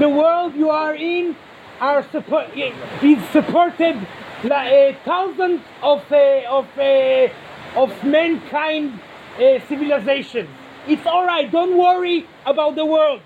The 0.01 0.09
world 0.09 0.57
you 0.57 0.71
are 0.71 0.97
in 0.97 1.37
are 1.81 2.03
support 2.11 2.49
is 2.57 3.29
supported 3.31 4.05
la- 4.45 4.67
uh, 4.67 4.95
thousands 5.05 5.61
of 5.83 6.01
uh, 6.13 6.43
of 6.49 6.67
uh, 6.79 7.29
of 7.77 8.05
mankind 8.05 9.01
uh, 9.37 9.59
civilizations. 9.69 10.49
It's 10.87 11.07
all 11.07 11.27
right. 11.27 11.51
Don't 11.51 11.77
worry 11.77 12.27
about 12.47 12.75
the 12.77 12.85
world. 12.85 13.21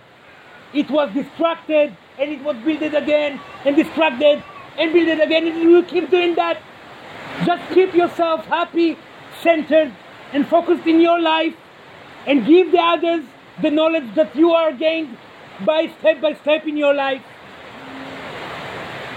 It 0.74 0.90
was 0.90 1.12
distracted 1.12 1.96
and 2.18 2.30
it 2.30 2.42
was 2.42 2.56
built 2.64 2.82
again 2.82 3.40
and 3.64 3.76
distracted 3.76 4.42
and 4.78 4.92
built 4.92 5.20
again 5.20 5.46
and 5.46 5.62
you 5.62 5.82
keep 5.82 6.10
doing 6.10 6.34
that. 6.34 6.58
Just 7.44 7.72
keep 7.72 7.94
yourself 7.94 8.44
happy, 8.46 8.96
centered, 9.42 9.92
and 10.32 10.46
focused 10.46 10.86
in 10.86 11.00
your 11.00 11.20
life 11.20 11.54
and 12.26 12.46
give 12.46 12.72
the 12.72 12.78
others 12.80 13.24
the 13.60 13.70
knowledge 13.70 14.14
that 14.14 14.34
you 14.34 14.52
are 14.52 14.72
gained 14.72 15.16
by 15.64 15.86
step 15.98 16.20
by 16.20 16.34
step 16.34 16.66
in 16.66 16.76
your 16.76 16.94
life. 16.94 17.22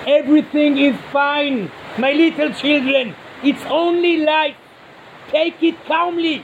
Everything 0.07 0.77
is 0.77 0.95
fine, 1.11 1.71
my 1.97 2.11
little 2.11 2.51
children. 2.53 3.15
It's 3.43 3.63
only 3.65 4.17
life. 4.17 4.55
Take 5.29 5.61
it 5.63 5.83
calmly. 5.85 6.43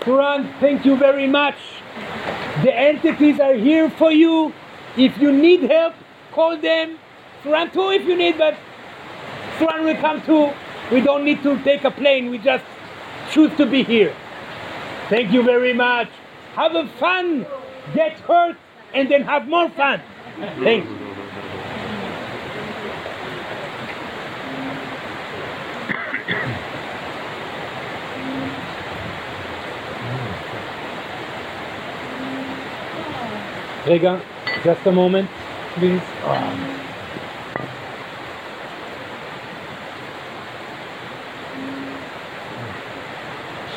Suran, 0.00 0.58
thank 0.60 0.84
you 0.84 0.96
very 0.96 1.26
much. 1.26 1.56
The 2.62 2.74
entities 2.74 3.38
are 3.40 3.54
here 3.54 3.90
for 3.90 4.10
you. 4.10 4.52
If 4.96 5.18
you 5.18 5.32
need 5.32 5.62
help, 5.70 5.94
call 6.32 6.56
them. 6.56 6.98
Suran 7.42 7.72
too 7.72 7.90
if 7.90 8.06
you 8.06 8.16
need, 8.16 8.38
but 8.38 8.56
Suran 9.58 9.84
will 9.84 9.96
come 9.96 10.22
too. 10.22 10.50
We 10.90 11.00
don't 11.00 11.24
need 11.24 11.42
to 11.42 11.62
take 11.62 11.84
a 11.84 11.90
plane. 11.90 12.30
We 12.30 12.38
just 12.38 12.64
choose 13.30 13.56
to 13.56 13.66
be 13.66 13.82
here. 13.82 14.14
Thank 15.08 15.32
you 15.32 15.42
very 15.42 15.72
much. 15.72 16.08
Have 16.54 16.74
a 16.74 16.86
fun. 16.98 17.46
Get 17.94 18.18
hurt 18.20 18.56
and 18.94 19.10
then 19.10 19.22
have 19.22 19.48
more 19.48 19.68
fun. 19.70 20.02
Thanks. 20.62 21.09
רגע, 33.87 34.15
just 34.65 34.87
a 34.87 34.91
moment, 34.91 35.27
please. 35.75 36.05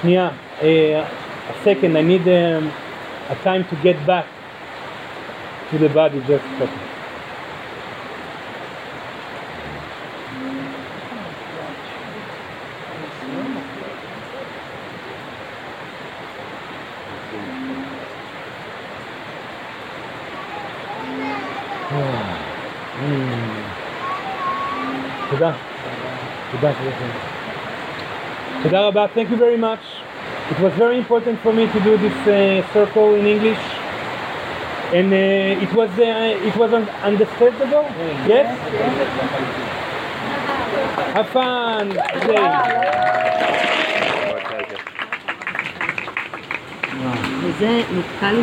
שנייה, 0.00 0.28
uh, 0.60 0.64
a 1.50 1.64
second, 1.64 1.96
I 1.96 2.02
need 2.02 2.26
um, 2.28 2.70
a 3.30 3.36
time 3.44 3.64
to 3.70 3.76
get 3.82 3.96
back 4.06 4.26
to 5.70 5.78
the 5.78 5.88
body, 5.88 6.20
just 6.20 6.44
a 6.44 6.58
second. 6.58 6.91
תודה 28.62 28.80
רבה. 28.86 29.06
Thank 29.14 29.28
you 29.32 29.38
very 29.46 29.60
much. 29.68 29.84
It 30.52 30.58
was 30.66 30.72
very 30.84 30.96
important 31.02 31.36
for 31.44 31.52
me 31.58 31.64
to 31.74 31.78
do 31.88 31.92
this 32.04 32.18
uh, 32.26 32.34
circle 32.76 33.08
in 33.20 33.26
English. 33.34 33.62
And 34.98 35.08
uh, 35.12 35.64
it 35.64 35.72
was 35.78 35.90
uh, 35.98 36.48
it 36.48 36.54
was 36.62 36.70
un- 36.78 36.92
understandable. 37.10 37.84
Yes. 38.32 38.48
Have 41.14 41.28
fun. 41.38 41.84
Today. 42.22 42.46
וזה 47.42 47.70
נתקע 47.92 48.32
לי 48.32 48.36